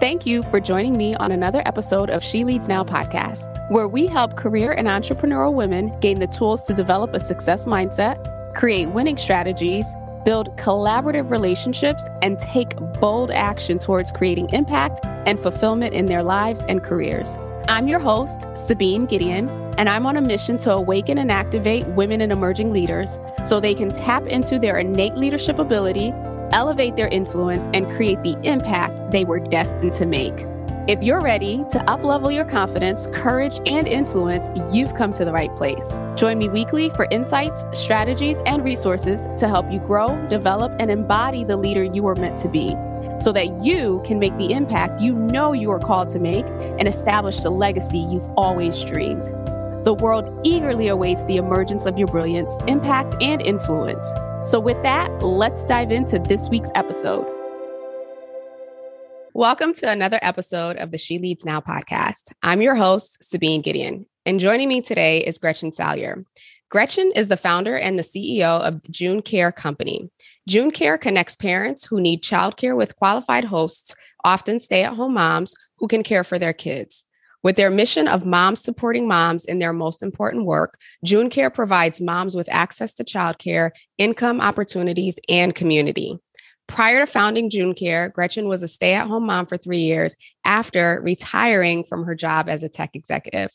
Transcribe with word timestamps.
Thank 0.00 0.24
you 0.24 0.42
for 0.44 0.60
joining 0.60 0.96
me 0.96 1.14
on 1.16 1.30
another 1.30 1.62
episode 1.66 2.08
of 2.08 2.24
She 2.24 2.42
Leads 2.42 2.66
Now 2.66 2.82
podcast, 2.82 3.70
where 3.70 3.86
we 3.86 4.06
help 4.06 4.34
career 4.34 4.72
and 4.72 4.88
entrepreneurial 4.88 5.52
women 5.52 5.92
gain 6.00 6.20
the 6.20 6.26
tools 6.26 6.62
to 6.62 6.72
develop 6.72 7.12
a 7.12 7.20
success 7.20 7.66
mindset, 7.66 8.54
create 8.54 8.86
winning 8.86 9.18
strategies, 9.18 9.86
build 10.24 10.56
collaborative 10.56 11.30
relationships, 11.30 12.08
and 12.22 12.38
take 12.38 12.76
bold 12.98 13.30
action 13.30 13.78
towards 13.78 14.10
creating 14.10 14.48
impact 14.54 15.00
and 15.04 15.38
fulfillment 15.38 15.92
in 15.92 16.06
their 16.06 16.22
lives 16.22 16.64
and 16.66 16.82
careers. 16.82 17.36
I'm 17.68 17.86
your 17.86 18.00
host, 18.00 18.46
Sabine 18.54 19.04
Gideon, 19.04 19.50
and 19.76 19.86
I'm 19.86 20.06
on 20.06 20.16
a 20.16 20.22
mission 20.22 20.56
to 20.58 20.72
awaken 20.72 21.18
and 21.18 21.30
activate 21.30 21.86
women 21.88 22.22
and 22.22 22.32
emerging 22.32 22.72
leaders 22.72 23.18
so 23.44 23.60
they 23.60 23.74
can 23.74 23.92
tap 23.92 24.26
into 24.26 24.58
their 24.58 24.78
innate 24.78 25.16
leadership 25.16 25.58
ability 25.58 26.14
elevate 26.52 26.96
their 26.96 27.08
influence, 27.08 27.66
and 27.74 27.90
create 27.90 28.22
the 28.22 28.36
impact 28.42 29.10
they 29.10 29.24
were 29.24 29.40
destined 29.40 29.92
to 29.94 30.06
make. 30.06 30.46
If 30.88 31.02
you're 31.02 31.22
ready 31.22 31.58
to 31.70 31.78
uplevel 31.80 32.34
your 32.34 32.44
confidence, 32.44 33.06
courage, 33.12 33.60
and 33.66 33.86
influence, 33.86 34.50
you've 34.72 34.94
come 34.94 35.12
to 35.12 35.24
the 35.24 35.32
right 35.32 35.54
place. 35.54 35.96
Join 36.16 36.38
me 36.38 36.48
weekly 36.48 36.90
for 36.90 37.06
insights, 37.10 37.64
strategies, 37.72 38.38
and 38.46 38.64
resources 38.64 39.26
to 39.36 39.46
help 39.46 39.70
you 39.70 39.78
grow, 39.78 40.16
develop, 40.28 40.72
and 40.80 40.90
embody 40.90 41.44
the 41.44 41.56
leader 41.56 41.84
you 41.84 42.02
were 42.02 42.16
meant 42.16 42.38
to 42.38 42.48
be 42.48 42.74
so 43.20 43.32
that 43.32 43.62
you 43.62 44.02
can 44.04 44.18
make 44.18 44.36
the 44.38 44.52
impact 44.52 45.00
you 45.00 45.14
know 45.14 45.52
you 45.52 45.70
are 45.70 45.78
called 45.78 46.08
to 46.10 46.18
make 46.18 46.46
and 46.46 46.88
establish 46.88 47.40
the 47.40 47.50
legacy 47.50 47.98
you've 47.98 48.28
always 48.36 48.82
dreamed. 48.84 49.26
The 49.84 49.94
world 49.94 50.40
eagerly 50.44 50.88
awaits 50.88 51.24
the 51.24 51.36
emergence 51.36 51.86
of 51.86 51.98
your 51.98 52.08
brilliance, 52.08 52.56
impact, 52.66 53.14
and 53.22 53.40
influence. 53.42 54.06
So, 54.46 54.58
with 54.58 54.82
that, 54.82 55.22
let's 55.22 55.66
dive 55.66 55.92
into 55.92 56.18
this 56.18 56.48
week's 56.48 56.72
episode. 56.74 57.26
Welcome 59.34 59.74
to 59.74 59.90
another 59.90 60.18
episode 60.22 60.78
of 60.78 60.90
the 60.90 60.96
She 60.96 61.18
Leads 61.18 61.44
Now 61.44 61.60
podcast. 61.60 62.32
I'm 62.42 62.62
your 62.62 62.74
host, 62.74 63.22
Sabine 63.22 63.60
Gideon, 63.60 64.06
and 64.24 64.40
joining 64.40 64.70
me 64.70 64.80
today 64.80 65.18
is 65.18 65.36
Gretchen 65.36 65.72
Salyer. 65.72 66.24
Gretchen 66.70 67.12
is 67.14 67.28
the 67.28 67.36
founder 67.36 67.76
and 67.76 67.98
the 67.98 68.02
CEO 68.02 68.62
of 68.62 68.80
the 68.80 68.88
June 68.88 69.20
Care 69.20 69.52
Company. 69.52 70.10
June 70.48 70.70
Care 70.70 70.96
connects 70.96 71.36
parents 71.36 71.84
who 71.84 72.00
need 72.00 72.22
childcare 72.22 72.74
with 72.74 72.96
qualified 72.96 73.44
hosts, 73.44 73.94
often 74.24 74.58
stay 74.58 74.84
at 74.84 74.94
home 74.94 75.12
moms 75.12 75.54
who 75.76 75.86
can 75.86 76.02
care 76.02 76.24
for 76.24 76.38
their 76.38 76.54
kids. 76.54 77.04
With 77.42 77.56
their 77.56 77.70
mission 77.70 78.06
of 78.06 78.26
moms 78.26 78.62
supporting 78.62 79.08
moms 79.08 79.46
in 79.46 79.60
their 79.60 79.72
most 79.72 80.02
important 80.02 80.44
work, 80.44 80.78
June 81.04 81.30
Care 81.30 81.48
provides 81.48 82.00
moms 82.00 82.36
with 82.36 82.48
access 82.50 82.92
to 82.94 83.04
childcare, 83.04 83.70
income 83.96 84.42
opportunities, 84.42 85.18
and 85.28 85.54
community. 85.54 86.18
Prior 86.66 87.00
to 87.00 87.06
founding 87.06 87.48
June 87.48 87.74
Care, 87.74 88.10
Gretchen 88.10 88.46
was 88.46 88.62
a 88.62 88.68
stay 88.68 88.92
at 88.94 89.08
home 89.08 89.24
mom 89.24 89.46
for 89.46 89.56
three 89.56 89.78
years 89.78 90.16
after 90.44 91.00
retiring 91.02 91.82
from 91.82 92.04
her 92.04 92.14
job 92.14 92.48
as 92.48 92.62
a 92.62 92.68
tech 92.68 92.90
executive. 92.94 93.50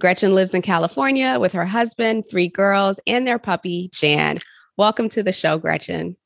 Gretchen 0.00 0.34
lives 0.34 0.54
in 0.54 0.62
California 0.62 1.38
with 1.40 1.52
her 1.52 1.64
husband, 1.64 2.24
three 2.30 2.48
girls, 2.48 3.00
and 3.06 3.26
their 3.26 3.38
puppy, 3.38 3.90
Jan. 3.92 4.38
Welcome 4.76 5.08
to 5.10 5.22
the 5.22 5.32
show, 5.32 5.58
Gretchen. 5.58 6.16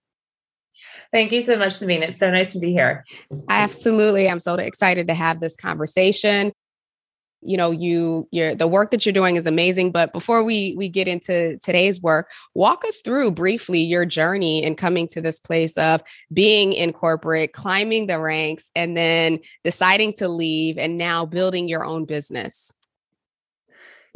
Thank 1.13 1.31
you 1.31 1.43
so 1.43 1.57
much, 1.57 1.75
Sabine. 1.75 2.03
It's 2.03 2.19
so 2.19 2.31
nice 2.31 2.53
to 2.55 2.59
be 2.59 2.73
here. 2.73 3.05
Absolutely. 3.49 4.29
I'm 4.29 4.41
so 4.41 4.55
excited 4.55 5.07
to 5.09 5.15
have 5.15 5.41
this 5.41 5.55
conversation 5.57 6.53
you 7.45 7.57
know 7.57 7.71
you 7.71 8.29
your 8.31 8.55
the 8.55 8.67
work 8.67 8.91
that 8.91 9.05
you're 9.05 9.13
doing 9.13 9.37
is 9.37 9.47
amazing 9.47 9.91
but 9.91 10.13
before 10.13 10.43
we 10.43 10.75
we 10.77 10.89
get 10.89 11.07
into 11.07 11.59
today's 11.59 12.01
work 12.01 12.31
walk 12.55 12.85
us 12.87 13.01
through 13.01 13.31
briefly 13.31 13.81
your 13.81 14.05
journey 14.05 14.63
in 14.63 14.75
coming 14.75 15.07
to 15.07 15.21
this 15.21 15.39
place 15.39 15.77
of 15.77 16.03
being 16.33 16.73
in 16.73 16.93
corporate 16.93 17.53
climbing 17.53 18.07
the 18.07 18.19
ranks 18.19 18.71
and 18.75 18.97
then 18.97 19.39
deciding 19.63 20.13
to 20.13 20.29
leave 20.29 20.79
and 20.79 20.99
now 20.99 21.25
building 21.25 21.69
your 21.69 21.85
own 21.85 22.05
business 22.05 22.73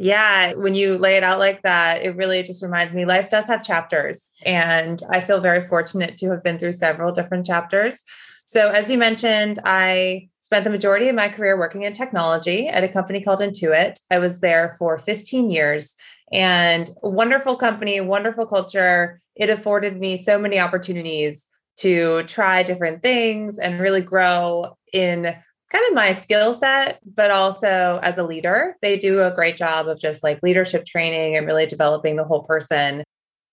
yeah, 0.01 0.53
when 0.53 0.75
you 0.75 0.97
lay 0.97 1.17
it 1.17 1.25
out 1.25 1.39
like 1.39 1.61
that, 1.63 2.03
it 2.03 2.15
really 2.15 2.41
just 2.41 2.63
reminds 2.63 2.95
me 2.95 3.03
life 3.03 3.29
does 3.29 3.47
have 3.47 3.61
chapters. 3.61 4.31
And 4.45 5.01
I 5.09 5.19
feel 5.19 5.41
very 5.41 5.67
fortunate 5.67 6.15
to 6.19 6.29
have 6.29 6.41
been 6.41 6.57
through 6.57 6.71
several 6.71 7.11
different 7.11 7.45
chapters. 7.45 8.01
So, 8.45 8.69
as 8.69 8.89
you 8.89 8.97
mentioned, 8.97 9.59
I 9.65 10.29
spent 10.49 10.63
the 10.63 10.71
majority 10.71 11.07
of 11.07 11.15
my 11.15 11.29
career 11.29 11.55
working 11.55 11.83
in 11.83 11.93
technology 11.93 12.67
at 12.67 12.83
a 12.83 12.87
company 12.87 13.21
called 13.21 13.39
Intuit. 13.39 13.99
I 14.09 14.17
was 14.17 14.39
there 14.39 14.75
for 14.79 14.97
15 14.97 15.51
years 15.51 15.93
and 16.33 16.89
wonderful 17.03 17.55
company, 17.55 18.01
wonderful 18.01 18.47
culture. 18.47 19.19
It 19.35 19.51
afforded 19.51 19.99
me 19.99 20.17
so 20.17 20.39
many 20.39 20.59
opportunities 20.59 21.45
to 21.81 22.23
try 22.23 22.63
different 22.63 23.03
things 23.03 23.59
and 23.59 23.79
really 23.79 24.01
grow 24.01 24.75
in 24.91 25.25
kind 25.71 25.85
of 25.87 25.93
my 25.93 26.13
skill 26.13 26.55
set, 26.55 26.99
but 27.05 27.29
also 27.29 27.99
as 28.01 28.17
a 28.17 28.23
leader. 28.23 28.75
They 28.81 28.97
do 28.97 29.21
a 29.21 29.29
great 29.29 29.55
job 29.55 29.87
of 29.87 30.01
just 30.01 30.23
like 30.23 30.41
leadership 30.41 30.83
training 30.83 31.35
and 31.35 31.45
really 31.45 31.67
developing 31.67 32.15
the 32.15 32.25
whole 32.25 32.41
person. 32.41 33.03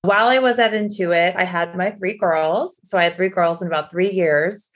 While 0.00 0.28
I 0.28 0.38
was 0.38 0.58
at 0.58 0.72
Intuit, 0.72 1.36
I 1.36 1.44
had 1.44 1.76
my 1.76 1.90
three 1.90 2.16
girls. 2.16 2.80
So 2.84 2.96
I 2.96 3.04
had 3.04 3.16
three 3.16 3.28
girls 3.28 3.60
in 3.60 3.68
about 3.68 3.90
three 3.90 4.10
years 4.10 4.70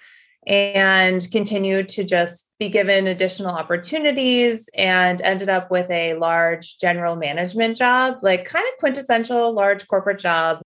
and 0.47 1.31
continued 1.31 1.89
to 1.91 2.05
just 2.05 2.51
be 2.59 2.69
given 2.69 3.07
additional 3.07 3.51
opportunities 3.51 4.69
and 4.75 5.21
ended 5.23 5.49
up 5.49 5.71
with 5.71 5.91
a 5.91 6.15
large 6.15 6.79
general 6.79 7.15
management 7.17 7.77
job, 7.77 8.19
like 8.23 8.47
kind 8.47 8.65
of 8.67 8.79
quintessential 8.79 9.53
large 9.53 9.87
corporate 9.87 10.19
job, 10.19 10.61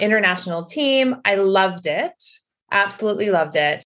international 0.00 0.64
team. 0.64 1.16
I 1.24 1.34
loved 1.34 1.86
it, 1.86 2.22
absolutely 2.70 3.30
loved 3.30 3.56
it. 3.56 3.84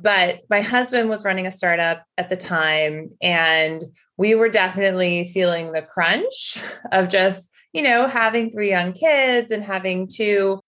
But 0.00 0.40
my 0.48 0.60
husband 0.60 1.08
was 1.08 1.24
running 1.24 1.46
a 1.46 1.50
startup 1.50 2.04
at 2.16 2.30
the 2.30 2.36
time, 2.36 3.10
and 3.20 3.82
we 4.16 4.34
were 4.34 4.48
definitely 4.48 5.30
feeling 5.34 5.72
the 5.72 5.82
crunch 5.82 6.56
of 6.92 7.08
just, 7.08 7.50
you 7.72 7.82
know, 7.82 8.06
having 8.06 8.50
three 8.50 8.70
young 8.70 8.92
kids 8.92 9.50
and 9.50 9.62
having 9.62 10.08
two 10.08 10.60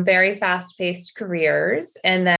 very 0.00 0.36
fast 0.36 0.78
paced 0.78 1.16
careers. 1.16 1.96
And 2.04 2.26
then 2.26 2.36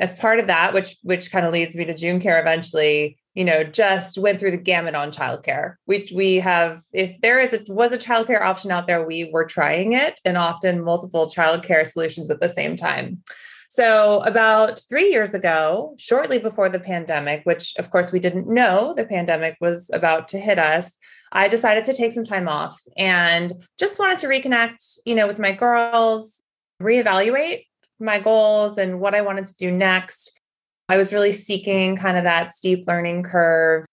as 0.00 0.14
part 0.14 0.40
of 0.40 0.46
that, 0.46 0.74
which 0.74 0.96
which 1.02 1.30
kind 1.30 1.46
of 1.46 1.52
leads 1.52 1.76
me 1.76 1.84
to 1.84 1.94
June 1.94 2.20
Care 2.20 2.40
eventually, 2.40 3.18
you 3.34 3.44
know, 3.44 3.64
just 3.64 4.18
went 4.18 4.40
through 4.40 4.50
the 4.50 4.56
gamut 4.56 4.94
on 4.94 5.12
childcare. 5.12 5.74
Which 5.84 6.12
we 6.12 6.36
have, 6.36 6.82
if 6.92 7.20
there 7.20 7.40
is 7.40 7.52
a 7.52 7.60
was 7.72 7.92
a 7.92 7.98
childcare 7.98 8.42
option 8.42 8.70
out 8.70 8.86
there, 8.86 9.06
we 9.06 9.30
were 9.32 9.44
trying 9.44 9.92
it, 9.92 10.20
and 10.24 10.36
often 10.36 10.84
multiple 10.84 11.26
childcare 11.26 11.86
solutions 11.86 12.30
at 12.30 12.40
the 12.40 12.48
same 12.48 12.76
time. 12.76 13.22
So, 13.70 14.20
about 14.20 14.80
three 14.88 15.10
years 15.10 15.34
ago, 15.34 15.96
shortly 15.98 16.38
before 16.38 16.68
the 16.68 16.78
pandemic, 16.78 17.42
which 17.42 17.74
of 17.76 17.90
course 17.90 18.12
we 18.12 18.20
didn't 18.20 18.46
know 18.46 18.94
the 18.94 19.04
pandemic 19.04 19.56
was 19.60 19.90
about 19.92 20.28
to 20.28 20.38
hit 20.38 20.60
us, 20.60 20.96
I 21.32 21.48
decided 21.48 21.84
to 21.86 21.92
take 21.92 22.12
some 22.12 22.24
time 22.24 22.48
off 22.48 22.80
and 22.96 23.52
just 23.76 23.98
wanted 23.98 24.18
to 24.20 24.28
reconnect, 24.28 24.98
you 25.04 25.16
know, 25.16 25.26
with 25.26 25.40
my 25.40 25.50
girls, 25.50 26.42
reevaluate 26.80 27.64
my 28.00 28.18
goals 28.18 28.78
and 28.78 29.00
what 29.00 29.14
I 29.14 29.20
wanted 29.20 29.46
to 29.46 29.56
do 29.56 29.70
next. 29.70 30.40
I 30.88 30.96
was 30.96 31.12
really 31.12 31.32
seeking 31.32 31.96
kind 31.96 32.16
of 32.16 32.24
that 32.24 32.52
steep 32.52 32.86
learning 32.86 33.22
curve, 33.22 33.84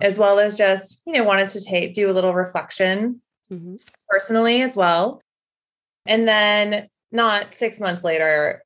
as 0.00 0.18
well 0.18 0.38
as 0.38 0.58
just, 0.58 1.00
you 1.06 1.14
know, 1.14 1.24
wanted 1.24 1.48
to 1.48 1.64
take 1.64 1.94
do 1.94 2.10
a 2.10 2.12
little 2.12 2.34
reflection 2.34 3.22
mm-hmm. 3.50 3.76
personally 4.08 4.62
as 4.62 4.76
well. 4.76 5.22
And 6.06 6.28
then 6.28 6.88
not 7.12 7.54
six 7.54 7.80
months 7.80 8.04
later, 8.04 8.62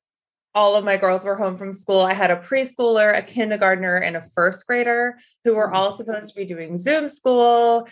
all 0.55 0.75
of 0.75 0.85
my 0.85 0.97
girls 0.97 1.25
were 1.25 1.35
home 1.35 1.57
from 1.57 1.73
school. 1.73 2.01
I 2.01 2.13
had 2.13 2.31
a 2.31 2.35
preschooler, 2.35 3.17
a 3.17 3.21
kindergartner, 3.21 3.95
and 3.95 4.15
a 4.15 4.21
first 4.21 4.67
grader 4.67 5.17
who 5.43 5.55
were 5.55 5.73
all 5.73 5.91
supposed 5.91 6.29
to 6.29 6.35
be 6.35 6.45
doing 6.45 6.75
Zoom 6.77 7.07
school 7.07 7.87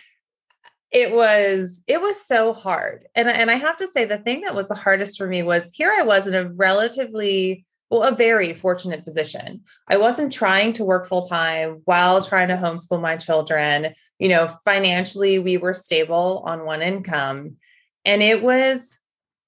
it 0.92 1.12
was 1.12 1.82
it 1.86 2.00
was 2.00 2.20
so 2.20 2.52
hard. 2.52 3.06
And 3.14 3.28
and 3.28 3.50
i 3.50 3.54
have 3.54 3.76
to 3.78 3.88
say 3.88 4.04
the 4.04 4.18
thing 4.18 4.42
that 4.42 4.54
was 4.54 4.68
the 4.68 4.74
hardest 4.74 5.18
for 5.18 5.26
me 5.26 5.42
was 5.42 5.72
here 5.74 5.92
i 5.98 6.02
was 6.02 6.26
in 6.26 6.34
a 6.34 6.48
relatively 6.50 7.64
well 7.90 8.02
a 8.04 8.16
very 8.16 8.54
fortunate 8.54 9.04
position. 9.04 9.60
I 9.86 9.98
wasn't 9.98 10.32
trying 10.32 10.72
to 10.74 10.84
work 10.84 11.06
full 11.06 11.28
time 11.28 11.82
while 11.84 12.22
trying 12.22 12.48
to 12.48 12.56
homeschool 12.56 13.02
my 13.02 13.16
children. 13.16 13.94
You 14.18 14.28
know 14.28 14.48
financially 14.64 15.38
we 15.38 15.56
were 15.56 15.74
stable 15.74 16.42
on 16.46 16.64
one 16.64 16.82
income. 16.82 17.56
And 18.04 18.22
it 18.22 18.42
was 18.42 18.98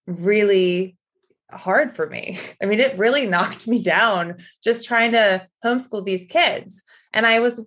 really 0.06 0.96
hard 1.50 1.96
for 1.96 2.06
me. 2.08 2.38
I 2.62 2.66
mean 2.66 2.80
it 2.80 2.98
really 2.98 3.26
knocked 3.34 3.66
me 3.66 3.82
down 3.82 4.36
just 4.62 4.86
trying 4.86 5.12
to 5.12 5.46
homeschool 5.64 6.04
these 6.04 6.26
kids. 6.26 6.82
And 7.12 7.26
i 7.26 7.40
was 7.40 7.64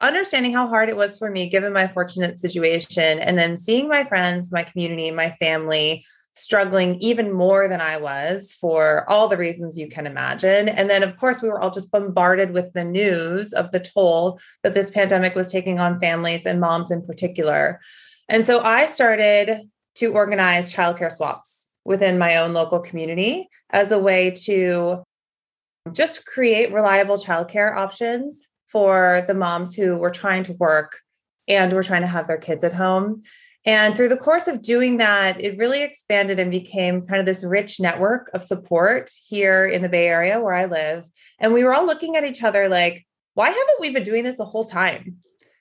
understanding 0.00 0.52
how 0.52 0.68
hard 0.68 0.88
it 0.88 0.96
was 0.96 1.18
for 1.18 1.30
me 1.30 1.48
given 1.48 1.72
my 1.72 1.88
fortunate 1.88 2.38
situation 2.38 3.18
and 3.18 3.38
then 3.38 3.56
seeing 3.56 3.88
my 3.88 4.04
friends 4.04 4.52
my 4.52 4.62
community 4.62 5.10
my 5.10 5.30
family 5.30 6.04
struggling 6.36 6.96
even 7.00 7.32
more 7.32 7.68
than 7.68 7.80
i 7.80 7.96
was 7.96 8.54
for 8.54 9.08
all 9.08 9.28
the 9.28 9.36
reasons 9.36 9.78
you 9.78 9.88
can 9.88 10.06
imagine. 10.06 10.68
And 10.68 10.90
then 10.90 11.02
of 11.02 11.16
course 11.16 11.40
we 11.40 11.48
were 11.48 11.60
all 11.60 11.70
just 11.70 11.92
bombarded 11.92 12.50
with 12.50 12.72
the 12.72 12.84
news 12.84 13.52
of 13.52 13.70
the 13.70 13.78
toll 13.80 14.40
that 14.62 14.74
this 14.74 14.90
pandemic 14.90 15.34
was 15.36 15.50
taking 15.50 15.78
on 15.78 16.00
families 16.00 16.44
and 16.44 16.60
moms 16.60 16.90
in 16.90 17.02
particular. 17.02 17.80
And 18.28 18.44
so 18.44 18.60
i 18.60 18.86
started 18.86 19.60
to 19.96 20.12
organize 20.12 20.74
childcare 20.74 21.12
swaps 21.12 21.68
within 21.84 22.18
my 22.18 22.36
own 22.36 22.52
local 22.52 22.80
community 22.80 23.48
as 23.70 23.92
a 23.92 23.98
way 23.98 24.30
to 24.30 25.04
just 25.92 26.26
create 26.26 26.72
reliable 26.72 27.16
childcare 27.16 27.76
options 27.76 28.48
for 28.66 29.24
the 29.26 29.34
moms 29.34 29.74
who 29.74 29.96
were 29.96 30.10
trying 30.10 30.42
to 30.44 30.52
work 30.54 31.00
and 31.48 31.72
were 31.72 31.82
trying 31.82 32.02
to 32.02 32.06
have 32.06 32.26
their 32.26 32.38
kids 32.38 32.64
at 32.64 32.72
home. 32.72 33.22
And 33.66 33.96
through 33.96 34.10
the 34.10 34.16
course 34.16 34.46
of 34.46 34.62
doing 34.62 34.98
that, 34.98 35.40
it 35.40 35.56
really 35.56 35.82
expanded 35.82 36.38
and 36.38 36.50
became 36.50 37.06
kind 37.06 37.20
of 37.20 37.26
this 37.26 37.44
rich 37.44 37.80
network 37.80 38.30
of 38.34 38.42
support 38.42 39.10
here 39.26 39.64
in 39.64 39.80
the 39.80 39.88
Bay 39.88 40.06
Area 40.06 40.40
where 40.40 40.54
I 40.54 40.66
live. 40.66 41.06
And 41.38 41.52
we 41.52 41.64
were 41.64 41.72
all 41.72 41.86
looking 41.86 42.16
at 42.16 42.24
each 42.24 42.42
other 42.42 42.68
like, 42.68 43.06
why 43.32 43.48
haven't 43.48 43.80
we 43.80 43.90
been 43.90 44.02
doing 44.02 44.24
this 44.24 44.36
the 44.36 44.44
whole 44.44 44.64
time? 44.64 45.16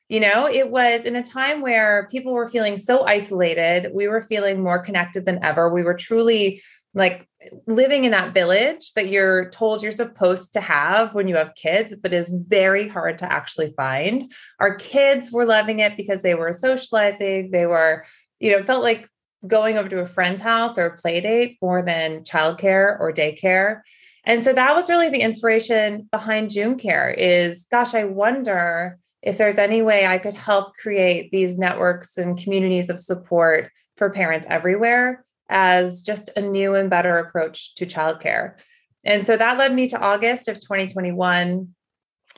You 0.10 0.20
know, 0.20 0.48
it 0.48 0.70
was 0.70 1.06
in 1.06 1.16
a 1.16 1.24
time 1.24 1.62
where 1.62 2.08
people 2.12 2.34
were 2.34 2.50
feeling 2.50 2.76
so 2.78 3.06
isolated. 3.06 3.92
We 3.94 4.08
were 4.08 4.22
feeling 4.22 4.62
more 4.62 4.80
connected 4.80 5.26
than 5.26 5.44
ever. 5.44 5.74
We 5.74 5.82
were 5.82 5.96
truly 5.96 6.62
like 6.94 7.28
living 7.66 8.04
in 8.04 8.12
that 8.12 8.34
village 8.34 8.94
that 8.94 9.10
you're 9.10 9.50
told 9.50 9.82
you're 9.82 9.92
supposed 9.92 10.54
to 10.54 10.62
have 10.62 11.14
when 11.16 11.28
you 11.28 11.36
have 11.36 11.56
kids, 11.56 11.96
but 12.02 12.14
is 12.14 12.30
very 12.48 12.88
hard 12.88 13.18
to 13.18 13.32
actually 13.32 13.74
find. 13.76 14.32
Our 14.60 14.76
kids 14.76 15.32
were 15.32 15.46
loving 15.46 15.80
it 15.80 15.98
because 15.98 16.22
they 16.22 16.36
were 16.36 16.54
socializing. 16.54 17.52
They 17.52 17.66
were, 17.66 18.06
you 18.40 18.52
know, 18.52 18.64
felt 18.64 18.84
like 18.84 19.10
going 19.48 19.78
over 19.78 19.90
to 19.90 20.00
a 20.00 20.06
friend's 20.06 20.42
house 20.42 20.78
or 20.78 20.86
a 20.86 20.98
play 20.98 21.20
date 21.20 21.58
more 21.62 21.82
than 21.82 22.24
childcare 22.24 22.98
or 23.00 23.12
daycare. 23.12 23.82
And 24.26 24.44
so 24.44 24.54
that 24.54 24.76
was 24.76 24.90
really 24.90 25.10
the 25.10 25.22
inspiration 25.22 26.08
behind 26.12 26.52
June 26.52 26.78
Care 26.78 27.10
is 27.10 27.66
gosh, 27.70 27.94
I 27.94 28.06
wonder 28.06 29.00
if 29.22 29.38
there's 29.38 29.58
any 29.58 29.82
way 29.82 30.06
I 30.06 30.18
could 30.18 30.34
help 30.34 30.76
create 30.76 31.32
these 31.32 31.58
networks 31.58 32.18
and 32.18 32.38
communities 32.38 32.90
of 32.90 33.00
support 33.00 33.72
for 33.98 34.10
parents 34.10 34.46
everywhere 34.50 35.26
as 35.54 36.02
just 36.02 36.32
a 36.36 36.42
new 36.42 36.74
and 36.76 36.90
better 36.90 37.20
approach 37.20 37.76
to 37.76 37.86
childcare. 37.86 38.58
And 39.06 39.26
so 39.26 39.38
that 39.38 39.58
led 39.58 39.74
me 39.74 39.88
to 39.88 40.02
August 40.02 40.48
of 40.48 40.60
2021 40.60 41.74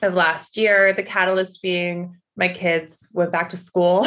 of 0.02 0.14
last 0.14 0.56
year, 0.56 0.92
the 0.92 1.02
catalyst 1.02 1.62
being 1.62 2.16
my 2.36 2.48
kids 2.48 3.08
went 3.14 3.32
back 3.32 3.48
to 3.48 3.56
school. 3.56 4.06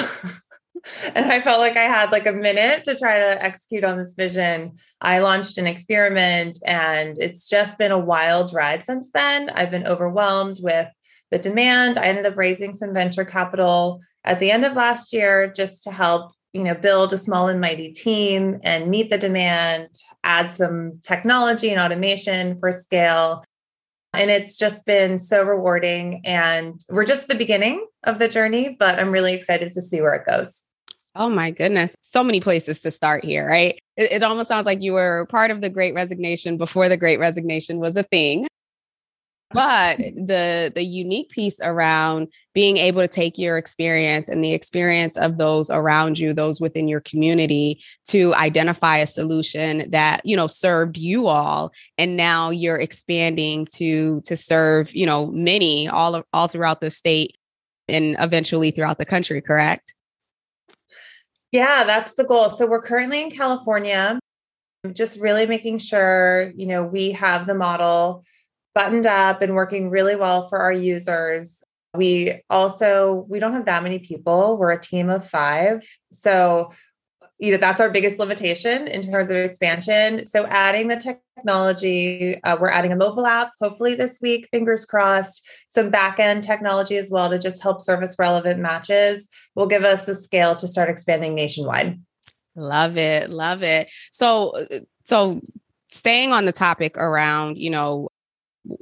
and 1.16 1.32
I 1.32 1.40
felt 1.42 1.60
like 1.60 1.76
I 1.76 1.84
had 1.84 2.12
like 2.12 2.28
a 2.28 2.32
minute 2.32 2.84
to 2.84 2.96
try 2.96 3.18
to 3.18 3.44
execute 3.44 3.84
on 3.84 3.98
this 3.98 4.14
vision. 4.14 4.74
I 5.02 5.20
launched 5.20 5.58
an 5.58 5.66
experiment 5.66 6.60
and 6.64 7.18
it's 7.18 7.50
just 7.50 7.80
been 7.80 7.92
a 7.92 7.98
wild 7.98 8.54
ride 8.54 8.86
since 8.86 9.10
then. 9.12 9.50
I've 9.50 9.72
been 9.72 9.88
overwhelmed 9.88 10.60
with 10.62 10.88
the 11.32 11.40
demand. 11.40 11.98
I 11.98 12.06
ended 12.06 12.28
up 12.28 12.38
raising 12.38 12.74
some 12.74 12.94
venture 12.94 13.26
capital 13.26 14.02
at 14.24 14.38
the 14.38 14.52
end 14.52 14.66
of 14.66 14.76
last 14.76 15.14
year 15.14 15.52
just 15.52 15.84
to 15.84 15.92
help 15.92 16.32
you 16.54 16.63
know 16.63 16.74
build 16.74 17.13
a 17.13 17.18
small 17.18 17.48
and 17.48 17.62
mighty 17.62 17.92
team 17.92 18.60
and 18.63 18.90
meet 18.90 19.10
the 19.10 19.18
demand 19.18 19.88
add 20.24 20.51
some 20.51 21.00
technology 21.04 21.69
and 21.69 21.80
automation 21.80 22.60
for 22.60 22.72
scale. 22.72 23.44
And 24.13 24.31
it's 24.31 24.57
just 24.57 24.88
been 24.88 25.19
so 25.19 25.44
rewarding. 25.44 26.22
And 26.25 26.84
we're 26.90 27.06
just 27.06 27.28
the 27.28 27.36
beginning 27.36 27.86
of 28.06 28.18
the 28.18 28.28
journey 28.30 28.75
but 28.80 28.98
i'm 28.98 29.12
really 29.12 29.34
excited 29.34 29.74
to 29.74 29.81
see 29.81 30.01
where 30.01 30.13
it 30.13 30.25
goes. 30.25 30.66
Oh 31.16 31.28
my 31.28 31.51
goodness. 31.51 31.96
So 32.01 32.24
many 32.24 32.40
places 32.40 32.80
to 32.81 32.92
start 32.92 33.25
here 33.25 33.48
right? 33.48 33.78
It, 33.98 34.12
it 34.12 34.24
almost 34.24 34.48
sounds 34.48 34.66
like 34.66 34.81
you 34.81 34.94
were 34.94 35.28
part 35.30 35.51
of 35.51 35.62
the 35.62 35.69
great 35.69 35.94
resignation 35.94 36.57
before 36.57 36.88
the 36.90 36.98
great 36.98 37.19
resignation 37.19 37.80
was 37.80 37.98
a 37.98 38.04
thing 38.04 38.48
but 39.51 39.98
the 39.98 40.72
the 40.75 40.84
unique 40.84 41.30
piece 41.30 41.60
around 41.62 42.28
being 42.54 42.78
able 42.78 43.01
to 43.01 43.07
take 43.07 43.38
your 43.38 43.57
experience 43.57 44.30
and 44.30 44.44
the 44.44 44.54
experience 44.54 45.18
of 45.18 45.38
those 45.38 45.69
around 45.69 46.19
you 46.19 46.34
those 46.34 46.62
within 46.62 46.88
your 46.88 47.01
community 47.01 47.81
to 48.06 48.34
identify 48.36 48.98
a 48.98 49.07
solution 49.07 49.90
that 49.90 50.24
you 50.24 50.36
know 50.36 50.48
served 50.48 50.98
you 50.98 51.28
all 51.28 51.72
and 51.98 52.16
now 52.16 52.50
you're 52.50 52.80
expanding 52.80 53.66
to 53.66 54.22
to 54.22 54.38
serve 54.38 54.94
you 54.94 55.06
know 55.06 55.28
many 55.28 55.88
all 55.88 56.24
all 56.31 56.48
throughout 56.48 56.81
the 56.81 56.92
state 56.92 57.36
and 57.88 58.16
eventually 58.19 58.69
throughout 58.69 59.00
the 59.00 59.06
country 59.06 59.42
correct? 59.42 59.96
Yeah 61.51 61.84
that's 61.84 62.13
the 62.13 62.24
goal. 62.24 62.50
So 62.50 62.68
we're 62.68 62.81
currently 62.81 63.22
in 63.22 63.31
california 63.31 64.19
just 64.94 65.19
really 65.19 65.46
making 65.46 65.78
sure 65.80 66.54
you 66.56 66.68
know 66.68 66.84
we 66.84 67.12
have 67.12 67.46
the 67.48 67.56
model 67.56 68.24
buttoned 68.74 69.06
up 69.06 69.42
and 69.42 69.56
working 69.56 69.89
really 69.89 70.16
well 70.16 70.48
for 70.48 70.60
our 70.60 70.71
users. 70.71 71.63
We 71.95 72.42
also 72.50 73.25
we 73.30 73.39
don't 73.39 73.54
have 73.54 73.66
that 73.66 73.83
many 73.83 74.00
people. 74.00 74.57
We're 74.57 74.71
a 74.71 74.81
team 74.81 75.10
of 75.10 75.27
5. 75.27 75.86
So 76.12 76.71
you 77.39 77.51
know 77.51 77.57
that's 77.57 77.80
our 77.80 77.89
biggest 77.89 78.19
limitation 78.19 78.88
in 78.88 79.10
terms 79.10 79.30
of 79.30 79.38
expansion 79.38 80.25
so 80.25 80.45
adding 80.48 80.89
the 80.89 81.18
technology 81.38 82.42
uh, 82.44 82.57
we're 82.60 82.69
adding 82.69 82.92
a 82.92 82.95
mobile 82.95 83.25
app 83.25 83.51
hopefully 83.60 83.95
this 83.95 84.19
week 84.21 84.48
fingers 84.51 84.86
crossed 84.86 85.48
some 85.69 85.89
back 85.89 86.19
end 86.19 86.44
technology 86.44 86.98
as 86.98 87.10
well 87.10 87.30
to 87.30 87.39
just 87.39 87.63
help 87.63 87.81
service 87.81 88.15
relevant 88.19 88.60
matches 88.60 89.27
will 89.56 89.68
give 89.68 89.83
us 89.83 90.06
the 90.06 90.13
scale 90.13 90.56
to 90.56 90.68
start 90.68 90.89
expanding 90.89 91.33
nationwide 91.33 92.00
love 92.56 92.98
it 92.98 93.30
love 93.30 93.63
it 93.63 93.89
so 94.12 94.50
uh, 94.50 94.80
so 95.06 95.42
staying 95.88 96.33
on 96.33 96.45
the 96.45 96.51
topic 96.51 96.98
around 96.98 97.57
you 97.57 97.69
know 97.69 98.10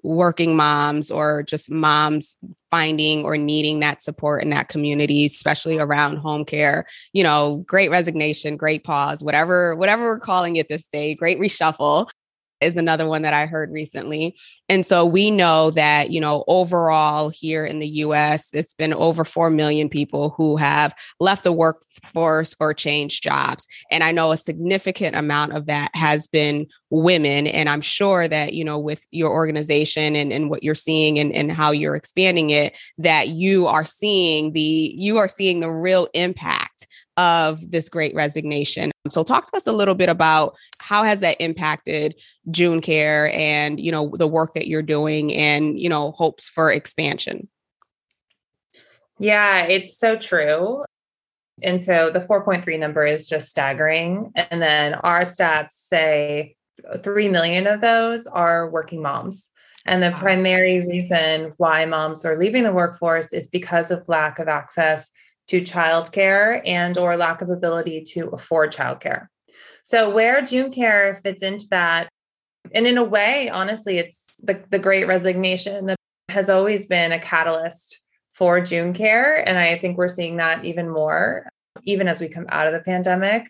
working 0.04 0.56
moms 0.56 1.10
or 1.12 1.44
just 1.44 1.70
moms 1.70 2.38
finding 2.70 3.24
or 3.24 3.38
needing 3.38 3.80
that 3.80 4.02
support 4.02 4.44
in 4.44 4.50
that 4.50 4.70
community 4.70 5.26
especially 5.26 5.78
around 5.78 6.18
home 6.18 6.44
care 6.44 6.86
you 7.14 7.24
know 7.24 7.64
great 7.68 7.90
resignation 7.90 8.58
great 8.58 8.84
pause 8.84 9.24
whatever 9.24 9.76
whatever 9.76 10.04
we're 10.04 10.20
calling 10.20 10.58
it 10.58 10.68
this 10.70 10.88
day 10.88 11.16
great 11.16 11.40
reshuffle 11.40 12.08
is 12.62 12.78
another 12.78 13.08
one 13.08 13.22
that 13.22 13.34
I 13.34 13.46
heard 13.46 13.72
recently. 13.72 14.38
And 14.70 14.86
so 14.86 15.06
we 15.06 15.32
know 15.32 15.72
that, 15.72 16.12
you 16.12 16.20
know, 16.20 16.44
overall 16.48 17.30
here 17.30 17.66
in 17.66 17.80
the 17.80 17.88
US, 17.88 18.50
it's 18.54 18.74
been 18.74 18.94
over 18.94 19.24
4 19.24 19.50
million 19.50 19.90
people 19.90 20.32
who 20.32 20.58
have 20.58 20.94
left 21.20 21.44
the 21.44 21.52
workforce 21.52 22.56
or 22.60 22.74
changed 22.74 23.24
jobs. 23.24 23.68
And 23.92 24.04
I 24.04 24.12
know 24.12 24.32
a 24.32 24.38
significant 24.38 25.16
amount 25.16 25.54
of 25.54 25.68
that 25.68 25.92
has 25.96 26.28
been 26.28 26.68
women. 26.90 27.48
And 27.48 27.70
I'm 27.70 27.82
sure 27.82 28.28
that, 28.28 28.54
you 28.54 28.64
know, 28.64 28.80
with 28.80 29.06
your 29.12 29.32
organization 29.32 30.16
and, 30.16 30.32
and 30.32 30.50
what 30.50 30.64
you're 30.64 30.76
seeing 30.76 31.20
and, 31.20 31.34
and 31.34 31.52
how 31.52 31.72
you're 31.72 31.96
expanding 31.96 32.50
it, 32.50 32.76
that 32.98 33.30
you 33.30 33.68
are 33.68 33.86
seeing 33.86 34.54
the, 34.54 34.94
you 34.98 35.18
are 35.18 35.28
seeing 35.28 35.60
the 35.60 35.72
real 35.72 36.08
impact 36.14 36.67
of 37.18 37.72
this 37.72 37.90
great 37.90 38.14
resignation. 38.14 38.92
So 39.10 39.24
talk 39.24 39.46
to 39.46 39.58
us 39.58 39.68
a 39.68 39.72
little 39.72 39.96
bit 39.96 40.10
about 40.10 40.56
how 40.80 41.04
has 41.04 41.20
that 41.22 41.40
impacted 41.40 42.16
June 42.52 42.82
Care 42.82 43.32
and, 43.34 43.80
you 43.80 43.92
know, 43.92 44.12
the 44.16 44.28
work 44.28 44.54
that 44.54 44.68
you're 44.68 44.82
doing 44.82 45.34
and, 45.34 45.80
you 45.80 45.90
know, 45.90 46.12
hopes 46.12 46.50
for 46.50 46.72
expansion. 46.72 47.48
Yeah, 49.20 49.64
it's 49.64 49.98
so 49.98 50.16
true. 50.16 50.84
And 51.64 51.82
so 51.82 52.12
the 52.12 52.20
4.3 52.20 52.80
number 52.80 53.06
is 53.06 53.28
just 53.28 53.50
staggering. 53.50 54.32
And 54.36 54.62
then 54.62 54.94
our 54.96 55.22
stats 55.22 55.72
say 55.72 56.56
3 57.02 57.30
million 57.30 57.66
of 57.66 57.82
those 57.82 58.28
are 58.28 58.70
working 58.70 59.02
moms. 59.02 59.50
And 59.86 60.04
the 60.04 60.12
primary 60.12 60.86
reason 60.86 61.54
why 61.58 61.86
moms 61.86 62.26
are 62.26 62.38
leaving 62.38 62.64
the 62.64 62.74
workforce 62.74 63.32
is 63.32 63.48
because 63.48 63.90
of 63.90 64.08
lack 64.10 64.38
of 64.38 64.50
access 64.50 65.10
to 65.48 65.62
childcare 65.62 66.62
and 66.66 66.98
or 66.98 67.18
lack 67.18 67.42
of 67.42 67.50
ability 67.50 68.04
to 68.04 68.28
afford 68.30 68.74
childcare. 68.74 69.28
So 69.84 70.10
where 70.10 70.42
June 70.42 70.72
Care 70.72 71.16
fits 71.16 71.42
into 71.42 71.66
that, 71.72 72.10
and 72.74 72.86
in 72.86 72.98
a 72.98 73.04
way, 73.04 73.50
honestly, 73.50 73.98
it's 73.98 74.40
the, 74.44 74.62
the 74.70 74.80
great 74.80 75.08
resignation 75.08 75.86
that 75.86 75.98
has 76.30 76.50
always 76.50 76.86
been 76.86 77.14
a 77.14 77.20
catalyst 77.20 78.00
for 78.34 78.60
June 78.60 78.94
Care. 78.94 79.48
And 79.48 79.58
I 79.58 79.78
think 79.78 79.98
we're 79.98 80.10
seeing 80.10 80.38
that 80.38 80.66
even 80.66 80.90
more, 80.90 81.50
even 81.84 82.08
as 82.08 82.20
we 82.20 82.28
come 82.28 82.46
out 82.50 82.68
of 82.68 82.74
the 82.74 82.82
pandemic. 82.82 83.50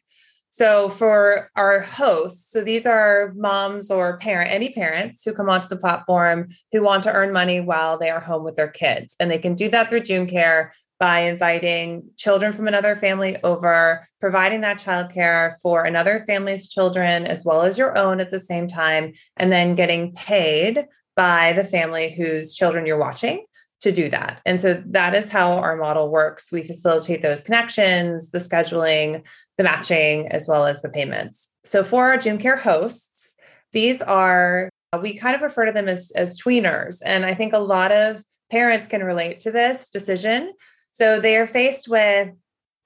So 0.50 0.90
for 0.90 1.50
our 1.56 1.82
hosts, 1.82 2.52
so 2.52 2.64
these 2.64 2.86
are 2.86 3.34
moms 3.36 3.92
or 3.92 4.18
parent, 4.18 4.52
any 4.52 4.70
parents 4.70 5.24
who 5.24 5.34
come 5.34 5.50
onto 5.50 5.68
the 5.68 5.76
platform 5.76 6.50
who 6.72 6.84
want 6.84 7.04
to 7.04 7.12
earn 7.12 7.34
money 7.34 7.60
while 7.60 7.98
they 7.98 8.10
are 8.10 8.22
home 8.22 8.44
with 8.44 8.56
their 8.56 8.70
kids. 8.70 9.16
And 9.20 9.30
they 9.30 9.40
can 9.40 9.56
do 9.56 9.70
that 9.70 9.90
through 9.90 10.02
June 10.02 10.26
Care 10.26 10.72
by 11.00 11.20
inviting 11.20 12.10
children 12.16 12.54
from 12.54 12.68
another 12.68 12.96
family 12.96 13.38
over, 13.44 14.08
providing 14.20 14.62
that 14.62 14.80
childcare 14.80 15.54
for 15.62 15.84
another 15.84 16.24
family's 16.26 16.68
children 16.68 17.26
as 17.28 17.46
well 17.46 17.62
as 17.62 17.78
your 17.78 17.98
own 17.98 18.20
at 18.20 18.32
the 18.32 18.40
same 18.40 18.68
time, 18.68 19.14
and 19.36 19.52
then 19.52 19.76
getting 19.76 20.14
paid 20.14 20.86
by 21.16 21.54
the 21.54 21.64
family 21.64 22.12
whose 22.12 22.56
children 22.56 22.86
you're 22.86 22.98
watching 22.98 23.46
to 23.80 23.92
do 23.92 24.10
that. 24.10 24.42
And 24.46 24.60
so 24.60 24.82
that 24.88 25.14
is 25.14 25.30
how 25.30 25.54
our 25.54 25.76
model 25.76 26.10
works. 26.10 26.52
We 26.52 26.64
facilitate 26.64 27.22
those 27.22 27.44
connections, 27.44 28.32
the 28.32 28.40
scheduling, 28.40 29.24
the 29.58 29.64
matching, 29.64 30.28
as 30.30 30.48
well 30.48 30.66
as 30.66 30.82
the 30.82 30.90
payments. 30.90 31.54
So 31.64 31.84
for 31.84 32.10
our 32.10 32.18
June 32.18 32.40
Care 32.40 32.58
hosts, 32.58 33.36
these 33.74 34.02
are, 34.02 34.70
we 35.00 35.16
kind 35.16 35.36
of 35.36 35.44
refer 35.44 35.66
to 35.66 35.72
them 35.72 35.88
as, 35.88 36.12
as 36.16 36.42
tweeners. 36.42 37.02
And 37.06 37.24
I 37.24 37.36
think 37.36 37.54
a 37.54 37.60
lot 37.60 37.92
of 37.92 38.24
parents 38.50 38.88
can 38.88 39.04
relate 39.04 39.42
to 39.42 39.52
this 39.52 39.90
decision 39.90 40.54
so 40.92 41.20
they 41.20 41.38
are 41.38 41.48
faced 41.48 41.88
with, 41.88 42.30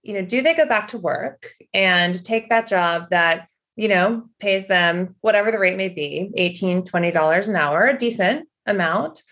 you 0.03 0.13
know, 0.13 0.25
do 0.25 0.41
they 0.41 0.53
go 0.53 0.65
back 0.65 0.89
to 0.89 0.97
work 0.97 1.53
and 1.73 2.23
take 2.23 2.49
that 2.49 2.67
job 2.67 3.09
that, 3.09 3.47
you 3.75 3.87
know, 3.87 4.23
pays 4.39 4.67
them 4.67 5.15
whatever 5.21 5.51
the 5.51 5.59
rate 5.59 5.77
may 5.77 5.89
be, 5.89 6.31
18, 6.35 6.83
$20 6.83 7.47
an 7.47 7.55
hour, 7.55 7.85
a 7.87 7.97
decent, 7.97 8.47
amount 8.65 9.23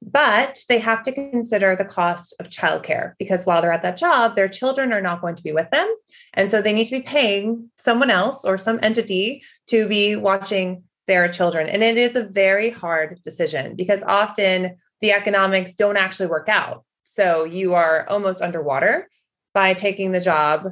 but 0.00 0.60
they 0.68 0.78
have 0.78 1.02
to 1.02 1.12
consider 1.12 1.74
the 1.74 1.84
cost 1.84 2.34
of 2.38 2.48
childcare 2.48 3.14
because 3.18 3.44
while 3.44 3.60
they're 3.60 3.72
at 3.72 3.82
that 3.82 3.96
job, 3.96 4.34
their 4.34 4.48
children 4.48 4.92
are 4.92 5.00
not 5.00 5.20
going 5.20 5.34
to 5.34 5.42
be 5.42 5.52
with 5.52 5.68
them. 5.70 5.92
And 6.34 6.50
so 6.50 6.62
they 6.62 6.72
need 6.72 6.84
to 6.84 6.98
be 6.98 7.02
paying 7.02 7.70
someone 7.78 8.10
else 8.10 8.44
or 8.44 8.56
some 8.56 8.78
entity 8.82 9.42
to 9.68 9.88
be 9.88 10.14
watching 10.14 10.84
their 11.08 11.26
children. 11.28 11.68
And 11.68 11.82
it 11.82 11.96
is 11.96 12.14
a 12.14 12.22
very 12.22 12.70
hard 12.70 13.20
decision 13.22 13.74
because 13.74 14.02
often 14.02 14.76
the 15.00 15.12
economics 15.12 15.74
don't 15.74 15.96
actually 15.96 16.28
work 16.28 16.48
out. 16.48 16.84
So 17.10 17.44
you 17.44 17.72
are 17.72 18.06
almost 18.10 18.42
underwater 18.42 19.08
by 19.54 19.72
taking 19.72 20.12
the 20.12 20.20
job 20.20 20.70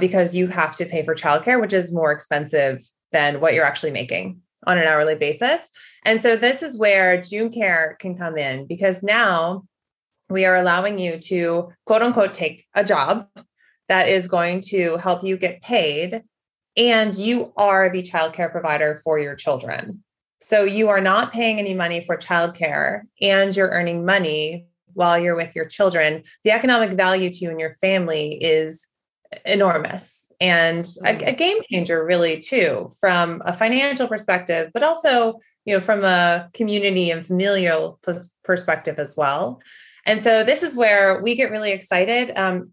because 0.00 0.34
you 0.34 0.48
have 0.48 0.74
to 0.76 0.86
pay 0.86 1.04
for 1.04 1.14
childcare, 1.14 1.60
which 1.60 1.72
is 1.72 1.92
more 1.92 2.10
expensive 2.10 2.84
than 3.12 3.40
what 3.40 3.54
you're 3.54 3.64
actually 3.64 3.92
making 3.92 4.40
on 4.66 4.76
an 4.76 4.88
hourly 4.88 5.14
basis. 5.14 5.70
And 6.04 6.20
so 6.20 6.34
this 6.34 6.64
is 6.64 6.76
where 6.76 7.20
June 7.20 7.48
Care 7.52 7.96
can 8.00 8.16
come 8.16 8.36
in 8.36 8.66
because 8.66 9.04
now 9.04 9.62
we 10.28 10.44
are 10.44 10.56
allowing 10.56 10.98
you 10.98 11.18
to 11.18 11.68
quote 11.86 12.02
unquote 12.02 12.34
take 12.34 12.66
a 12.74 12.82
job 12.82 13.28
that 13.88 14.08
is 14.08 14.26
going 14.26 14.62
to 14.62 14.96
help 14.96 15.22
you 15.22 15.36
get 15.36 15.62
paid 15.62 16.22
and 16.76 17.14
you 17.14 17.52
are 17.56 17.88
the 17.88 18.02
childcare 18.02 18.50
provider 18.50 19.00
for 19.04 19.20
your 19.20 19.36
children. 19.36 20.02
So 20.40 20.64
you 20.64 20.88
are 20.88 21.00
not 21.00 21.32
paying 21.32 21.60
any 21.60 21.74
money 21.74 22.02
for 22.04 22.16
childcare 22.16 23.02
and 23.20 23.54
you're 23.54 23.70
earning 23.70 24.04
money 24.04 24.66
while 24.94 25.18
you're 25.18 25.36
with 25.36 25.54
your 25.54 25.64
children. 25.64 26.22
The 26.44 26.50
economic 26.50 26.92
value 26.92 27.30
to 27.30 27.38
you 27.44 27.50
and 27.50 27.60
your 27.60 27.72
family 27.74 28.34
is 28.42 28.86
enormous. 29.44 30.30
And 30.40 30.86
a, 31.04 31.30
a, 31.30 31.32
game 31.32 31.58
changer 31.70 32.04
really 32.04 32.40
too 32.40 32.90
from 33.00 33.42
a 33.46 33.52
financial 33.52 34.08
perspective 34.08 34.70
but 34.74 34.82
also 34.82 35.38
you 35.64 35.74
know 35.74 35.80
from 35.80 36.04
a 36.04 36.50
community 36.52 37.10
and 37.10 37.26
familial 37.26 37.98
perspective 38.44 38.98
as 38.98 39.16
well. 39.16 39.60
And 40.04 40.20
so 40.20 40.42
this 40.44 40.62
is 40.62 40.76
where 40.76 41.22
we 41.22 41.34
get 41.34 41.50
really 41.50 41.70
excited. 41.70 42.36
Um, 42.36 42.72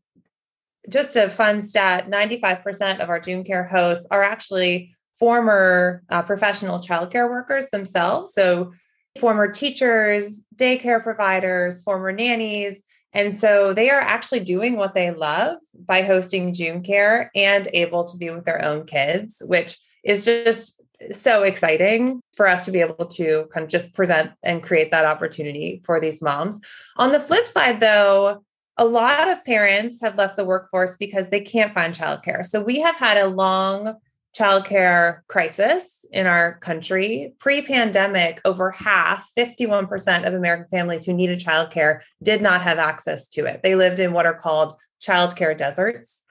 just 0.89 1.15
a 1.15 1.29
fun 1.29 1.61
stat 1.61 2.09
95% 2.09 2.99
of 2.99 3.09
our 3.09 3.19
june 3.19 3.43
care 3.43 3.65
hosts 3.65 4.07
are 4.09 4.23
actually 4.23 4.93
former 5.17 6.01
uh, 6.09 6.23
professional 6.23 6.79
childcare 6.79 7.29
workers 7.29 7.67
themselves. 7.71 8.33
So 8.33 8.71
former 9.19 9.51
teachers 9.51 10.41
daycare 10.55 11.01
providers 11.01 11.81
former 11.81 12.11
nannies 12.11 12.83
and 13.13 13.33
so 13.33 13.73
they 13.73 13.89
are 13.89 14.01
actually 14.01 14.41
doing 14.41 14.75
what 14.77 14.93
they 14.93 15.11
love 15.11 15.57
by 15.73 16.03
hosting 16.03 16.53
June 16.53 16.83
Care 16.83 17.31
and 17.33 17.67
able 17.73 18.05
to 18.05 18.17
be 18.17 18.29
with 18.29 18.45
their 18.45 18.63
own 18.63 18.85
kids, 18.85 19.41
which 19.45 19.79
is 20.03 20.25
just 20.25 20.81
so 21.11 21.43
exciting 21.43 22.21
for 22.35 22.47
us 22.47 22.65
to 22.65 22.71
be 22.71 22.81
able 22.81 23.05
to 23.05 23.47
kind 23.51 23.63
of 23.63 23.69
just 23.69 23.93
present 23.93 24.31
and 24.43 24.61
create 24.61 24.91
that 24.91 25.05
opportunity 25.05 25.81
for 25.85 25.99
these 25.99 26.21
moms. 26.21 26.59
On 26.97 27.11
the 27.11 27.19
flip 27.19 27.45
side, 27.45 27.79
though, 27.79 28.43
a 28.77 28.85
lot 28.85 29.29
of 29.29 29.43
parents 29.43 30.01
have 30.01 30.17
left 30.17 30.37
the 30.37 30.45
workforce 30.45 30.95
because 30.97 31.29
they 31.29 31.41
can't 31.41 31.73
find 31.73 31.93
childcare. 31.95 32.45
So 32.45 32.61
we 32.61 32.79
have 32.81 32.95
had 32.95 33.17
a 33.17 33.27
long 33.27 33.95
childcare 34.37 35.21
crisis 35.27 36.05
in 36.11 36.27
our 36.27 36.59
country. 36.59 37.33
Pre 37.39 37.61
pandemic, 37.61 38.41
over 38.45 38.71
half, 38.71 39.29
51% 39.37 40.27
of 40.27 40.33
American 40.33 40.67
families 40.69 41.05
who 41.05 41.13
needed 41.13 41.39
childcare 41.39 42.01
did 42.21 42.41
not 42.41 42.61
have 42.61 42.77
access 42.77 43.27
to 43.29 43.45
it. 43.45 43.61
They 43.63 43.75
lived 43.75 43.99
in 43.99 44.13
what 44.13 44.25
are 44.25 44.39
called 44.39 44.75
childcare 45.01 45.57
deserts. 45.57 46.21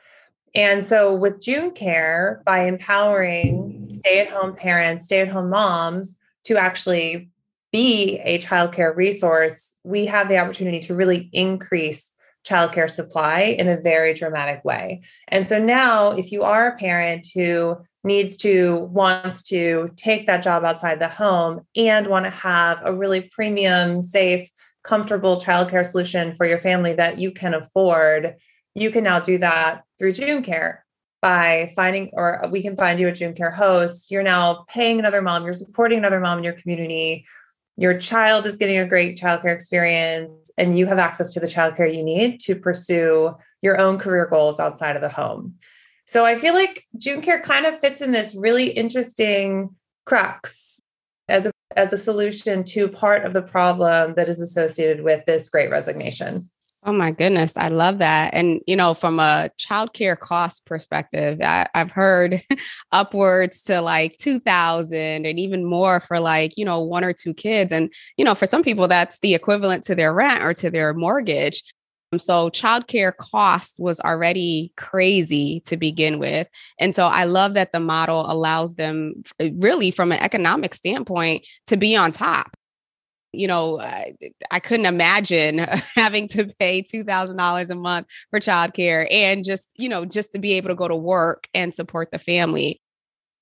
And 0.55 0.85
so, 0.85 1.15
with 1.15 1.41
June 1.41 1.73
Care, 1.73 2.43
by 2.47 2.61
empowering 2.61 3.99
stay 4.01 4.21
at 4.21 4.31
home 4.31 4.55
parents, 4.55 5.05
stay 5.05 5.21
at 5.21 5.29
home 5.29 5.51
moms 5.51 6.17
to 6.45 6.57
actually 6.57 7.31
be 7.73 8.19
a 8.25 8.39
childcare 8.39 8.95
resource, 8.97 9.75
we 9.85 10.07
have 10.07 10.29
the 10.29 10.39
opportunity 10.39 10.81
to 10.81 10.95
really 10.95 11.29
increase 11.33 12.13
childcare 12.49 12.91
supply 12.91 13.41
in 13.59 13.69
a 13.69 13.81
very 13.81 14.15
dramatic 14.15 14.65
way. 14.65 15.03
And 15.29 15.47
so 15.47 15.63
now, 15.63 16.13
if 16.13 16.33
you 16.33 16.43
are 16.43 16.69
a 16.69 16.77
parent 16.77 17.27
who 17.35 17.77
needs 18.05 18.37
to, 18.39 18.77
wants 18.91 19.43
to 19.43 19.91
take 19.97 20.27
that 20.27 20.43
job 20.43 20.65
outside 20.65 21.01
the 21.01 21.09
home 21.09 21.61
and 21.77 22.07
want 22.07 22.25
to 22.25 22.31
have 22.31 22.81
a 22.85 22.95
really 22.95 23.23
premium, 23.33 24.01
safe, 24.01 24.49
comfortable 24.83 25.37
childcare 25.37 25.87
solution 25.87 26.35
for 26.35 26.47
your 26.47 26.59
family 26.59 26.95
that 26.95 27.19
you 27.19 27.31
can 27.31 27.55
afford, 27.55 28.35
you 28.75 28.91
can 28.91 29.05
now 29.05 29.21
do 29.21 29.39
that 29.39 29.83
through 29.99 30.13
June 30.13 30.43
Care 30.43 30.85
by 31.21 31.73
finding, 31.75 32.11
or 32.13 32.45
we 32.51 32.63
can 32.63 32.77
find 32.77 33.01
you 33.01 33.09
a 33.09 33.13
June 33.13 33.35
Care 33.35 33.51
host. 33.51 34.11
You're 34.11 34.23
now 34.23 34.65
paying 34.69 34.99
another 34.99 35.21
mom, 35.21 35.45
you're 35.45 35.53
supporting 35.53 35.99
another 35.99 36.21
mom 36.21 36.39
in 36.39 36.45
your 36.45 36.55
community 36.55 37.27
your 37.79 37.97
child 37.97 38.45
is 38.45 38.57
getting 38.57 38.77
a 38.77 38.87
great 38.87 39.17
childcare 39.17 39.55
experience 39.55 40.51
and 40.59 40.77
you 40.77 40.87
have 40.87 40.99
access 40.99 41.33
to 41.33 41.39
the 41.39 41.47
childcare 41.47 41.95
you 41.95 42.03
need 42.03 42.41
to 42.41 42.57
pursue 42.57 43.37
your 43.63 43.81
own 43.81 43.99
career 43.99 44.27
goals 44.27 44.59
outside 44.59 44.97
of 44.97 45.03
the 45.03 45.09
home. 45.09 45.55
So 46.05 46.27
I 46.27 46.35
feel 46.35 46.55
like 46.55 46.85
June 46.97 47.21
Care 47.23 47.41
kind 47.41 47.67
of 47.67 47.79
fits 47.79 48.01
in 48.01 48.11
this 48.11 48.35
really 48.35 48.71
interesting 48.71 49.77
crux 50.05 50.83
as 51.29 51.47
a 51.47 51.53
as 51.77 51.93
a 51.93 51.99
solution 51.99 52.65
to 52.65 52.89
part 52.89 53.25
of 53.25 53.33
the 53.33 53.43
problem 53.43 54.15
that 54.15 54.29
is 54.29 54.41
associated 54.41 55.05
with 55.05 55.25
this 55.27 55.49
great 55.49 55.71
resignation. 55.71 56.43
Oh 56.85 56.93
my 56.93 57.11
goodness, 57.11 57.57
I 57.57 57.69
love 57.69 57.99
that. 57.99 58.33
And 58.35 58.61
you 58.67 58.77
know, 58.77 58.95
from 58.95 59.19
a 59.19 59.51
childcare 59.59 60.19
cost 60.19 60.65
perspective, 60.65 61.41
I, 61.43 61.67
have 61.75 61.91
heard 61.91 62.41
upwards 62.93 63.63
to 63.65 63.81
like 63.81 64.17
two 64.17 64.39
thousand 64.39 65.27
and 65.27 65.41
even 65.41 65.65
more 65.65 65.99
for 65.99 66.21
like 66.21 66.57
you 66.57 66.65
know 66.65 66.81
one 66.81 67.05
or 67.05 67.13
two 67.13 67.35
kids. 67.35 67.73
And 67.73 67.93
you 68.17 68.25
know, 68.25 68.35
for 68.35 68.47
some 68.47 68.63
people, 68.63 68.87
that's 68.87 69.19
the 69.19 69.35
equivalent 69.35 69.85
to 69.85 69.95
their 69.97 70.15
rent 70.15 70.43
or 70.43 70.55
to 70.55 70.71
their 70.71 70.95
mortgage. 70.95 71.65
Um, 72.13 72.21
so 72.21 72.49
childcare 72.49 73.15
cost 73.17 73.77
was 73.81 74.01
already 74.01 74.73
crazy 74.77 75.61
to 75.67 75.77
begin 75.77 76.19
with. 76.19 76.47
And 76.79 76.95
so 76.95 77.09
I 77.09 77.25
love 77.25 77.55
that 77.55 77.73
the 77.73 77.81
model 77.81 78.31
allows 78.31 78.77
them 78.77 79.25
really 79.55 79.91
from 79.91 80.13
an 80.13 80.21
economic 80.21 80.75
standpoint 80.75 81.45
to 81.67 81.77
be 81.77 81.97
on 81.97 82.13
top 82.13 82.57
you 83.33 83.47
know, 83.47 83.81
I, 83.81 84.15
I 84.51 84.61
couldn't 84.61 84.87
imagine 84.87 85.59
having 85.95 86.29
to 86.29 86.53
pay 86.59 86.83
$2,000 86.83 87.71
a 87.71 87.75
month 87.75 88.07
for 88.31 88.41
childcare 88.41 89.07
and 89.11 89.45
just, 89.45 89.71
you 89.77 89.89
know, 89.89 90.05
just 90.05 90.33
to 90.33 90.39
be 90.39 90.53
able 90.55 90.69
to 90.69 90.75
go 90.75 90.89
to 90.89 90.97
work 90.97 91.49
and 91.55 91.75
support 91.75 92.11
the 92.11 92.19
family. 92.19 92.81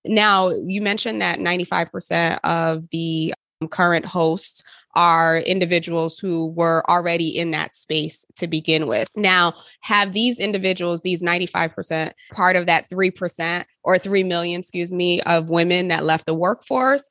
Now, 0.04 0.50
you 0.50 0.82
mentioned 0.82 1.22
that 1.22 1.38
95% 1.38 2.38
of 2.44 2.88
the 2.90 3.34
um, 3.60 3.68
current 3.68 4.04
hosts 4.04 4.62
are 4.94 5.38
individuals 5.38 6.18
who 6.18 6.48
were 6.52 6.82
already 6.88 7.28
in 7.28 7.50
that 7.50 7.76
space 7.76 8.24
to 8.36 8.46
begin 8.46 8.86
with. 8.86 9.08
Now, 9.14 9.54
have 9.82 10.12
these 10.12 10.40
individuals, 10.40 11.02
these 11.02 11.22
95%, 11.22 12.12
part 12.32 12.56
of 12.56 12.66
that 12.66 12.88
3% 12.88 13.64
or 13.84 13.98
3 13.98 14.24
million, 14.24 14.60
excuse 14.60 14.92
me, 14.92 15.20
of 15.22 15.50
women 15.50 15.88
that 15.88 16.04
left 16.04 16.26
the 16.26 16.34
workforce? 16.34 17.08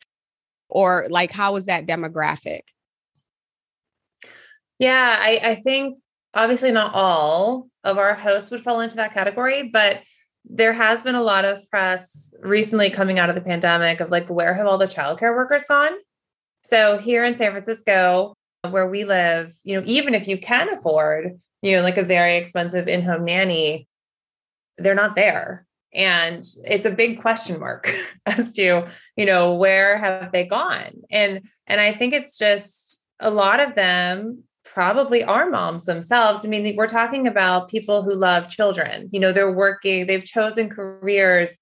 Or 0.69 1.07
like 1.09 1.31
how 1.31 1.55
is 1.55 1.65
that 1.65 1.85
demographic? 1.85 2.61
Yeah 4.79 5.17
I, 5.19 5.39
I 5.43 5.55
think 5.55 5.97
obviously 6.33 6.71
not 6.71 6.93
all 6.93 7.67
of 7.83 7.97
our 7.97 8.13
hosts 8.13 8.51
would 8.51 8.63
fall 8.63 8.81
into 8.81 8.97
that 8.97 9.13
category 9.13 9.69
but 9.69 10.01
there 10.47 10.73
has 10.73 11.01
been 11.01 11.15
a 11.15 11.23
lot 11.23 11.45
of 11.45 11.67
press 11.71 12.33
recently 12.41 12.89
coming 12.89 13.17
out 13.17 13.29
of 13.29 13.35
the 13.35 13.41
pandemic 13.41 13.99
of 13.99 14.11
like 14.11 14.29
where 14.29 14.53
have 14.53 14.67
all 14.67 14.77
the 14.77 14.85
childcare 14.85 15.35
workers 15.35 15.63
gone? 15.63 15.93
So 16.61 16.97
here 16.97 17.23
in 17.23 17.35
san 17.35 17.51
francisco 17.51 18.33
where 18.71 18.87
we 18.87 19.05
live 19.05 19.55
you 19.63 19.79
know 19.79 19.83
even 19.85 20.13
if 20.13 20.27
you 20.27 20.37
can 20.37 20.69
afford 20.69 21.39
you 21.61 21.75
know 21.75 21.83
like 21.83 21.97
a 21.97 22.03
very 22.03 22.35
expensive 22.35 22.87
in-home 22.87 23.25
nanny 23.25 23.87
they're 24.77 24.95
not 24.95 25.15
there 25.15 25.65
and 25.95 26.43
it's 26.65 26.85
a 26.85 26.91
big 26.91 27.21
question 27.21 27.59
mark 27.59 27.91
as 28.25 28.53
to 28.53 28.85
you 29.15 29.25
know 29.25 29.55
where 29.55 29.97
have 29.97 30.31
they 30.31 30.43
gone? 30.43 31.01
And 31.09 31.43
and 31.65 31.81
i 31.81 31.91
think 31.93 32.13
it's 32.13 32.37
just 32.37 33.03
a 33.19 33.31
lot 33.31 33.59
of 33.59 33.75
them 33.75 34.43
probably 34.63 35.23
are 35.23 35.49
moms 35.49 35.85
themselves. 35.85 36.45
I 36.45 36.49
mean 36.49 36.75
we're 36.75 36.87
talking 36.87 37.27
about 37.27 37.69
people 37.69 38.03
who 38.03 38.13
love 38.13 38.49
children. 38.49 39.09
You 39.11 39.21
know 39.21 39.31
they're 39.31 39.51
working 39.51 40.05
they've 40.05 40.23
chosen 40.23 40.69
careers 40.69 41.57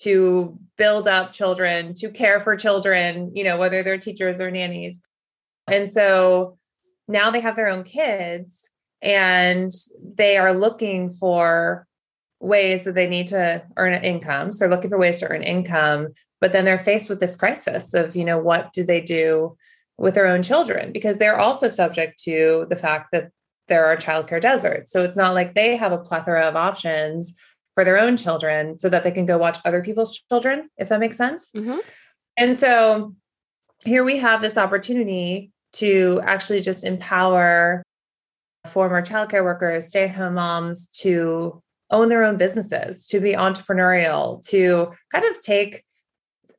to 0.00 0.58
build 0.76 1.08
up 1.08 1.32
children 1.32 1.92
to 1.92 2.08
care 2.08 2.40
for 2.40 2.54
children 2.54 3.32
you 3.34 3.42
know 3.42 3.56
whether 3.56 3.82
they're 3.82 3.98
teachers 3.98 4.40
or 4.40 4.50
nannies. 4.50 5.00
And 5.68 5.88
so 5.88 6.58
now 7.06 7.30
they 7.30 7.40
have 7.40 7.56
their 7.56 7.68
own 7.68 7.84
kids 7.84 8.68
and 9.00 9.70
they 10.02 10.36
are 10.36 10.54
looking 10.54 11.10
for 11.10 11.86
ways 12.40 12.84
that 12.84 12.94
they 12.94 13.06
need 13.06 13.26
to 13.28 13.64
earn 13.76 13.92
an 13.92 14.04
income. 14.04 14.52
So 14.52 14.58
they're 14.60 14.74
looking 14.74 14.90
for 14.90 14.98
ways 14.98 15.18
to 15.20 15.28
earn 15.28 15.42
income, 15.42 16.08
but 16.40 16.52
then 16.52 16.64
they're 16.64 16.78
faced 16.78 17.08
with 17.08 17.20
this 17.20 17.36
crisis 17.36 17.94
of, 17.94 18.14
you 18.14 18.24
know, 18.24 18.38
what 18.38 18.72
do 18.72 18.84
they 18.84 19.00
do 19.00 19.56
with 19.96 20.14
their 20.14 20.26
own 20.26 20.42
children? 20.42 20.92
Because 20.92 21.16
they're 21.16 21.38
also 21.38 21.68
subject 21.68 22.22
to 22.24 22.66
the 22.70 22.76
fact 22.76 23.08
that 23.12 23.30
there 23.66 23.86
are 23.86 23.96
childcare 23.96 24.40
deserts. 24.40 24.90
So 24.92 25.02
it's 25.04 25.16
not 25.16 25.34
like 25.34 25.54
they 25.54 25.76
have 25.76 25.92
a 25.92 25.98
plethora 25.98 26.46
of 26.46 26.56
options 26.56 27.34
for 27.74 27.84
their 27.84 27.98
own 27.98 28.16
children 28.16 28.78
so 28.78 28.88
that 28.88 29.04
they 29.04 29.10
can 29.10 29.26
go 29.26 29.36
watch 29.36 29.58
other 29.64 29.82
people's 29.82 30.20
children, 30.30 30.70
if 30.78 30.88
that 30.88 31.00
makes 31.00 31.16
sense. 31.16 31.50
Mm-hmm. 31.54 31.78
And 32.36 32.56
so 32.56 33.14
here 33.84 34.04
we 34.04 34.18
have 34.18 34.40
this 34.40 34.56
opportunity 34.56 35.50
to 35.74 36.20
actually 36.24 36.60
just 36.60 36.82
empower 36.84 37.82
former 38.66 39.02
childcare 39.02 39.44
workers, 39.44 39.88
stay 39.88 40.04
at 40.04 40.14
home 40.14 40.34
moms 40.34 40.88
to 40.88 41.62
own 41.90 42.08
their 42.08 42.24
own 42.24 42.36
businesses, 42.36 43.06
to 43.06 43.20
be 43.20 43.32
entrepreneurial, 43.32 44.46
to 44.48 44.92
kind 45.12 45.24
of 45.24 45.40
take 45.40 45.84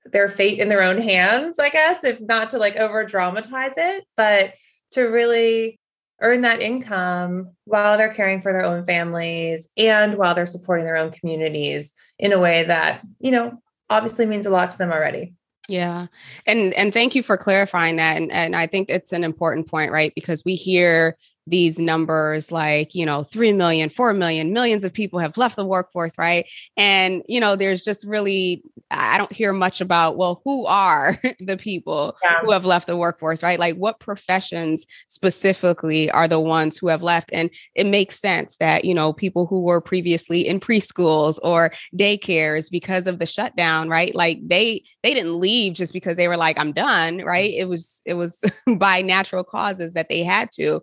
their 0.05 0.27
fate 0.29 0.59
in 0.59 0.69
their 0.69 0.81
own 0.81 0.97
hands, 0.97 1.59
I 1.59 1.69
guess, 1.69 2.03
if 2.03 2.19
not 2.21 2.51
to 2.51 2.57
like 2.57 2.77
over 2.77 3.03
dramatize 3.03 3.73
it, 3.77 4.05
but 4.15 4.53
to 4.91 5.03
really 5.03 5.79
earn 6.21 6.41
that 6.41 6.61
income 6.61 7.51
while 7.65 7.97
they're 7.97 8.13
caring 8.13 8.41
for 8.41 8.51
their 8.51 8.65
own 8.65 8.83
families 8.85 9.69
and 9.77 10.15
while 10.15 10.35
they're 10.35 10.45
supporting 10.45 10.85
their 10.85 10.97
own 10.97 11.11
communities 11.11 11.93
in 12.17 12.33
a 12.33 12.39
way 12.39 12.63
that, 12.63 13.01
you 13.19 13.31
know, 13.31 13.61
obviously 13.89 14.25
means 14.25 14.45
a 14.45 14.49
lot 14.49 14.71
to 14.71 14.77
them 14.77 14.91
already. 14.91 15.33
Yeah. 15.69 16.07
And 16.45 16.73
and 16.73 16.91
thank 16.91 17.13
you 17.15 17.21
for 17.21 17.37
clarifying 17.37 17.97
that. 17.97 18.17
And 18.17 18.31
and 18.31 18.55
I 18.55 18.65
think 18.65 18.89
it's 18.89 19.13
an 19.13 19.23
important 19.23 19.67
point, 19.67 19.91
right? 19.91 20.11
Because 20.15 20.43
we 20.43 20.55
hear 20.55 21.15
these 21.47 21.79
numbers 21.79 22.51
like 22.51 22.93
you 22.93 23.05
know 23.05 23.23
3 23.23 23.53
million 23.53 23.89
4 23.89 24.13
million 24.13 24.53
millions 24.53 24.83
of 24.83 24.93
people 24.93 25.19
have 25.19 25.37
left 25.37 25.55
the 25.55 25.65
workforce 25.65 26.17
right? 26.17 26.45
And 26.77 27.23
you 27.27 27.39
know 27.39 27.55
there's 27.55 27.83
just 27.83 28.05
really 28.05 28.63
i 28.91 29.17
don't 29.17 29.31
hear 29.31 29.53
much 29.53 29.81
about 29.81 30.17
well 30.17 30.41
who 30.43 30.65
are 30.65 31.19
the 31.39 31.57
people 31.57 32.15
yeah. 32.23 32.41
who 32.41 32.51
have 32.51 32.65
left 32.65 32.87
the 32.87 32.97
workforce 32.97 33.43
right? 33.43 33.59
Like 33.59 33.75
what 33.75 33.99
professions 33.99 34.85
specifically 35.07 36.09
are 36.11 36.27
the 36.27 36.39
ones 36.39 36.77
who 36.77 36.87
have 36.87 37.03
left? 37.03 37.29
And 37.33 37.49
it 37.75 37.85
makes 37.85 38.19
sense 38.19 38.57
that 38.57 38.85
you 38.85 38.93
know 38.93 39.13
people 39.13 39.45
who 39.45 39.61
were 39.61 39.81
previously 39.81 40.47
in 40.47 40.59
preschools 40.59 41.39
or 41.43 41.71
daycares 41.95 42.69
because 42.69 43.07
of 43.07 43.19
the 43.19 43.25
shutdown 43.25 43.89
right? 43.89 44.13
Like 44.15 44.39
they 44.45 44.83
they 45.03 45.13
didn't 45.13 45.39
leave 45.39 45.73
just 45.73 45.93
because 45.93 46.17
they 46.17 46.27
were 46.27 46.37
like 46.37 46.59
i'm 46.59 46.71
done 46.71 47.23
right? 47.23 47.51
Mm. 47.51 47.59
It 47.59 47.65
was 47.65 48.01
it 48.05 48.13
was 48.13 48.43
by 48.77 49.01
natural 49.01 49.43
causes 49.43 49.93
that 49.93 50.09
they 50.09 50.23
had 50.23 50.51
to 50.53 50.81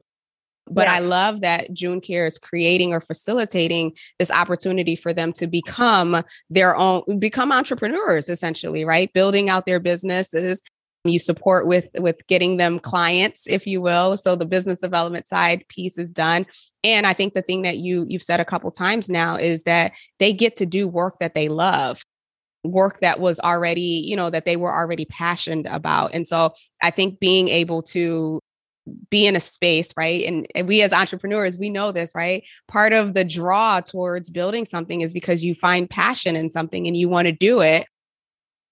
but 0.71 0.87
yeah. 0.87 0.95
I 0.95 0.99
love 0.99 1.41
that 1.41 1.73
June 1.73 2.01
Care 2.01 2.27
is 2.27 2.39
creating 2.39 2.93
or 2.93 3.01
facilitating 3.01 3.93
this 4.19 4.31
opportunity 4.31 4.97
for 4.97 5.13
them 5.13 5.33
to 5.35 5.47
become 5.47 6.23
their 6.51 6.77
own, 6.77 7.03
become 7.19 7.53
entrepreneurs 7.53 8.29
essentially, 8.29 8.85
right? 8.85 9.13
Building 9.13 9.49
out 9.49 9.67
their 9.67 9.81
businesses. 9.81 10.63
You 11.05 11.21
support 11.21 11.69
with 11.69 11.89
with 11.95 12.27
getting 12.27 12.57
them 12.57 12.81
clients, 12.81 13.47
if 13.47 13.65
you 13.65 13.81
will. 13.81 14.17
So 14.17 14.35
the 14.35 14.45
business 14.45 14.81
development 14.81 15.29
side 15.29 15.65
piece 15.69 15.99
is 15.99 16.11
done. 16.11 16.47
And 16.83 17.07
I 17.07 17.13
think 17.13 17.35
the 17.35 17.43
thing 17.43 17.63
that 17.63 17.77
you 17.79 18.07
you've 18.09 18.23
said 18.23 18.41
a 18.41 18.45
couple 18.45 18.71
times 18.73 19.09
now 19.09 19.37
is 19.37 19.63
that 19.65 19.93
they 20.19 20.33
get 20.33 20.57
to 20.57 20.67
do 20.67 20.89
work 20.89 21.19
that 21.21 21.35
they 21.35 21.49
love 21.49 22.03
work 22.65 22.99
that 23.01 23.21
was 23.21 23.39
already 23.41 23.81
you 23.81 24.17
know 24.17 24.29
that 24.29 24.45
they 24.45 24.57
were 24.57 24.75
already 24.75 25.05
passionate 25.05 25.67
about 25.71 26.13
and 26.13 26.27
so 26.27 26.53
i 26.83 26.91
think 26.91 27.21
being 27.21 27.47
able 27.47 27.81
to 27.81 28.41
be 29.11 29.27
in 29.27 29.37
a 29.37 29.41
space, 29.41 29.93
right? 29.97 30.25
And, 30.25 30.47
and, 30.55 30.69
we 30.69 30.83
as 30.83 30.93
entrepreneurs, 30.93 31.59
we 31.59 31.71
know 31.71 31.93
this, 31.93 32.13
right? 32.15 32.45
Part 32.69 32.93
of 32.93 33.15
the 33.15 33.25
draw 33.25 33.81
towards 33.81 34.31
building 34.31 34.65
something 34.65 35.01
is 35.01 35.13
because 35.13 35.45
you 35.45 35.55
find 35.55 35.91
passion 35.91 36.37
in 36.37 36.51
something 36.51 36.87
and 36.87 36.97
you 36.97 37.09
want 37.09 37.27
to 37.27 37.33
do 37.33 37.61
it. 37.61 37.87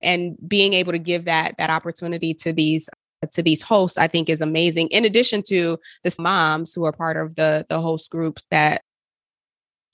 And 0.03 0.37
being 0.47 0.75
able 0.75 0.93
to 0.93 0.99
give 0.99 1.25
that 1.25 1.55
that 1.59 1.71
opportunity 1.71 2.35
to 2.35 2.53
these 2.53 2.89
to 3.33 3.43
these 3.43 3.63
hosts, 3.63 3.97
I 3.97 4.07
think 4.07 4.29
is 4.29 4.43
amazing. 4.43 4.89
In 4.89 5.07
addition 5.07 5.43
to 5.49 5.79
the 6.03 6.15
moms 6.21 6.75
who 6.75 6.85
are 6.85 6.93
part 6.93 7.17
of 7.17 7.37
the 7.37 7.65
the 7.69 7.81
host 7.81 8.11
groups 8.11 8.45
that 8.51 8.83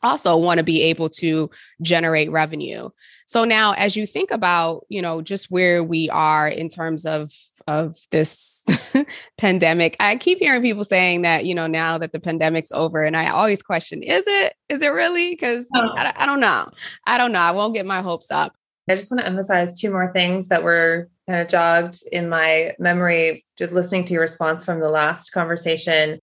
also 0.02 0.36
want 0.36 0.58
to 0.58 0.64
be 0.64 0.82
able 0.82 1.10
to 1.10 1.50
generate 1.82 2.30
revenue. 2.30 2.88
So 3.26 3.44
now 3.44 3.72
as 3.72 3.96
you 3.96 4.06
think 4.06 4.30
about, 4.30 4.86
you 4.88 5.02
know, 5.02 5.20
just 5.22 5.50
where 5.50 5.84
we 5.84 6.08
are 6.10 6.48
in 6.48 6.68
terms 6.68 7.04
of 7.04 7.30
of 7.66 7.96
this 8.10 8.64
pandemic, 9.38 9.96
I 10.00 10.16
keep 10.16 10.38
hearing 10.38 10.62
people 10.62 10.84
saying 10.84 11.22
that, 11.22 11.44
you 11.44 11.54
know, 11.54 11.66
now 11.66 11.98
that 11.98 12.12
the 12.12 12.20
pandemic's 12.20 12.72
over 12.72 13.04
and 13.04 13.16
I 13.16 13.30
always 13.30 13.62
question, 13.62 14.02
is 14.02 14.24
it 14.26 14.54
is 14.68 14.82
it 14.82 14.88
really 14.88 15.36
cuz 15.36 15.68
oh. 15.74 15.94
I, 15.96 16.12
I 16.16 16.26
don't 16.26 16.40
know. 16.40 16.70
I 17.06 17.18
don't 17.18 17.32
know. 17.32 17.40
I 17.40 17.50
won't 17.50 17.74
get 17.74 17.86
my 17.86 18.02
hopes 18.02 18.30
up. 18.30 18.54
I 18.88 18.94
just 18.96 19.10
want 19.10 19.20
to 19.20 19.26
emphasize 19.26 19.78
two 19.78 19.90
more 19.90 20.10
things 20.10 20.48
that 20.48 20.64
were 20.64 21.08
kind 21.28 21.40
of 21.40 21.48
jogged 21.48 22.02
in 22.10 22.28
my 22.28 22.74
memory 22.78 23.44
just 23.56 23.72
listening 23.72 24.04
to 24.06 24.12
your 24.12 24.22
response 24.22 24.64
from 24.64 24.80
the 24.80 24.90
last 24.90 25.30
conversation. 25.30 26.18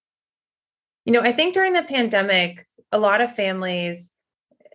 You 1.05 1.13
know, 1.13 1.21
I 1.21 1.31
think 1.31 1.53
during 1.53 1.73
the 1.73 1.83
pandemic 1.83 2.65
a 2.91 2.99
lot 2.99 3.21
of 3.21 3.35
families 3.35 4.11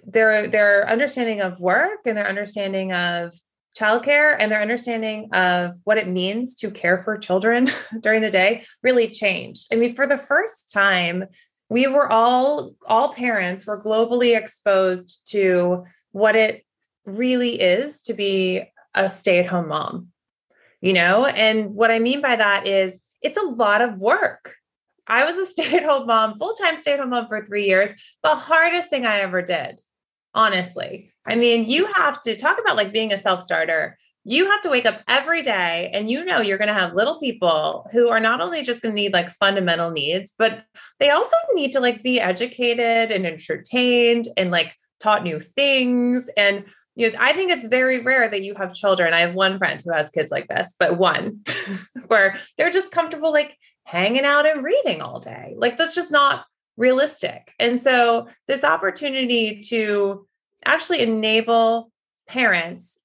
their 0.05 0.47
their 0.49 0.89
understanding 0.89 1.41
of 1.41 1.61
work 1.61 2.01
and 2.07 2.17
their 2.17 2.29
understanding 2.29 2.93
of 2.93 3.35
childcare 3.79 4.37
and 4.39 4.53
their 4.53 4.61
understanding 4.61 5.29
of 5.33 5.79
what 5.85 5.99
it 5.99 6.09
means 6.09 6.55
to 6.57 6.71
care 6.71 6.99
for 6.99 7.17
children 7.17 7.69
during 8.01 8.23
the 8.23 8.31
day 8.31 8.65
really 8.83 9.09
changed. 9.09 9.69
I 9.73 9.77
mean, 9.77 9.95
for 9.95 10.07
the 10.07 10.19
first 10.19 10.73
time, 10.73 11.25
we 11.69 11.87
were 11.87 12.11
all 12.11 12.75
all 12.87 13.15
parents 13.15 13.67
were 13.67 13.83
globally 13.83 14.37
exposed 14.37 15.31
to 15.31 15.85
what 16.11 16.37
it 16.37 16.67
really 17.07 17.61
is 17.61 18.03
to 18.03 18.15
be 18.15 18.63
a 18.95 19.09
stay-at-home 19.09 19.69
mom. 19.69 20.09
You 20.81 20.93
know, 20.93 21.27
and 21.27 21.75
what 21.75 21.91
I 21.91 21.99
mean 21.99 22.21
by 22.21 22.37
that 22.37 22.67
is 22.67 22.99
it's 23.23 23.39
a 23.39 23.43
lot 23.43 23.81
of 23.81 24.01
work. 24.01 24.57
I 25.07 25.25
was 25.25 25.39
a 25.39 25.47
stay 25.53 25.77
at 25.77 25.85
home 25.85 26.07
mom, 26.07 26.39
full 26.39 26.55
time 26.55 26.77
stay 26.77 26.93
at 26.93 27.01
home 27.01 27.11
mom 27.11 27.29
for 27.29 27.45
three 27.45 27.67
years. 27.67 27.91
The 28.23 28.35
hardest 28.35 28.91
thing 28.91 29.07
I 29.07 29.21
ever 29.21 29.43
did, 29.43 29.81
honestly. 30.35 31.13
I 31.27 31.37
mean, 31.37 31.65
you 31.65 31.87
have 31.87 32.21
to 32.21 32.37
talk 32.37 32.59
about 32.59 32.77
like 32.77 32.93
being 32.93 33.13
a 33.13 33.19
self 33.19 33.43
starter. 33.43 33.97
You 34.25 34.49
have 34.51 34.61
to 34.63 34.71
wake 34.71 34.87
up 34.87 35.01
every 35.09 35.43
day 35.43 35.91
and 35.93 36.09
you 36.09 36.25
know 36.25 36.41
you're 36.41 36.59
going 36.59 36.69
to 36.69 36.75
have 36.75 36.95
little 36.95 37.19
people 37.19 37.89
who 37.91 38.09
are 38.09 38.21
not 38.21 38.41
only 38.41 38.63
just 38.63 38.81
going 38.81 38.95
to 38.95 39.01
need 39.01 39.13
like 39.13 39.31
fundamental 39.31 39.91
needs, 39.91 40.33
but 40.39 40.63
they 41.01 41.11
also 41.11 41.37
need 41.55 41.73
to 41.73 41.81
like 41.81 42.05
be 42.05 42.21
educated 42.21 43.11
and 43.11 43.27
entertained 43.27 44.29
and 44.37 44.53
like 44.53 44.77
taught 45.01 45.25
new 45.25 45.41
things. 45.41 46.31
And 46.37 46.65
you 46.95 47.11
know, 47.11 47.19
I 47.21 47.33
think 47.33 47.51
it's 47.51 47.65
very 47.65 48.01
rare 48.01 48.29
that 48.29 48.43
you 48.43 48.55
have 48.55 48.75
children. 48.75 49.15
I 49.15 49.21
have 49.21 49.35
one 49.35 49.59
friend 49.59 49.83
who 49.85 49.93
has 49.93 50.11
kids 50.11 50.31
like 50.31 50.47
this, 50.49 50.75
but 50.79 50.99
one 50.99 51.41
where 52.07 52.37
they're 52.57 52.71
just 52.71 52.93
comfortable 52.93 53.33
like 53.33 53.57
hanging 53.85 54.25
out 54.25 54.47
and 54.47 54.63
reading 54.63 55.03
all 55.03 55.19
day. 55.19 55.55
Like 55.57 55.79
that's 55.79 55.95
just 55.95 56.13
not 56.13 56.45
realistic. 56.77 57.53
And 57.59 57.81
so 57.81 58.29
this 58.47 58.65
opportunity 58.65 59.61
to 59.69 60.27
actually 60.65 61.01
enable 61.01 61.91
parents, 62.29 62.99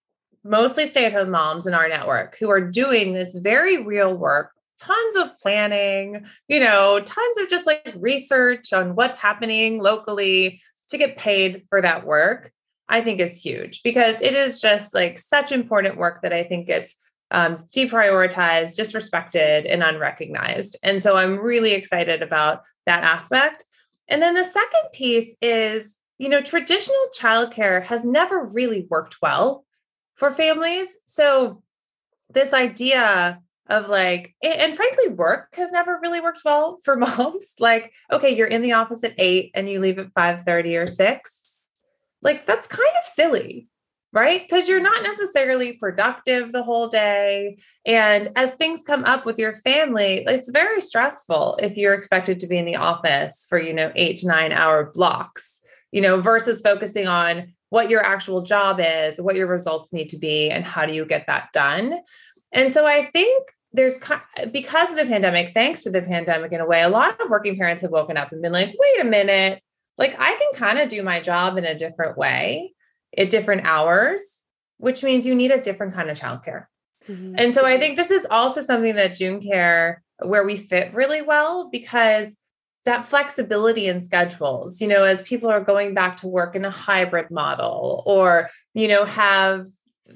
mostly 0.43 0.87
stay-at-home 0.87 1.29
moms 1.29 1.67
in 1.67 1.73
our 1.73 1.89
network 1.89 2.37
who 2.39 2.49
are 2.49 2.61
doing 2.61 3.13
this 3.13 3.35
very 3.35 3.83
real 3.83 4.15
work, 4.15 4.51
tons 4.79 5.15
of 5.15 5.35
planning, 5.37 6.25
you 6.47 6.59
know, 6.59 7.01
tons 7.03 7.37
of 7.39 7.49
just 7.49 7.65
like 7.65 7.93
research 7.97 8.71
on 8.73 8.95
what's 8.95 9.17
happening 9.17 9.81
locally 9.81 10.61
to 10.89 10.97
get 10.97 11.17
paid 11.17 11.63
for 11.69 11.81
that 11.81 12.05
work. 12.05 12.51
I 12.89 13.01
think 13.01 13.19
is 13.19 13.43
huge 13.43 13.83
because 13.83 14.21
it 14.21 14.33
is 14.33 14.61
just 14.61 14.93
like 14.93 15.19
such 15.19 15.51
important 15.51 15.97
work 15.97 16.21
that 16.21 16.31
I 16.31 16.43
think 16.43 16.69
it's 16.69 16.95
um, 17.31 17.57
deprioritized, 17.73 18.77
disrespected, 18.77 19.71
and 19.71 19.83
unrecognized. 19.83 20.77
And 20.83 21.01
so 21.01 21.17
I'm 21.17 21.37
really 21.37 21.73
excited 21.73 22.21
about 22.21 22.61
that 22.85 23.03
aspect. 23.03 23.65
And 24.07 24.21
then 24.21 24.33
the 24.35 24.43
second 24.43 24.91
piece 24.93 25.35
is, 25.41 25.97
you 26.17 26.29
know, 26.29 26.41
traditional 26.41 27.07
childcare 27.19 27.83
has 27.83 28.05
never 28.05 28.45
really 28.45 28.87
worked 28.89 29.17
well 29.21 29.65
for 30.15 30.31
families. 30.31 30.97
So 31.05 31.61
this 32.29 32.53
idea 32.53 33.41
of 33.69 33.89
like, 33.89 34.33
and 34.41 34.73
frankly, 34.73 35.09
work 35.09 35.53
has 35.55 35.71
never 35.71 35.99
really 36.01 36.21
worked 36.21 36.41
well 36.45 36.77
for 36.83 36.95
moms. 36.97 37.53
like, 37.59 37.93
okay, 38.11 38.29
you're 38.29 38.47
in 38.47 38.61
the 38.61 38.73
office 38.73 39.03
at 39.03 39.13
eight 39.17 39.51
and 39.53 39.69
you 39.69 39.79
leave 39.79 39.99
at 39.99 40.13
5 40.13 40.43
30 40.43 40.77
or 40.77 40.87
6. 40.87 41.47
Like, 42.21 42.45
that's 42.45 42.67
kind 42.67 42.89
of 42.97 43.03
silly 43.03 43.67
right? 44.13 44.41
Because 44.41 44.69
you're 44.69 44.79
not 44.79 45.03
necessarily 45.03 45.73
productive 45.73 46.51
the 46.51 46.63
whole 46.63 46.87
day. 46.87 47.57
And 47.85 48.29
as 48.35 48.53
things 48.53 48.83
come 48.83 49.03
up 49.03 49.25
with 49.25 49.37
your 49.37 49.55
family, 49.55 50.23
it's 50.27 50.49
very 50.49 50.81
stressful 50.81 51.57
if 51.61 51.75
you're 51.77 51.93
expected 51.93 52.39
to 52.39 52.47
be 52.47 52.57
in 52.57 52.65
the 52.65 52.77
office 52.77 53.45
for, 53.49 53.59
you 53.59 53.73
know, 53.73 53.91
eight 53.95 54.17
to 54.17 54.27
nine 54.27 54.51
hour 54.51 54.91
blocks, 54.93 55.61
you 55.91 56.01
know, 56.01 56.21
versus 56.21 56.61
focusing 56.61 57.07
on 57.07 57.53
what 57.69 57.89
your 57.89 58.01
actual 58.01 58.41
job 58.41 58.79
is, 58.81 59.21
what 59.21 59.35
your 59.35 59.47
results 59.47 59.91
need 59.91 60.09
to 60.09 60.17
be, 60.17 60.49
and 60.49 60.65
how 60.65 60.85
do 60.85 60.93
you 60.93 61.05
get 61.05 61.27
that 61.27 61.49
done. 61.51 61.99
And 62.53 62.71
so 62.71 62.85
I 62.85 63.09
think 63.13 63.49
there's 63.73 63.99
because 64.51 64.89
of 64.89 64.97
the 64.97 65.05
pandemic, 65.05 65.53
thanks 65.53 65.83
to 65.83 65.89
the 65.89 66.01
pandemic 66.01 66.53
in 66.53 66.61
a 66.61 66.65
way, 66.65 66.81
a 66.81 66.89
lot 66.89 67.19
of 67.21 67.29
working 67.29 67.57
parents 67.57 67.81
have 67.81 67.91
woken 67.91 68.15
up 68.15 68.31
and 68.31 68.41
been 68.41 68.53
like, 68.53 68.73
wait 68.79 69.05
a 69.05 69.09
minute, 69.09 69.61
like 69.97 70.15
I 70.17 70.33
can 70.33 70.53
kind 70.53 70.79
of 70.79 70.87
do 70.87 71.03
my 71.03 71.19
job 71.19 71.57
in 71.57 71.65
a 71.65 71.77
different 71.77 72.17
way 72.17 72.73
at 73.15 73.29
different 73.29 73.65
hours, 73.65 74.41
which 74.77 75.03
means 75.03 75.25
you 75.25 75.35
need 75.35 75.51
a 75.51 75.61
different 75.61 75.93
kind 75.93 76.09
of 76.09 76.17
childcare. 76.19 76.65
Mm-hmm. 77.07 77.35
And 77.37 77.53
so 77.53 77.65
I 77.65 77.77
think 77.77 77.97
this 77.97 78.11
is 78.11 78.25
also 78.29 78.61
something 78.61 78.95
that 78.95 79.13
June 79.13 79.41
Care, 79.41 80.03
where 80.19 80.43
we 80.43 80.57
fit 80.57 80.93
really 80.93 81.21
well 81.21 81.69
because 81.69 82.35
that 82.85 83.05
flexibility 83.05 83.87
in 83.87 84.01
schedules, 84.01 84.81
you 84.81 84.87
know, 84.87 85.03
as 85.03 85.21
people 85.21 85.49
are 85.49 85.61
going 85.61 85.93
back 85.93 86.17
to 86.17 86.27
work 86.27 86.55
in 86.55 86.65
a 86.65 86.71
hybrid 86.71 87.29
model 87.29 88.01
or, 88.05 88.49
you 88.73 88.87
know, 88.87 89.05
have 89.05 89.67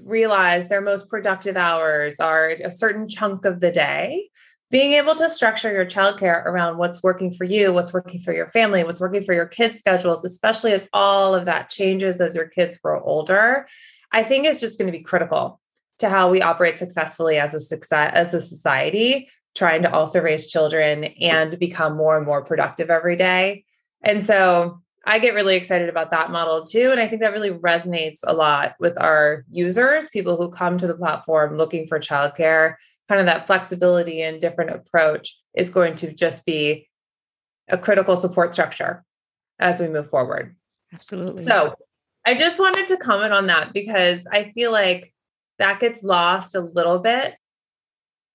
realized 0.04 0.70
their 0.70 0.82
most 0.82 1.10
productive 1.10 1.58
hours 1.58 2.20
are 2.20 2.56
a 2.64 2.72
certain 2.72 3.10
chunk 3.10 3.44
of 3.46 3.60
the 3.60 3.72
day 3.72 4.30
being 4.72 4.94
able 4.94 5.14
to 5.14 5.30
structure 5.30 5.72
your 5.72 5.86
childcare 5.86 6.46
around 6.46 6.78
what's 6.78 7.04
working 7.04 7.32
for 7.32 7.44
you, 7.44 7.74
what's 7.74 7.92
working 7.92 8.20
for 8.22 8.34
your 8.34 8.48
family, 8.48 8.86
what's 8.86 9.02
working 9.02 9.22
for 9.22 9.34
your 9.34 9.46
kids' 9.46 9.78
schedules, 9.78 10.24
especially 10.24 10.72
as 10.72 10.88
all 10.94 11.36
of 11.36 11.46
that 11.46 11.70
changes 11.70 12.22
as 12.22 12.36
your 12.36 12.48
kids 12.48 12.78
grow 12.78 13.04
older, 13.04 13.68
I 14.14 14.24
think 14.24 14.46
is 14.46 14.62
just 14.62 14.80
going 14.80 14.92
to 14.92 14.98
be 14.98 15.04
critical 15.04 15.60
to 16.00 16.10
how 16.10 16.30
we 16.30 16.42
operate 16.42 16.78
successfully 16.78 17.38
as 17.38 17.54
a 17.54 17.60
success 17.60 18.12
as 18.16 18.34
a 18.34 18.40
society, 18.40 19.30
trying 19.56 19.82
to 19.84 19.94
also 19.94 20.22
raise 20.22 20.48
children 20.48 21.04
and 21.04 21.60
become 21.60 21.98
more 21.98 22.16
and 22.16 22.26
more 22.26 22.44
productive 22.44 22.90
every 22.90 23.18
day. 23.18 23.66
And 24.02 24.24
so 24.24 24.80
I 25.06 25.20
get 25.20 25.34
really 25.34 25.56
excited 25.56 25.90
about 25.90 26.12
that 26.12 26.32
model 26.32 26.64
too. 26.64 26.92
And 26.92 27.00
I 27.00 27.08
think 27.08 27.22
that 27.22 27.34
really 27.34 27.52
resonates 27.52 28.20
a 28.24 28.34
lot 28.34 28.76
with 28.80 29.00
our 29.02 29.44
users, 29.52 30.08
people 30.10 30.38
who 30.38 30.50
come 30.50 30.78
to 30.78 30.88
the 30.88 30.96
platform 30.96 31.58
looking 31.58 31.88
for 31.88 32.00
childcare 32.00 32.76
kind 33.08 33.20
of 33.20 33.28
that 33.28 33.48
flexibility 33.48 34.22
and 34.22 34.42
different 34.42 34.72
approach 34.72 35.38
is 35.54 35.70
going 35.70 35.96
to 35.98 36.14
just 36.14 36.46
be 36.46 36.88
a 37.68 37.78
critical 37.78 38.16
support 38.16 38.54
structure 38.54 39.04
as 39.60 39.80
we 39.80 39.88
move 39.88 40.10
forward. 40.10 40.56
Absolutely. 40.94 41.44
So 41.44 41.76
I 42.26 42.36
just 42.36 42.60
wanted 42.60 42.88
to 42.88 42.98
comment 42.98 43.34
on 43.34 43.48
that 43.48 43.74
because 43.74 44.28
I 44.32 44.52
feel 44.54 44.72
like 44.72 45.14
that 45.60 45.80
gets 45.80 46.04
lost 46.04 46.56
a 46.56 46.62
little 46.62 47.00
bit. 47.00 47.36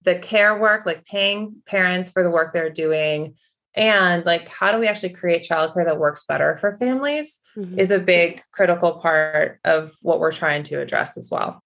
The 0.02 0.16
care 0.16 0.58
work, 0.58 0.86
like 0.86 1.04
paying 1.04 1.56
parents 1.66 2.10
for 2.10 2.22
the 2.22 2.30
work 2.30 2.52
they're 2.52 2.70
doing, 2.70 3.34
and 3.74 4.24
like 4.24 4.48
how 4.48 4.72
do 4.72 4.78
we 4.78 4.86
actually 4.86 5.10
create 5.10 5.46
childcare 5.48 5.84
that 5.84 5.98
works 5.98 6.24
better 6.26 6.56
for 6.56 6.72
families 6.78 7.40
mm-hmm. 7.56 7.78
is 7.78 7.90
a 7.90 7.98
big 7.98 8.42
critical 8.52 8.94
part 8.94 9.60
of 9.64 9.92
what 10.00 10.18
we're 10.18 10.32
trying 10.32 10.62
to 10.64 10.80
address 10.80 11.16
as 11.16 11.30
well. 11.30 11.62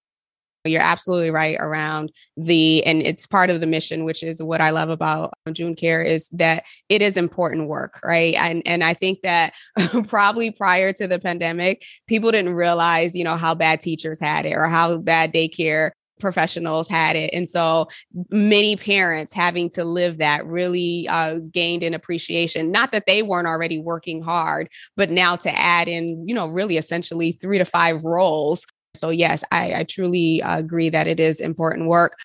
You're 0.63 0.81
absolutely 0.81 1.31
right 1.31 1.57
around 1.59 2.11
the, 2.37 2.85
and 2.85 3.01
it's 3.01 3.25
part 3.25 3.49
of 3.49 3.61
the 3.61 3.67
mission, 3.67 4.03
which 4.03 4.23
is 4.23 4.43
what 4.43 4.61
I 4.61 4.69
love 4.69 4.89
about 4.89 5.33
June 5.51 5.75
Care 5.75 6.03
is 6.03 6.29
that 6.29 6.63
it 6.89 7.01
is 7.01 7.17
important 7.17 7.67
work, 7.67 7.99
right? 8.03 8.35
And 8.35 8.61
and 8.65 8.83
I 8.83 8.93
think 8.93 9.21
that 9.23 9.53
probably 10.07 10.51
prior 10.51 10.93
to 10.93 11.07
the 11.07 11.19
pandemic, 11.19 11.83
people 12.07 12.31
didn't 12.31 12.53
realize, 12.53 13.15
you 13.15 13.23
know, 13.23 13.37
how 13.37 13.55
bad 13.55 13.81
teachers 13.81 14.19
had 14.19 14.45
it 14.45 14.53
or 14.53 14.67
how 14.67 14.97
bad 14.97 15.33
daycare 15.33 15.91
professionals 16.21 16.87
had 16.87 17.17
it. 17.17 17.31
And 17.33 17.49
so 17.49 17.87
many 18.29 18.77
parents 18.77 19.33
having 19.33 19.69
to 19.71 19.83
live 19.83 20.19
that 20.19 20.45
really 20.45 21.07
uh, 21.09 21.39
gained 21.51 21.83
an 21.83 21.93
appreciation. 21.93 22.71
Not 22.71 22.93
that 22.93 23.07
they 23.07 23.23
weren't 23.23 23.47
already 23.47 23.79
working 23.79 24.21
hard, 24.21 24.69
but 24.95 25.09
now 25.09 25.35
to 25.37 25.59
add 25.59 25.89
in, 25.89 26.25
you 26.25 26.33
know, 26.33 26.47
really 26.47 26.77
essentially 26.77 27.33
three 27.33 27.57
to 27.57 27.65
five 27.65 28.05
roles 28.05 28.65
so, 28.93 29.09
yes, 29.09 29.43
I, 29.51 29.73
I 29.73 29.83
truly 29.83 30.41
agree 30.41 30.89
that 30.89 31.07
it 31.07 31.19
is 31.19 31.39
important 31.39 31.87
work. 31.87 32.17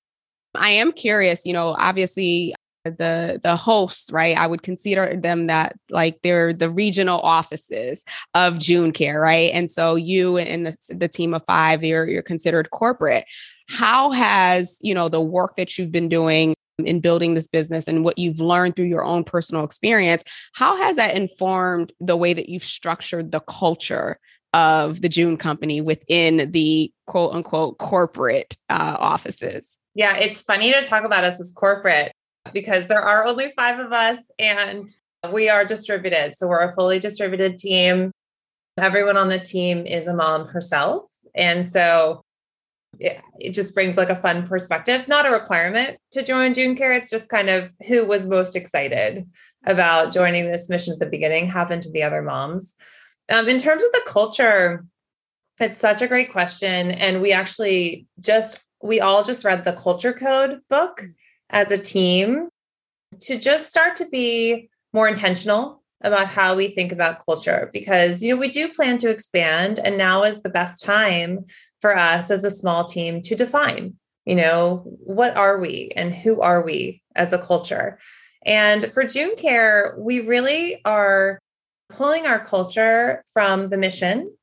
I 0.54 0.70
am 0.70 0.92
curious, 0.92 1.46
you 1.46 1.52
know, 1.52 1.76
obviously 1.78 2.54
uh, 2.86 2.90
the 2.90 3.40
the 3.42 3.56
hosts 3.56 4.10
right? 4.10 4.36
I 4.36 4.46
would 4.46 4.62
consider 4.62 5.16
them 5.16 5.46
that 5.48 5.76
like 5.90 6.20
they're 6.22 6.52
the 6.52 6.70
regional 6.70 7.20
offices 7.20 8.04
of 8.34 8.58
june 8.58 8.92
care 8.92 9.20
right? 9.20 9.50
And 9.52 9.70
so 9.70 9.96
you 9.96 10.38
and 10.38 10.66
the, 10.66 10.94
the 10.94 11.08
team 11.08 11.34
of 11.34 11.44
five 11.46 11.84
you're 11.84 12.08
you're 12.08 12.22
considered 12.22 12.70
corporate. 12.70 13.26
How 13.68 14.10
has 14.10 14.78
you 14.80 14.94
know 14.94 15.08
the 15.08 15.20
work 15.20 15.56
that 15.56 15.76
you've 15.76 15.92
been 15.92 16.08
doing 16.08 16.54
in 16.78 17.00
building 17.00 17.34
this 17.34 17.46
business 17.46 17.88
and 17.88 18.04
what 18.04 18.18
you've 18.18 18.38
learned 18.38 18.76
through 18.76 18.84
your 18.84 19.02
own 19.02 19.24
personal 19.24 19.64
experience 19.64 20.22
how 20.52 20.76
has 20.76 20.96
that 20.96 21.14
informed 21.14 21.90
the 22.00 22.18
way 22.18 22.34
that 22.34 22.50
you've 22.50 22.62
structured 22.62 23.32
the 23.32 23.40
culture 23.40 24.18
of 24.56 25.02
the 25.02 25.08
June 25.10 25.36
company 25.36 25.82
within 25.82 26.50
the 26.50 26.90
quote 27.06 27.34
unquote 27.34 27.76
corporate 27.76 28.56
uh, 28.70 28.96
offices. 28.98 29.76
Yeah, 29.94 30.16
it's 30.16 30.40
funny 30.40 30.72
to 30.72 30.82
talk 30.82 31.04
about 31.04 31.24
us 31.24 31.38
as 31.38 31.52
corporate 31.52 32.12
because 32.54 32.86
there 32.86 33.02
are 33.02 33.26
only 33.26 33.50
five 33.50 33.78
of 33.78 33.92
us 33.92 34.18
and 34.38 34.88
we 35.30 35.50
are 35.50 35.66
distributed. 35.66 36.38
So 36.38 36.48
we're 36.48 36.70
a 36.70 36.74
fully 36.74 36.98
distributed 36.98 37.58
team. 37.58 38.12
Everyone 38.78 39.18
on 39.18 39.28
the 39.28 39.38
team 39.38 39.84
is 39.84 40.06
a 40.06 40.14
mom 40.14 40.46
herself. 40.46 41.02
And 41.34 41.66
so 41.66 42.24
it, 42.98 43.20
it 43.38 43.50
just 43.52 43.74
brings 43.74 43.98
like 43.98 44.08
a 44.08 44.20
fun 44.22 44.46
perspective, 44.46 45.06
not 45.06 45.26
a 45.26 45.30
requirement 45.30 45.98
to 46.12 46.22
join 46.22 46.54
June 46.54 46.76
Care. 46.76 46.92
It's 46.92 47.10
just 47.10 47.28
kind 47.28 47.50
of 47.50 47.70
who 47.86 48.06
was 48.06 48.26
most 48.26 48.56
excited 48.56 49.28
about 49.66 50.14
joining 50.14 50.50
this 50.50 50.70
mission 50.70 50.94
at 50.94 50.98
the 50.98 51.04
beginning 51.04 51.46
happened 51.46 51.82
to 51.82 51.90
be 51.90 52.02
other 52.02 52.22
moms. 52.22 52.74
Um, 53.28 53.48
in 53.48 53.58
terms 53.58 53.82
of 53.82 53.92
the 53.92 54.02
culture, 54.06 54.84
it's 55.60 55.78
such 55.78 56.02
a 56.02 56.08
great 56.08 56.30
question. 56.30 56.90
And 56.90 57.22
we 57.22 57.32
actually 57.32 58.06
just, 58.20 58.60
we 58.82 59.00
all 59.00 59.24
just 59.24 59.44
read 59.44 59.64
the 59.64 59.72
culture 59.72 60.12
code 60.12 60.60
book 60.68 61.04
as 61.50 61.70
a 61.70 61.78
team 61.78 62.48
to 63.20 63.38
just 63.38 63.70
start 63.70 63.96
to 63.96 64.06
be 64.06 64.68
more 64.92 65.08
intentional 65.08 65.82
about 66.02 66.26
how 66.26 66.54
we 66.54 66.68
think 66.68 66.92
about 66.92 67.24
culture 67.24 67.70
because 67.72 68.22
you 68.22 68.34
know 68.34 68.38
we 68.38 68.48
do 68.48 68.68
plan 68.68 68.98
to 68.98 69.08
expand 69.08 69.78
and 69.78 69.96
now 69.96 70.22
is 70.22 70.42
the 70.42 70.50
best 70.50 70.82
time 70.82 71.44
for 71.80 71.96
us 71.96 72.30
as 72.30 72.44
a 72.44 72.50
small 72.50 72.84
team 72.84 73.22
to 73.22 73.34
define 73.34 73.94
you 74.26 74.34
know 74.34 74.82
what 74.84 75.34
are 75.36 75.58
we 75.58 75.90
and 75.96 76.14
who 76.14 76.40
are 76.42 76.62
we 76.62 77.02
as 77.14 77.32
a 77.32 77.38
culture 77.38 77.98
and 78.44 78.92
for 78.92 79.04
june 79.04 79.34
care 79.36 79.94
we 79.98 80.20
really 80.20 80.80
are 80.84 81.38
pulling 81.88 82.26
our 82.26 82.44
culture 82.44 83.24
from 83.32 83.68
the 83.68 83.78
mission, 83.78 84.34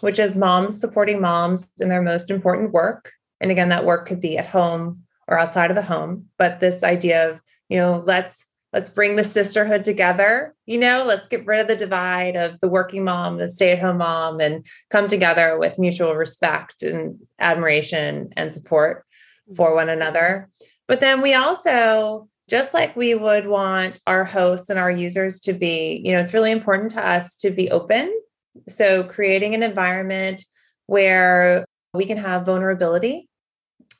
which 0.00 0.18
is 0.18 0.36
moms 0.36 0.80
supporting 0.80 1.20
moms 1.20 1.68
in 1.80 1.88
their 1.88 2.02
most 2.02 2.30
important 2.30 2.72
work. 2.72 3.12
And 3.40 3.50
again, 3.50 3.68
that 3.68 3.84
work 3.84 4.06
could 4.06 4.20
be 4.20 4.36
at 4.38 4.46
home 4.46 5.02
or 5.28 5.38
outside 5.38 5.70
of 5.70 5.76
the 5.76 5.82
home, 5.82 6.26
but 6.38 6.60
this 6.60 6.82
idea 6.82 7.30
of, 7.30 7.40
you 7.68 7.78
know, 7.78 8.02
let's 8.06 8.46
let's 8.72 8.90
bring 8.90 9.16
the 9.16 9.24
sisterhood 9.24 9.84
together, 9.84 10.54
you 10.66 10.78
know, 10.78 11.04
let's 11.06 11.28
get 11.28 11.46
rid 11.46 11.60
of 11.60 11.68
the 11.68 11.76
divide 11.76 12.36
of 12.36 12.60
the 12.60 12.68
working 12.68 13.04
mom, 13.04 13.38
the 13.38 13.48
stay-at-home 13.48 13.98
mom 13.98 14.40
and 14.40 14.66
come 14.90 15.08
together 15.08 15.58
with 15.58 15.78
mutual 15.78 16.14
respect 16.14 16.82
and 16.82 17.18
admiration 17.38 18.28
and 18.36 18.52
support 18.52 19.04
mm-hmm. 19.48 19.54
for 19.54 19.74
one 19.74 19.88
another. 19.88 20.50
But 20.86 21.00
then 21.00 21.20
we 21.22 21.34
also 21.34 22.28
just 22.48 22.72
like 22.72 22.96
we 22.96 23.14
would 23.14 23.46
want 23.46 24.00
our 24.06 24.24
hosts 24.24 24.70
and 24.70 24.78
our 24.78 24.90
users 24.90 25.38
to 25.40 25.52
be, 25.52 26.00
you 26.04 26.12
know, 26.12 26.20
it's 26.20 26.34
really 26.34 26.50
important 26.50 26.90
to 26.92 27.06
us 27.06 27.36
to 27.36 27.50
be 27.50 27.70
open. 27.70 28.12
So, 28.66 29.04
creating 29.04 29.54
an 29.54 29.62
environment 29.62 30.44
where 30.86 31.64
we 31.92 32.06
can 32.06 32.16
have 32.16 32.46
vulnerability, 32.46 33.28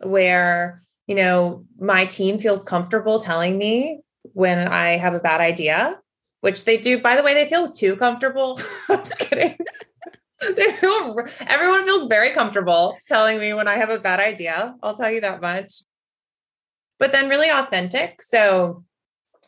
where, 0.02 0.82
you 1.06 1.14
know, 1.14 1.64
my 1.78 2.06
team 2.06 2.40
feels 2.40 2.64
comfortable 2.64 3.20
telling 3.20 3.58
me 3.58 4.00
when 4.32 4.66
I 4.66 4.96
have 4.96 5.14
a 5.14 5.20
bad 5.20 5.40
idea, 5.40 6.00
which 6.40 6.64
they 6.64 6.76
do. 6.78 7.00
By 7.00 7.16
the 7.16 7.22
way, 7.22 7.34
they 7.34 7.48
feel 7.48 7.70
too 7.70 7.96
comfortable. 7.96 8.58
I'm 8.88 8.98
just 8.98 9.18
kidding. 9.18 9.56
they 10.56 10.72
feel, 10.72 11.16
everyone 11.46 11.84
feels 11.84 12.06
very 12.06 12.30
comfortable 12.30 12.96
telling 13.06 13.38
me 13.38 13.52
when 13.54 13.68
I 13.68 13.74
have 13.74 13.90
a 13.90 14.00
bad 14.00 14.20
idea. 14.20 14.74
I'll 14.82 14.94
tell 14.94 15.10
you 15.10 15.20
that 15.20 15.40
much 15.40 15.82
but 16.98 17.12
then 17.12 17.28
really 17.28 17.50
authentic. 17.50 18.22
So, 18.22 18.84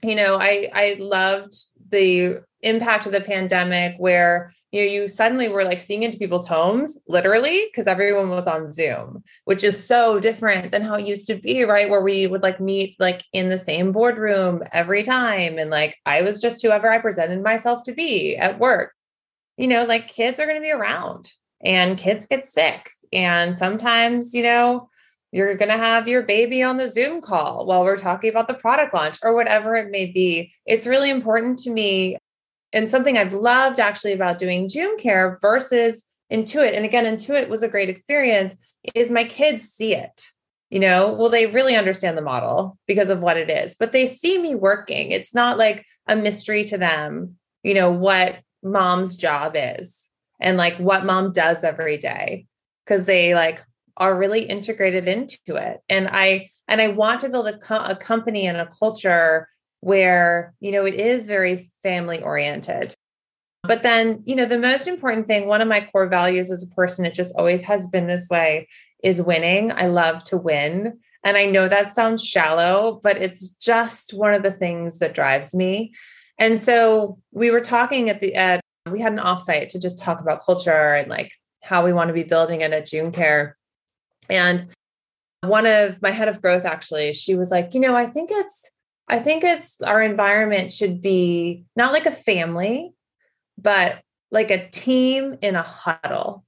you 0.03 0.15
know, 0.15 0.37
I 0.37 0.69
I 0.73 0.97
loved 0.99 1.55
the 1.91 2.43
impact 2.63 3.07
of 3.07 3.13
the 3.13 3.21
pandemic 3.21 3.95
where 3.99 4.53
you 4.73 4.81
know 4.81 4.91
you 4.91 5.09
suddenly 5.09 5.49
were 5.49 5.65
like 5.65 5.81
seeing 5.81 6.03
into 6.03 6.19
people's 6.19 6.47
homes 6.47 6.99
literally 7.09 7.67
because 7.67 7.87
everyone 7.87 8.29
was 8.29 8.47
on 8.47 8.71
zoom 8.73 9.23
which 9.47 9.65
is 9.65 9.87
so 9.87 10.21
different 10.21 10.71
than 10.71 10.83
how 10.83 10.95
it 10.95 11.07
used 11.07 11.27
to 11.27 11.37
be 11.37 11.65
right 11.65 11.89
where 11.89 12.03
we 12.03 12.27
would 12.27 12.43
like 12.43 12.61
meet 12.61 12.95
like 12.99 13.25
in 13.33 13.49
the 13.49 13.59
same 13.59 13.93
boardroom 13.93 14.63
every 14.73 15.03
time 15.03 15.59
and 15.59 15.71
like 15.71 15.97
i 16.05 16.21
was 16.21 16.41
just 16.41 16.61
whoever 16.61 16.91
i 16.91 16.99
presented 16.99 17.43
myself 17.43 17.83
to 17.83 17.93
be 17.93 18.37
at 18.37 18.59
work 18.59 18.93
you 19.57 19.67
know 19.67 19.85
like 19.85 20.07
kids 20.07 20.39
are 20.39 20.47
going 20.47 20.59
to 20.59 20.63
be 20.63 20.73
around 20.73 21.31
and 21.65 21.99
kids 21.99 22.27
get 22.27 22.45
sick 22.45 22.91
and 23.13 23.57
sometimes 23.57 24.35
you 24.35 24.43
know 24.43 24.87
you're 25.33 25.55
going 25.55 25.71
to 25.71 25.77
have 25.77 26.09
your 26.09 26.23
baby 26.23 26.63
on 26.63 26.77
the 26.77 26.91
Zoom 26.91 27.21
call 27.21 27.67
while 27.67 27.85
we're 27.85 27.97
talking 27.97 28.31
about 28.31 28.49
the 28.49 28.55
product 28.55 28.93
launch 28.93 29.19
or 29.23 29.35
whatever 29.35 29.75
it 29.75 29.91
may 29.91 30.07
be. 30.07 30.53
It's 30.67 30.87
really 30.87 31.11
important 31.11 31.59
to 31.61 31.71
me 31.71 32.17
and 32.73 32.89
something 32.89 33.17
I've 33.17 33.33
loved 33.33 33.81
actually 33.81 34.13
about 34.13 34.39
doing 34.39 34.69
June 34.69 34.97
Care 34.97 35.39
versus 35.41 36.05
Intuit. 36.33 36.77
And 36.77 36.85
again, 36.85 37.05
Intuit 37.05 37.49
was 37.49 37.63
a 37.63 37.69
great 37.69 37.89
experience 37.89 38.57
is 38.95 39.11
my 39.11 39.25
kids 39.25 39.65
see 39.65 39.95
it. 39.95 40.27
You 40.71 40.79
know, 40.79 41.13
well, 41.13 41.29
they 41.29 41.49
really 41.49 41.75
understand 41.75 42.17
the 42.17 42.23
model 42.23 42.79
because 42.87 43.09
of 43.09 43.21
what 43.21 43.37
it 43.37 43.51
is, 43.51 43.75
but 43.75 43.91
they 43.91 44.07
see 44.07 44.39
me 44.39 44.55
working. 44.55 45.11
It's 45.11 45.35
not 45.35 45.59
like 45.59 45.85
a 46.07 46.15
mystery 46.15 46.63
to 46.65 46.79
them, 46.79 47.37
you 47.65 47.75
know, 47.75 47.91
what 47.91 48.37
mom's 48.63 49.17
job 49.17 49.55
is 49.57 50.09
and 50.39 50.57
like 50.57 50.77
what 50.77 51.05
mom 51.05 51.33
does 51.33 51.65
every 51.65 51.99
day 51.99 52.47
because 52.85 53.05
they 53.05 53.35
like 53.35 53.63
are 54.01 54.19
really 54.19 54.43
integrated 54.43 55.07
into 55.07 55.57
it 55.57 55.79
and 55.89 56.09
i 56.13 56.49
and 56.67 56.81
i 56.81 56.89
want 56.89 57.21
to 57.21 57.29
build 57.29 57.47
a, 57.47 57.57
co- 57.59 57.85
a 57.85 57.95
company 57.95 58.47
and 58.47 58.57
a 58.57 58.67
culture 58.67 59.49
where 59.81 60.53
you 60.59 60.73
know 60.73 60.85
it 60.85 60.95
is 60.95 61.29
very 61.29 61.71
family 61.83 62.21
oriented 62.23 62.95
but 63.63 63.85
then 63.85 64.23
you 64.27 64.35
know 64.35 64.47
the 64.47 64.59
most 64.59 64.89
important 64.89 65.29
thing 65.29 65.47
one 65.47 65.61
of 65.61 65.69
my 65.69 65.81
core 65.93 66.09
values 66.09 66.51
as 66.51 66.65
a 66.65 66.75
person 66.75 67.05
it 67.05 67.15
just 67.15 67.35
always 67.37 67.63
has 67.63 67.87
been 67.89 68.09
this 68.09 68.29
way 68.29 68.67
is 69.03 69.23
winning. 69.23 69.73
I 69.73 69.87
love 69.87 70.23
to 70.25 70.37
win. 70.37 70.99
And 71.23 71.37
I 71.37 71.47
know 71.47 71.69
that 71.69 71.93
sounds 71.93 72.25
shallow, 72.25 73.01
but 73.03 73.19
it's 73.19 73.49
just 73.49 74.15
one 74.15 74.35
of 74.35 74.43
the 74.43 74.53
things 74.53 74.99
that 74.99 75.15
drives 75.15 75.55
me. 75.55 75.93
And 76.39 76.59
so 76.59 77.19
we 77.33 77.51
were 77.51 77.61
talking 77.61 78.09
at 78.09 78.21
the 78.21 78.35
at 78.35 78.61
we 78.91 79.01
had 79.01 79.13
an 79.13 79.19
offsite 79.19 79.69
to 79.71 79.79
just 79.79 79.99
talk 79.99 80.21
about 80.21 80.43
culture 80.43 80.95
and 80.95 81.09
like 81.09 81.33
how 81.63 81.85
we 81.85 81.93
want 81.93 82.09
to 82.09 82.15
be 82.15 82.23
building 82.23 82.63
it 82.63 82.73
at 82.73 82.87
June 82.87 83.13
Care. 83.13 83.57
And 84.31 84.73
one 85.43 85.67
of 85.67 86.01
my 86.03 86.11
head 86.11 86.29
of 86.29 86.43
growth 86.43 86.65
actually, 86.65 87.13
she 87.13 87.35
was 87.35 87.51
like, 87.51 87.75
you 87.75 87.81
know, 87.81 87.97
I 87.97 88.07
think 88.07 88.31
it's 88.33 88.71
I 89.09 89.19
think 89.19 89.43
it's 89.43 89.83
our 89.83 90.01
environment 90.01 90.71
should 90.71 91.03
be 91.03 91.65
not 91.75 91.93
like 91.93 92.07
a 92.07 92.13
family, 92.13 92.93
but 93.59 94.03
like 94.31 94.53
a 94.53 94.69
team 94.69 95.37
in 95.43 95.57
a 95.57 95.63
huddle. 95.63 96.45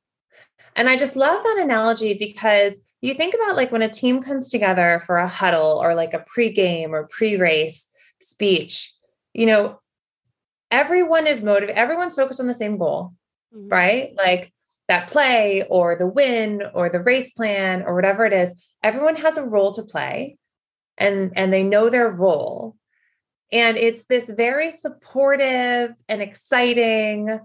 And 0.76 0.88
I 0.88 0.96
just 0.96 1.16
love 1.16 1.42
that 1.42 1.58
analogy 1.60 2.14
because 2.14 2.80
you 3.00 3.14
think 3.14 3.34
about 3.34 3.56
like 3.56 3.72
when 3.72 3.82
a 3.82 3.88
team 3.88 4.22
comes 4.22 4.48
together 4.48 5.02
for 5.06 5.16
a 5.18 5.28
huddle 5.28 5.82
or 5.82 5.94
like 5.94 6.14
a 6.14 6.24
pre-game 6.26 6.94
or 6.94 7.08
pre-race 7.08 7.88
speech, 8.20 8.94
you 9.34 9.46
know, 9.46 9.80
everyone 10.70 11.26
is 11.26 11.42
motivated, 11.42 11.76
everyone's 11.76 12.14
focused 12.14 12.40
on 12.40 12.46
the 12.46 12.54
same 12.54 12.78
goal, 12.78 13.12
mm-hmm. 13.54 13.68
right? 13.68 14.14
Like 14.16 14.52
that 14.88 15.08
play 15.08 15.64
or 15.70 15.96
the 15.96 16.06
win 16.06 16.62
or 16.74 16.88
the 16.88 17.02
race 17.02 17.32
plan 17.32 17.82
or 17.82 17.94
whatever 17.94 18.24
it 18.24 18.32
is, 18.32 18.54
everyone 18.82 19.16
has 19.16 19.38
a 19.38 19.44
role 19.44 19.72
to 19.72 19.82
play 19.82 20.36
and 20.98 21.32
and 21.36 21.52
they 21.52 21.62
know 21.62 21.88
their 21.88 22.10
role. 22.10 22.76
And 23.50 23.76
it's 23.76 24.06
this 24.06 24.30
very 24.30 24.70
supportive 24.70 25.92
and 26.08 26.22
exciting 26.22 27.38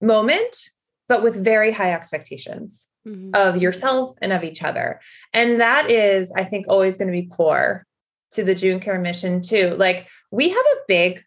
moment, 0.00 0.70
but 1.08 1.22
with 1.22 1.42
very 1.42 1.70
high 1.70 1.92
expectations 1.92 2.88
mm-hmm. 3.06 3.30
of 3.34 3.60
yourself 3.60 4.16
and 4.20 4.32
of 4.32 4.42
each 4.42 4.62
other. 4.62 5.00
And 5.32 5.60
that 5.60 5.90
is, 5.90 6.32
I 6.36 6.44
think, 6.44 6.66
always 6.68 6.96
going 6.96 7.08
to 7.08 7.20
be 7.20 7.26
core 7.26 7.86
to 8.32 8.42
the 8.42 8.54
June 8.54 8.80
Care 8.80 8.98
mission, 8.98 9.40
too. 9.40 9.76
Like, 9.78 10.08
we 10.32 10.48
have 10.48 10.56
a 10.56 10.80
big 10.88 11.22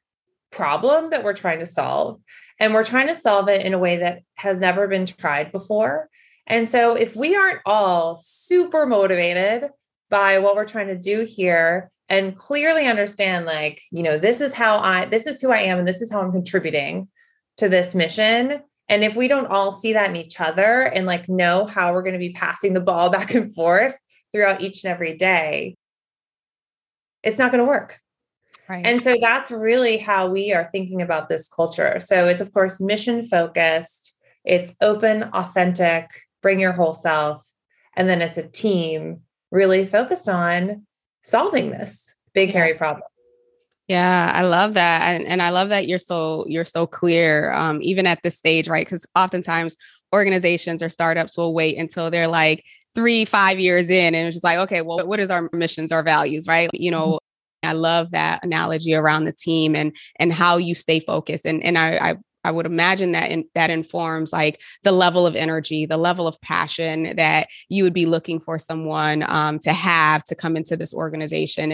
problem 0.51 1.09
that 1.11 1.23
we're 1.23 1.33
trying 1.33 1.59
to 1.59 1.65
solve, 1.65 2.19
and 2.59 2.73
we're 2.73 2.83
trying 2.83 3.07
to 3.07 3.15
solve 3.15 3.49
it 3.49 3.63
in 3.63 3.73
a 3.73 3.79
way 3.79 3.97
that 3.97 4.21
has 4.35 4.59
never 4.59 4.87
been 4.87 5.05
tried 5.05 5.51
before. 5.51 6.09
And 6.45 6.67
so, 6.67 6.95
if 6.95 7.15
we 7.15 7.35
aren't 7.35 7.61
all 7.65 8.17
super 8.17 8.85
motivated 8.85 9.69
by 10.09 10.39
what 10.39 10.55
we're 10.55 10.65
trying 10.65 10.87
to 10.87 10.97
do 10.97 11.25
here 11.25 11.91
and 12.09 12.35
clearly 12.35 12.87
understand, 12.87 13.45
like, 13.45 13.81
you 13.91 14.01
know, 14.01 14.17
this 14.17 14.39
is 14.39 14.53
how 14.53 14.79
I, 14.79 15.05
this 15.05 15.27
is 15.27 15.41
who 15.41 15.51
I 15.51 15.59
am, 15.59 15.79
and 15.79 15.87
this 15.87 16.01
is 16.01 16.11
how 16.11 16.21
I'm 16.21 16.31
contributing 16.31 17.09
to 17.57 17.67
this 17.67 17.93
mission, 17.93 18.61
and 18.89 19.03
if 19.03 19.15
we 19.15 19.27
don't 19.27 19.47
all 19.47 19.71
see 19.71 19.93
that 19.93 20.09
in 20.09 20.15
each 20.15 20.39
other 20.39 20.83
and 20.83 21.05
like 21.05 21.27
know 21.27 21.65
how 21.65 21.93
we're 21.93 22.03
going 22.03 22.13
to 22.13 22.19
be 22.19 22.33
passing 22.33 22.73
the 22.73 22.81
ball 22.81 23.09
back 23.17 23.33
and 23.33 23.53
forth 23.53 23.97
throughout 24.31 24.61
each 24.61 24.83
and 24.83 24.91
every 24.91 25.15
day, 25.15 25.75
it's 27.23 27.37
not 27.37 27.51
going 27.51 27.63
to 27.63 27.67
work. 27.67 27.99
Right. 28.69 28.85
And 28.85 29.01
so 29.01 29.15
that's 29.21 29.49
really 29.49 29.97
how 29.97 30.27
we 30.27 30.53
are 30.53 30.69
thinking 30.71 31.01
about 31.01 31.29
this 31.29 31.47
culture. 31.47 31.99
So 31.99 32.27
it's, 32.27 32.41
of 32.41 32.53
course, 32.53 32.81
mission 32.81 33.23
focused, 33.23 34.13
it's 34.43 34.75
open, 34.81 35.23
authentic, 35.33 36.09
bring 36.41 36.59
your 36.59 36.73
whole 36.73 36.93
self. 36.93 37.45
And 37.95 38.09
then 38.09 38.21
it's 38.21 38.37
a 38.37 38.47
team 38.47 39.21
really 39.51 39.85
focused 39.85 40.27
on 40.27 40.85
solving 41.23 41.69
this 41.69 42.13
big, 42.33 42.51
hairy 42.51 42.73
problem. 42.73 43.03
Yeah, 43.87 44.31
I 44.35 44.41
love 44.41 44.73
that. 44.73 45.01
And, 45.03 45.25
and 45.25 45.41
I 45.41 45.49
love 45.49 45.69
that 45.69 45.87
you're 45.87 45.97
so 45.97 46.45
you're 46.47 46.65
so 46.65 46.85
clear 46.85 47.53
um, 47.53 47.79
even 47.81 48.05
at 48.05 48.21
this 48.21 48.37
stage, 48.37 48.67
right? 48.67 48.85
Because 48.85 49.05
oftentimes 49.15 49.77
organizations 50.13 50.83
or 50.83 50.89
startups 50.89 51.37
will 51.37 51.53
wait 51.53 51.77
until 51.77 52.11
they're 52.11 52.27
like 52.27 52.65
three, 52.95 53.23
five 53.23 53.59
years 53.59 53.89
in 53.89 54.13
and 54.13 54.27
it's 54.27 54.35
just 54.35 54.43
like, 54.43 54.57
okay, 54.57 54.81
well, 54.81 55.05
what 55.07 55.19
is 55.19 55.31
our 55.31 55.49
missions, 55.53 55.91
our 55.91 56.03
values, 56.03 56.47
right? 56.47 56.69
You 56.73 56.91
know, 56.91 57.07
mm-hmm. 57.07 57.26
I 57.67 57.73
love 57.73 58.11
that 58.11 58.43
analogy 58.43 58.93
around 58.93 59.25
the 59.25 59.33
team 59.33 59.75
and 59.75 59.95
and 60.17 60.33
how 60.33 60.57
you 60.57 60.75
stay 60.75 60.99
focused. 60.99 61.45
And 61.45 61.63
and 61.63 61.77
I, 61.77 62.11
I 62.11 62.15
I 62.43 62.51
would 62.51 62.65
imagine 62.65 63.11
that 63.11 63.29
in, 63.29 63.45
that 63.55 63.69
informs 63.69 64.31
like 64.31 64.61
the 64.83 64.93
level 64.93 65.25
of 65.27 65.35
energy, 65.35 65.85
the 65.85 65.97
level 65.97 66.27
of 66.27 66.39
passion 66.39 67.15
that 67.17 67.47
you 67.67 67.83
would 67.83 67.93
be 67.93 68.05
looking 68.05 68.39
for 68.39 68.57
someone 68.57 69.23
um, 69.27 69.59
to 69.59 69.73
have 69.73 70.23
to 70.25 70.35
come 70.35 70.55
into 70.55 70.77
this 70.77 70.93
organization. 70.93 71.73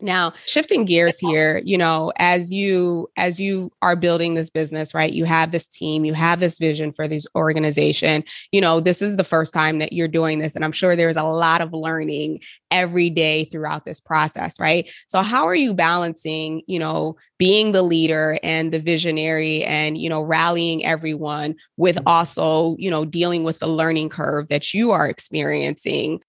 Now, 0.00 0.32
shifting 0.46 0.84
gears 0.84 1.18
here, 1.18 1.60
you 1.64 1.76
know, 1.76 2.12
as 2.18 2.52
you 2.52 3.08
as 3.16 3.40
you 3.40 3.72
are 3.82 3.96
building 3.96 4.34
this 4.34 4.48
business, 4.48 4.94
right? 4.94 5.12
You 5.12 5.24
have 5.24 5.50
this 5.50 5.66
team, 5.66 6.04
you 6.04 6.14
have 6.14 6.38
this 6.38 6.58
vision 6.58 6.92
for 6.92 7.08
this 7.08 7.26
organization. 7.34 8.22
You 8.52 8.60
know, 8.60 8.78
this 8.78 9.02
is 9.02 9.16
the 9.16 9.24
first 9.24 9.52
time 9.52 9.80
that 9.80 9.92
you're 9.92 10.06
doing 10.06 10.38
this 10.38 10.54
and 10.54 10.64
I'm 10.64 10.72
sure 10.72 10.94
there's 10.94 11.16
a 11.16 11.24
lot 11.24 11.60
of 11.60 11.72
learning 11.72 12.40
every 12.70 13.10
day 13.10 13.46
throughout 13.46 13.84
this 13.84 13.98
process, 13.98 14.60
right? 14.60 14.88
So 15.08 15.20
how 15.20 15.48
are 15.48 15.54
you 15.54 15.74
balancing, 15.74 16.62
you 16.68 16.78
know, 16.78 17.16
being 17.38 17.72
the 17.72 17.82
leader 17.82 18.38
and 18.44 18.72
the 18.72 18.78
visionary 18.78 19.64
and, 19.64 19.98
you 19.98 20.08
know, 20.08 20.22
rallying 20.22 20.84
everyone 20.84 21.56
with 21.76 21.96
mm-hmm. 21.96 22.06
also, 22.06 22.76
you 22.78 22.90
know, 22.90 23.04
dealing 23.04 23.42
with 23.42 23.58
the 23.58 23.66
learning 23.66 24.10
curve 24.10 24.46
that 24.48 24.72
you 24.72 24.92
are 24.92 25.08
experiencing 25.08 26.20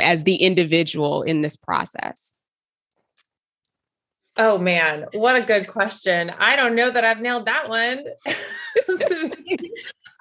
as 0.00 0.24
the 0.24 0.36
individual 0.36 1.22
in 1.22 1.42
this 1.42 1.56
process? 1.56 2.34
Oh 4.36 4.58
man, 4.58 5.06
what 5.12 5.36
a 5.36 5.40
good 5.40 5.68
question. 5.68 6.30
I 6.38 6.56
don't 6.56 6.76
know 6.76 6.90
that 6.90 7.04
I've 7.04 7.20
nailed 7.20 7.46
that 7.46 7.68
one. 7.68 8.04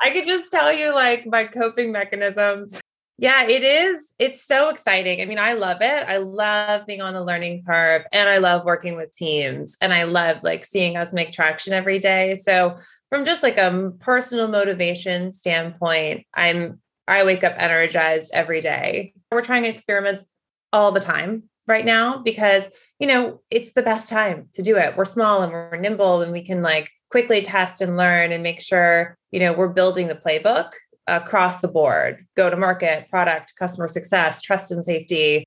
I 0.02 0.12
could 0.12 0.26
just 0.26 0.52
tell 0.52 0.74
you 0.74 0.94
like 0.94 1.26
my 1.28 1.44
coping 1.44 1.92
mechanisms. 1.92 2.82
Yeah, 3.18 3.46
it 3.46 3.64
is. 3.64 4.14
It's 4.18 4.42
so 4.42 4.70
exciting. 4.70 5.22
I 5.22 5.26
mean, 5.26 5.40
I 5.40 5.52
love 5.52 5.78
it. 5.82 6.06
I 6.08 6.18
love 6.18 6.86
being 6.86 7.02
on 7.02 7.14
the 7.14 7.24
learning 7.24 7.64
curve 7.68 8.04
and 8.14 8.30
I 8.30 8.38
love 8.38 8.64
working 8.64 8.96
with 8.96 9.14
teams 9.14 9.76
and 9.82 9.94
I 9.94 10.04
love 10.04 10.38
like 10.42 10.64
seeing 10.64 10.96
us 10.96 11.14
make 11.14 11.34
traction 11.34 11.74
every 11.74 12.00
day. 12.00 12.36
So, 12.36 12.78
from 13.10 13.26
just 13.26 13.44
like 13.44 13.58
a 13.58 13.92
personal 14.00 14.48
motivation 14.48 15.34
standpoint, 15.34 16.26
I'm 16.34 16.80
I 17.08 17.24
wake 17.26 17.44
up 17.44 17.56
energized 17.58 18.32
every 18.34 18.62
day. 18.62 19.14
We're 19.32 19.42
trying 19.42 19.66
experiments 19.66 20.24
all 20.72 20.92
the 20.92 21.00
time 21.00 21.50
right 21.70 21.86
now 21.86 22.18
because 22.18 22.68
you 23.00 23.08
know 23.08 23.42
it's 23.50 23.72
the 23.72 23.82
best 23.82 24.10
time 24.10 24.50
to 24.54 24.62
do 24.62 24.76
it. 24.76 24.98
We're 24.98 25.06
small 25.06 25.42
and 25.44 25.54
we're 25.54 25.78
nimble 25.78 26.22
and 26.22 26.32
we 26.32 26.44
can 26.44 26.62
like 26.62 26.90
quickly 27.12 27.42
test 27.42 27.80
and 27.80 27.96
learn 27.96 28.32
and 28.32 28.44
make 28.44 28.60
sure 28.60 29.18
you 29.32 29.40
know 29.40 29.54
we're 29.54 29.70
building 29.70 30.08
the 30.08 30.16
playbook 30.16 30.72
across 31.08 31.62
the 31.62 31.68
board 31.68 32.26
go 32.36 32.50
to 32.50 32.58
market 32.58 33.10
product 33.10 33.54
customer 33.58 33.88
success 33.88 34.42
trust 34.42 34.72
and 34.72 34.86
safety 34.86 35.44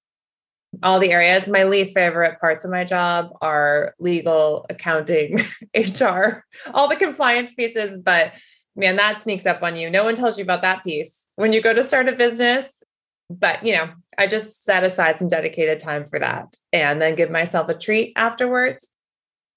all 0.83 0.99
the 0.99 1.11
areas. 1.11 1.49
My 1.49 1.65
least 1.65 1.95
favorite 1.95 2.41
parts 2.41 2.65
of 2.65 2.71
my 2.71 2.83
job 2.83 3.31
are 3.43 3.95
legal 3.99 4.65
accounting 4.71 5.39
hr 5.77 6.45
all 6.73 6.89
the 6.89 6.97
compliance 6.97 7.53
pieces 7.53 7.99
but 7.99 8.35
man 8.75 8.97
that 8.97 9.23
sneaks 9.23 9.45
up 9.45 9.63
on 9.63 9.77
you. 9.77 9.91
No 9.91 10.05
one 10.05 10.15
tells 10.15 10.39
you 10.39 10.45
about 10.45 10.63
that 10.63 10.83
piece 10.83 11.29
when 11.37 11.53
you 11.53 11.61
go 11.61 11.75
to 11.75 11.85
start 11.85 12.09
a 12.09 12.13
business 12.13 12.83
but 13.29 13.65
you 13.65 13.75
know 13.75 13.91
i 14.19 14.27
just 14.27 14.65
set 14.65 14.85
aside 14.85 15.19
some 15.19 15.29
dedicated 15.29 15.81
time 15.81 16.05
for 16.05 16.19
that 16.19 16.55
and 16.73 17.01
then 17.01 17.15
give 17.15 17.31
myself 17.31 17.69
a 17.69 17.75
treat 17.75 18.13
afterwards. 18.17 18.91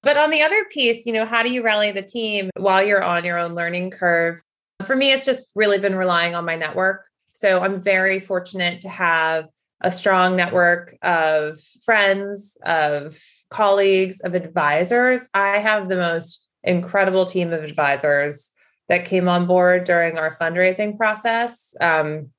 But 0.04 0.18
on 0.18 0.30
the 0.30 0.44
other 0.44 0.66
piece 0.72 1.06
you 1.06 1.14
know 1.14 1.26
how 1.26 1.44
do 1.44 1.52
you 1.52 1.64
rally 1.64 1.92
the 1.92 2.02
team 2.02 2.50
while 2.58 2.84
you're 2.84 3.04
on 3.04 3.26
your 3.26 3.38
own 3.38 3.56
learning 3.56 3.92
curve? 3.92 4.42
For 4.84 4.96
me 4.96 5.12
it's 5.12 5.26
just 5.26 5.46
really 5.56 5.78
been 5.78 5.96
relying 5.96 6.36
on 6.36 6.46
my 6.46 6.56
network. 6.56 7.08
So 7.34 7.62
i'm 7.62 7.82
very 7.82 8.20
fortunate 8.20 8.82
to 8.82 8.90
have 8.90 9.50
a 9.82 9.92
strong 9.92 10.36
network 10.36 10.96
of 11.02 11.60
friends 11.84 12.58
of 12.66 13.22
colleagues 13.50 14.22
of 14.22 14.34
advisors. 14.34 15.28
I 15.34 15.60
have 15.60 15.90
the 15.90 15.98
most 15.98 16.46
incredible 16.64 17.26
team 17.26 17.54
of 17.54 17.64
advisors 17.64 18.52
that 18.90 19.06
came 19.06 19.28
on 19.28 19.46
board 19.46 19.84
during 19.84 20.18
our 20.18 20.36
fundraising 20.36 20.98
process. 20.98 21.76
Um, 21.82 22.32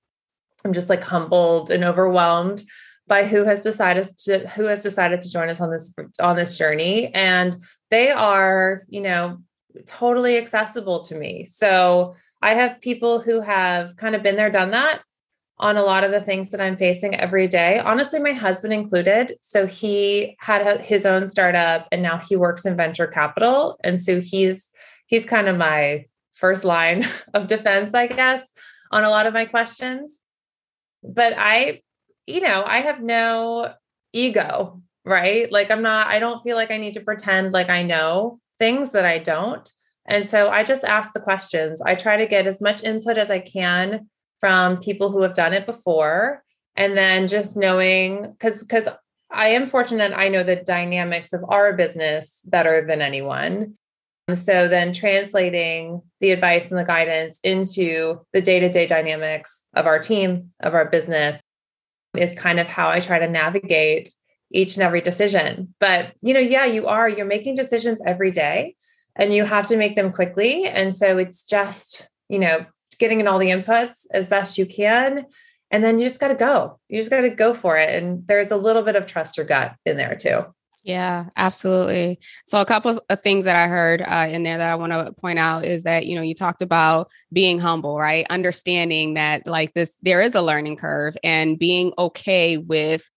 I'm 0.66 0.72
just 0.72 0.88
like 0.88 1.04
humbled 1.04 1.70
and 1.70 1.84
overwhelmed 1.84 2.62
by 3.06 3.24
who 3.24 3.44
has 3.44 3.60
decided 3.60 4.08
to 4.24 4.48
who 4.48 4.64
has 4.64 4.82
decided 4.82 5.20
to 5.20 5.30
join 5.30 5.48
us 5.48 5.60
on 5.60 5.70
this 5.70 5.94
on 6.20 6.36
this 6.36 6.58
journey. 6.58 7.14
And 7.14 7.56
they 7.90 8.10
are 8.10 8.82
you 8.88 9.00
know 9.00 9.38
totally 9.86 10.36
accessible 10.36 11.00
to 11.00 11.14
me. 11.14 11.44
So 11.44 12.14
i 12.42 12.52
have 12.52 12.80
people 12.80 13.20
who 13.20 13.40
have 13.40 13.96
kind 13.96 14.14
of 14.14 14.22
been 14.22 14.36
there 14.36 14.50
done 14.50 14.72
that 14.72 15.02
on 15.58 15.76
a 15.76 15.82
lot 15.82 16.04
of 16.04 16.10
the 16.10 16.20
things 16.20 16.50
that 16.50 16.60
i'm 16.60 16.76
facing 16.76 17.14
every 17.14 17.48
day 17.48 17.78
honestly 17.78 18.18
my 18.18 18.32
husband 18.32 18.74
included. 18.74 19.32
So 19.40 19.66
he 19.66 20.36
had 20.40 20.80
his 20.80 21.06
own 21.06 21.28
startup 21.28 21.86
and 21.92 22.02
now 22.02 22.18
he 22.18 22.36
works 22.36 22.66
in 22.66 22.76
venture 22.76 23.06
capital. 23.06 23.78
And 23.84 24.00
so 24.00 24.20
he's 24.20 24.68
he's 25.06 25.24
kind 25.24 25.46
of 25.46 25.56
my 25.56 26.06
first 26.34 26.64
line 26.64 27.04
of 27.34 27.46
defense 27.46 27.94
i 27.94 28.06
guess 28.06 28.50
on 28.90 29.04
a 29.04 29.10
lot 29.10 29.26
of 29.26 29.34
my 29.34 29.44
questions 29.44 30.20
but 31.02 31.34
I, 31.36 31.82
you 32.26 32.40
know, 32.40 32.64
I 32.66 32.78
have 32.78 33.02
no 33.02 33.72
ego, 34.12 34.82
right? 35.04 35.50
Like 35.50 35.70
I'm 35.70 35.82
not, 35.82 36.08
I 36.08 36.18
don't 36.18 36.42
feel 36.42 36.56
like 36.56 36.70
I 36.70 36.76
need 36.76 36.94
to 36.94 37.00
pretend 37.00 37.52
like 37.52 37.70
I 37.70 37.82
know 37.82 38.40
things 38.58 38.92
that 38.92 39.04
I 39.04 39.18
don't. 39.18 39.70
And 40.06 40.28
so 40.28 40.48
I 40.48 40.62
just 40.62 40.84
ask 40.84 41.12
the 41.12 41.20
questions. 41.20 41.82
I 41.82 41.94
try 41.94 42.16
to 42.16 42.26
get 42.26 42.46
as 42.46 42.60
much 42.60 42.82
input 42.82 43.18
as 43.18 43.30
I 43.30 43.40
can 43.40 44.08
from 44.40 44.78
people 44.78 45.10
who 45.10 45.22
have 45.22 45.34
done 45.34 45.52
it 45.52 45.66
before 45.66 46.44
and 46.76 46.96
then 46.96 47.26
just 47.26 47.56
knowing 47.56 48.30
because 48.30 48.62
because 48.62 48.88
I 49.30 49.48
am 49.48 49.66
fortunate 49.66 50.12
I 50.14 50.28
know 50.28 50.42
the 50.42 50.56
dynamics 50.56 51.32
of 51.32 51.44
our 51.48 51.72
business 51.72 52.42
better 52.46 52.84
than 52.86 53.02
anyone. 53.02 53.76
So 54.34 54.66
then 54.66 54.92
translating 54.92 56.02
the 56.20 56.32
advice 56.32 56.70
and 56.70 56.78
the 56.78 56.84
guidance 56.84 57.38
into 57.44 58.20
the 58.32 58.42
day-to-day 58.42 58.86
dynamics 58.86 59.62
of 59.74 59.86
our 59.86 60.00
team, 60.00 60.50
of 60.60 60.74
our 60.74 60.86
business 60.86 61.40
is 62.16 62.34
kind 62.34 62.58
of 62.58 62.66
how 62.66 62.88
I 62.88 62.98
try 62.98 63.20
to 63.20 63.28
navigate 63.28 64.12
each 64.50 64.76
and 64.76 64.82
every 64.82 65.00
decision. 65.00 65.74
But 65.78 66.14
you 66.22 66.34
know, 66.34 66.40
yeah, 66.40 66.64
you 66.64 66.88
are 66.88 67.08
you're 67.08 67.24
making 67.26 67.54
decisions 67.54 68.00
every 68.04 68.32
day 68.32 68.74
and 69.14 69.32
you 69.32 69.44
have 69.44 69.68
to 69.68 69.76
make 69.76 69.94
them 69.94 70.10
quickly 70.10 70.66
and 70.66 70.94
so 70.94 71.18
it's 71.18 71.44
just, 71.44 72.08
you 72.28 72.38
know, 72.38 72.66
getting 72.98 73.20
in 73.20 73.28
all 73.28 73.38
the 73.38 73.50
inputs 73.50 74.06
as 74.10 74.26
best 74.26 74.58
you 74.58 74.66
can 74.66 75.26
and 75.70 75.84
then 75.84 75.98
you 75.98 76.04
just 76.04 76.20
got 76.20 76.28
to 76.28 76.34
go. 76.34 76.78
You 76.88 76.98
just 76.98 77.10
got 77.10 77.22
to 77.22 77.30
go 77.30 77.52
for 77.52 77.76
it. 77.76 77.90
And 77.90 78.26
there's 78.26 78.50
a 78.50 78.56
little 78.56 78.82
bit 78.82 78.96
of 78.96 79.06
trust 79.06 79.36
your 79.36 79.46
gut 79.46 79.74
in 79.84 79.96
there 79.96 80.16
too. 80.16 80.46
Yeah, 80.86 81.30
absolutely. 81.36 82.20
So, 82.46 82.60
a 82.60 82.64
couple 82.64 83.00
of 83.10 83.22
things 83.22 83.44
that 83.44 83.56
I 83.56 83.66
heard 83.66 84.02
uh, 84.02 84.28
in 84.30 84.44
there 84.44 84.58
that 84.58 84.70
I 84.70 84.76
want 84.76 84.92
to 84.92 85.12
point 85.14 85.36
out 85.40 85.64
is 85.64 85.82
that, 85.82 86.06
you 86.06 86.14
know, 86.14 86.22
you 86.22 86.32
talked 86.32 86.62
about 86.62 87.10
being 87.32 87.58
humble, 87.58 87.98
right? 87.98 88.24
Understanding 88.30 89.14
that, 89.14 89.48
like, 89.48 89.74
this, 89.74 89.96
there 90.02 90.22
is 90.22 90.36
a 90.36 90.42
learning 90.42 90.76
curve 90.76 91.16
and 91.24 91.58
being 91.58 91.92
okay 91.98 92.56
with 92.58 93.10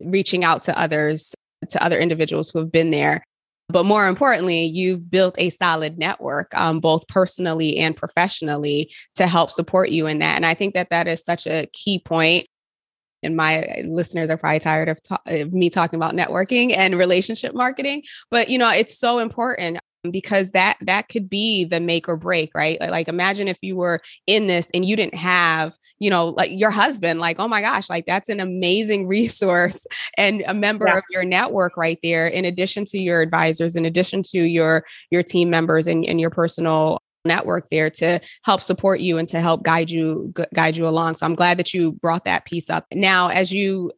reaching 0.00 0.44
out 0.44 0.62
to 0.62 0.78
others, 0.78 1.34
to 1.70 1.82
other 1.82 1.98
individuals 1.98 2.50
who 2.50 2.58
have 2.60 2.72
been 2.72 2.90
there. 2.90 3.24
But 3.70 3.86
more 3.86 4.06
importantly, 4.06 4.64
you've 4.64 5.10
built 5.10 5.36
a 5.38 5.48
solid 5.50 5.98
network, 5.98 6.52
um, 6.54 6.80
both 6.80 7.08
personally 7.08 7.78
and 7.78 7.96
professionally, 7.96 8.92
to 9.14 9.26
help 9.26 9.52
support 9.52 9.88
you 9.90 10.06
in 10.06 10.18
that. 10.18 10.36
And 10.36 10.44
I 10.44 10.54
think 10.54 10.74
that 10.74 10.90
that 10.90 11.08
is 11.08 11.24
such 11.24 11.46
a 11.46 11.66
key 11.72 11.98
point. 11.98 12.46
And 13.24 13.36
my 13.36 13.82
listeners 13.84 14.30
are 14.30 14.36
probably 14.36 14.60
tired 14.60 14.88
of, 14.88 15.02
ta- 15.02 15.22
of 15.26 15.52
me 15.52 15.70
talking 15.70 15.96
about 15.96 16.14
networking 16.14 16.76
and 16.76 16.96
relationship 16.96 17.54
marketing, 17.54 18.02
but 18.30 18.48
you 18.48 18.58
know, 18.58 18.70
it's 18.70 18.98
so 18.98 19.18
important 19.18 19.78
because 20.10 20.50
that 20.50 20.76
that 20.82 21.08
could 21.08 21.28
be 21.28 21.64
the 21.64 21.80
make 21.80 22.08
or 22.08 22.16
break 22.16 22.50
right 22.54 22.80
like 22.80 23.08
imagine 23.08 23.48
if 23.48 23.58
you 23.62 23.76
were 23.76 24.00
in 24.26 24.46
this 24.46 24.70
and 24.74 24.84
you 24.84 24.96
didn't 24.96 25.14
have 25.14 25.76
you 25.98 26.10
know 26.10 26.28
like 26.30 26.50
your 26.52 26.70
husband 26.70 27.20
like 27.20 27.36
oh 27.38 27.48
my 27.48 27.60
gosh 27.60 27.88
like 27.88 28.04
that's 28.06 28.28
an 28.28 28.40
amazing 28.40 29.06
resource 29.08 29.86
and 30.16 30.42
a 30.46 30.54
member 30.54 30.86
yeah. 30.86 30.98
of 30.98 31.04
your 31.10 31.24
network 31.24 31.76
right 31.76 31.98
there 32.02 32.26
in 32.26 32.44
addition 32.44 32.84
to 32.84 32.98
your 32.98 33.20
advisors 33.22 33.76
in 33.76 33.84
addition 33.84 34.22
to 34.22 34.40
your 34.40 34.84
your 35.10 35.22
team 35.22 35.50
members 35.50 35.86
and, 35.86 36.04
and 36.04 36.20
your 36.20 36.30
personal 36.30 36.98
network 37.24 37.68
there 37.70 37.90
to 37.90 38.20
help 38.42 38.60
support 38.60 39.00
you 39.00 39.18
and 39.18 39.28
to 39.28 39.40
help 39.40 39.62
guide 39.62 39.90
you 39.90 40.32
guide 40.54 40.76
you 40.76 40.86
along. 40.86 41.16
So 41.16 41.26
i'm 41.26 41.34
glad 41.34 41.58
that 41.58 41.72
you 41.72 41.92
brought 41.92 42.24
that 42.24 42.44
piece 42.44 42.70
up. 42.70 42.86
Now 42.92 43.28
as 43.28 43.52
you 43.52 43.92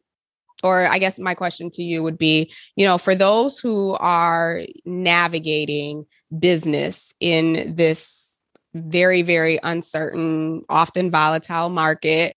or 0.63 0.87
I 0.87 0.97
guess 0.97 1.19
my 1.19 1.35
question 1.35 1.69
to 1.71 1.83
you 1.83 2.01
would 2.01 2.17
be, 2.17 2.51
you 2.75 2.85
know, 2.85 2.97
for 2.97 3.13
those 3.13 3.59
who 3.59 3.93
are 3.95 4.61
navigating 4.85 6.05
business 6.39 7.13
in 7.19 7.75
this 7.75 8.41
very, 8.73 9.21
very 9.21 9.59
uncertain, 9.63 10.63
often 10.69 11.11
volatile 11.11 11.69
market 11.69 12.35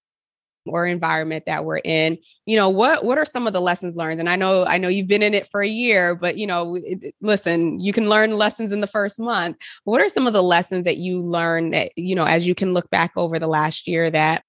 or 0.67 0.87
environment 0.87 1.45
that 1.47 1.65
we're 1.65 1.81
in 1.85 2.19
you 2.47 2.57
know 2.57 2.69
what 2.69 3.05
what 3.05 3.19
are 3.19 3.25
some 3.25 3.47
of 3.47 3.53
the 3.53 3.61
lessons 3.61 3.97
learned 3.97 4.21
and 4.21 4.29
i 4.29 4.37
know 4.37 4.65
i 4.67 4.77
know 4.77 4.89
you've 4.89 5.09
been 5.09 5.23
in 5.23 5.35
it 5.35 5.49
for 5.49 5.63
a 5.63 5.69
year 5.69 6.15
but 6.15 6.37
you 6.37 6.47
know 6.47 6.79
listen 7.21 7.81
you 7.81 7.93
can 7.93 8.09
learn 8.09 8.37
lessons 8.37 8.71
in 8.71 8.81
the 8.81 8.87
first 8.87 9.19
month 9.19 9.57
what 9.85 10.01
are 10.01 10.09
some 10.09 10.27
of 10.27 10.33
the 10.33 10.43
lessons 10.43 10.85
that 10.85 10.99
you 10.99 11.21
learned 11.21 11.73
that 11.73 11.93
you 11.97 12.15
know 12.15 12.27
as 12.27 12.47
you 12.47 12.55
can 12.55 12.75
look 12.75 12.89
back 12.91 13.13
over 13.17 13.39
the 13.39 13.47
last 13.47 13.89
year 13.89 14.11
that 14.11 14.45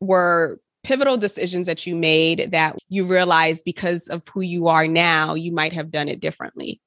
were 0.00 0.60
pivotal 0.82 1.16
decisions 1.16 1.66
that 1.66 1.86
you 1.86 1.94
made 1.94 2.50
that 2.50 2.76
you 2.88 3.04
realize 3.04 3.62
because 3.62 4.08
of 4.08 4.26
who 4.28 4.40
you 4.40 4.68
are 4.68 4.88
now, 4.88 5.34
you 5.34 5.52
might 5.52 5.72
have 5.72 5.90
done 5.90 6.08
it 6.08 6.20
differently? 6.20 6.80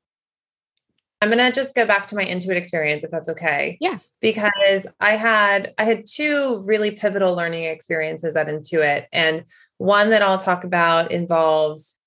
I'm 1.22 1.30
going 1.30 1.40
to 1.40 1.52
just 1.52 1.76
go 1.76 1.86
back 1.86 2.08
to 2.08 2.16
my 2.16 2.26
Intuit 2.26 2.56
experience 2.56 3.04
if 3.04 3.12
that's 3.12 3.30
okay. 3.30 3.78
Yeah. 3.80 4.00
Because 4.22 4.86
I 5.00 5.16
had 5.16 5.74
I 5.78 5.86
had 5.86 6.06
two 6.06 6.62
really 6.66 6.92
pivotal 6.92 7.36
learning 7.36 7.64
experiences 7.64 8.36
at 8.36 8.48
Intuit 8.48 9.06
and 9.12 9.44
one 9.78 10.10
that 10.10 10.22
I'll 10.22 10.38
talk 10.38 10.64
about 10.64 11.12
involves 11.12 11.98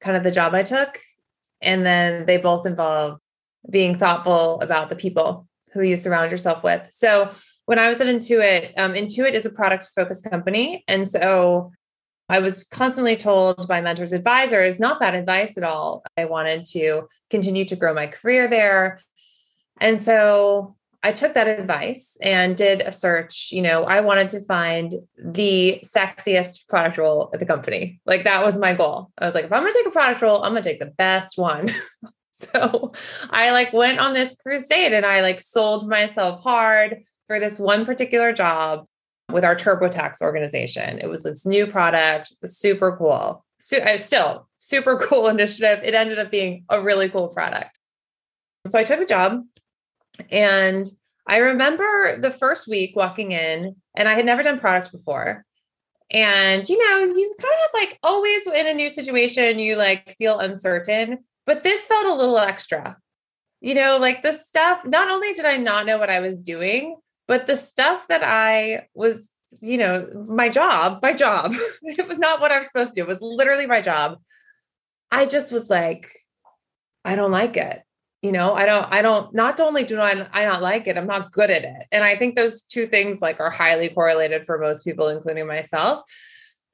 kind 0.00 0.16
of 0.16 0.22
the 0.22 0.30
job 0.30 0.54
I 0.54 0.62
took 0.62 1.00
and 1.60 1.84
then 1.84 2.26
they 2.26 2.36
both 2.36 2.66
involve 2.66 3.20
being 3.68 3.94
thoughtful 3.94 4.60
about 4.60 4.88
the 4.88 4.96
people 4.96 5.46
who 5.72 5.82
you 5.82 5.96
surround 5.96 6.30
yourself 6.30 6.62
with. 6.62 6.86
So 6.90 7.30
when 7.66 7.78
I 7.78 7.88
was 7.88 8.00
at 8.00 8.06
Intuit, 8.06 8.78
um, 8.78 8.94
Intuit 8.94 9.32
is 9.32 9.46
a 9.46 9.50
product 9.50 9.90
focused 9.94 10.28
company. 10.28 10.82
And 10.88 11.08
so 11.08 11.72
I 12.30 12.38
was 12.38 12.62
constantly 12.62 13.16
told 13.16 13.66
by 13.66 13.80
mentors, 13.80 14.12
advisors, 14.12 14.78
not 14.78 15.00
bad 15.00 15.16
advice 15.16 15.58
at 15.58 15.64
all. 15.64 16.04
I 16.16 16.26
wanted 16.26 16.64
to 16.66 17.08
continue 17.28 17.64
to 17.64 17.74
grow 17.74 17.92
my 17.92 18.06
career 18.06 18.48
there. 18.48 19.00
And 19.80 19.98
so 19.98 20.76
I 21.02 21.10
took 21.10 21.34
that 21.34 21.48
advice 21.48 22.16
and 22.22 22.56
did 22.56 22.82
a 22.82 22.92
search. 22.92 23.50
You 23.50 23.62
know, 23.62 23.82
I 23.82 24.00
wanted 24.00 24.28
to 24.28 24.40
find 24.42 24.94
the 25.18 25.80
sexiest 25.84 26.68
product 26.68 26.98
role 26.98 27.30
at 27.34 27.40
the 27.40 27.46
company. 27.46 28.00
Like 28.06 28.22
that 28.22 28.44
was 28.44 28.56
my 28.56 28.74
goal. 28.74 29.10
I 29.18 29.26
was 29.26 29.34
like, 29.34 29.46
if 29.46 29.52
I'm 29.52 29.62
going 29.62 29.72
to 29.72 29.78
take 29.78 29.88
a 29.88 29.90
product 29.90 30.22
role, 30.22 30.44
I'm 30.44 30.52
going 30.52 30.62
to 30.62 30.68
take 30.68 30.78
the 30.78 30.86
best 30.86 31.36
one. 31.36 31.68
so 32.30 32.90
I 33.30 33.50
like 33.50 33.72
went 33.72 33.98
on 33.98 34.12
this 34.12 34.36
crusade 34.36 34.92
and 34.92 35.04
I 35.04 35.20
like 35.22 35.40
sold 35.40 35.88
myself 35.88 36.44
hard 36.44 37.02
for 37.26 37.40
this 37.40 37.58
one 37.58 37.84
particular 37.84 38.32
job 38.32 38.86
with 39.32 39.44
our 39.44 39.54
TurboTax 39.54 40.22
organization. 40.22 40.98
It 40.98 41.08
was 41.08 41.22
this 41.22 41.46
new 41.46 41.66
product, 41.66 42.34
super 42.44 42.96
cool. 42.96 43.44
So, 43.58 43.78
uh, 43.78 43.98
still 43.98 44.48
super 44.58 44.96
cool 45.02 45.28
initiative. 45.28 45.80
It 45.84 45.94
ended 45.94 46.18
up 46.18 46.30
being 46.30 46.64
a 46.68 46.80
really 46.80 47.08
cool 47.08 47.28
product. 47.28 47.78
So 48.66 48.78
I 48.78 48.84
took 48.84 49.00
the 49.00 49.06
job 49.06 49.42
and 50.30 50.88
I 51.26 51.38
remember 51.38 52.18
the 52.18 52.30
first 52.30 52.68
week 52.68 52.94
walking 52.94 53.32
in 53.32 53.76
and 53.94 54.08
I 54.08 54.14
had 54.14 54.26
never 54.26 54.42
done 54.42 54.58
product 54.58 54.92
before. 54.92 55.44
And 56.10 56.68
you 56.68 56.76
know, 56.76 57.04
you 57.04 57.34
kind 57.40 57.54
of 57.64 57.70
like 57.74 57.98
always 58.02 58.46
in 58.46 58.66
a 58.66 58.74
new 58.74 58.90
situation, 58.90 59.58
you 59.58 59.76
like 59.76 60.14
feel 60.18 60.38
uncertain, 60.38 61.18
but 61.46 61.62
this 61.62 61.86
felt 61.86 62.06
a 62.06 62.14
little 62.14 62.38
extra. 62.38 62.96
You 63.60 63.74
know, 63.74 63.98
like 64.00 64.22
the 64.22 64.32
stuff, 64.32 64.84
not 64.84 65.10
only 65.10 65.32
did 65.34 65.44
I 65.44 65.58
not 65.58 65.86
know 65.86 65.98
what 65.98 66.10
I 66.10 66.20
was 66.20 66.42
doing, 66.42 66.96
but 67.30 67.46
the 67.46 67.56
stuff 67.56 68.08
that 68.08 68.24
I 68.24 68.88
was, 68.92 69.30
you 69.60 69.78
know, 69.78 70.04
my 70.26 70.48
job, 70.48 70.98
my 71.00 71.12
job, 71.12 71.52
it 71.82 72.08
was 72.08 72.18
not 72.18 72.40
what 72.40 72.50
I 72.50 72.58
was 72.58 72.66
supposed 72.66 72.96
to 72.96 72.96
do. 72.96 73.04
It 73.04 73.06
was 73.06 73.22
literally 73.22 73.68
my 73.68 73.80
job. 73.80 74.18
I 75.12 75.26
just 75.26 75.52
was 75.52 75.70
like, 75.70 76.10
I 77.04 77.14
don't 77.14 77.30
like 77.30 77.56
it. 77.56 77.82
You 78.20 78.32
know, 78.32 78.52
I 78.54 78.66
don't, 78.66 78.84
I 78.90 79.00
don't, 79.00 79.32
not 79.32 79.60
only 79.60 79.84
do 79.84 80.00
I, 80.00 80.26
I 80.32 80.44
not 80.44 80.60
like 80.60 80.88
it, 80.88 80.98
I'm 80.98 81.06
not 81.06 81.30
good 81.30 81.50
at 81.50 81.62
it. 81.62 81.86
And 81.92 82.02
I 82.02 82.16
think 82.16 82.34
those 82.34 82.62
two 82.62 82.88
things 82.88 83.22
like 83.22 83.38
are 83.38 83.48
highly 83.48 83.90
correlated 83.90 84.44
for 84.44 84.58
most 84.58 84.82
people, 84.82 85.06
including 85.06 85.46
myself. 85.46 86.00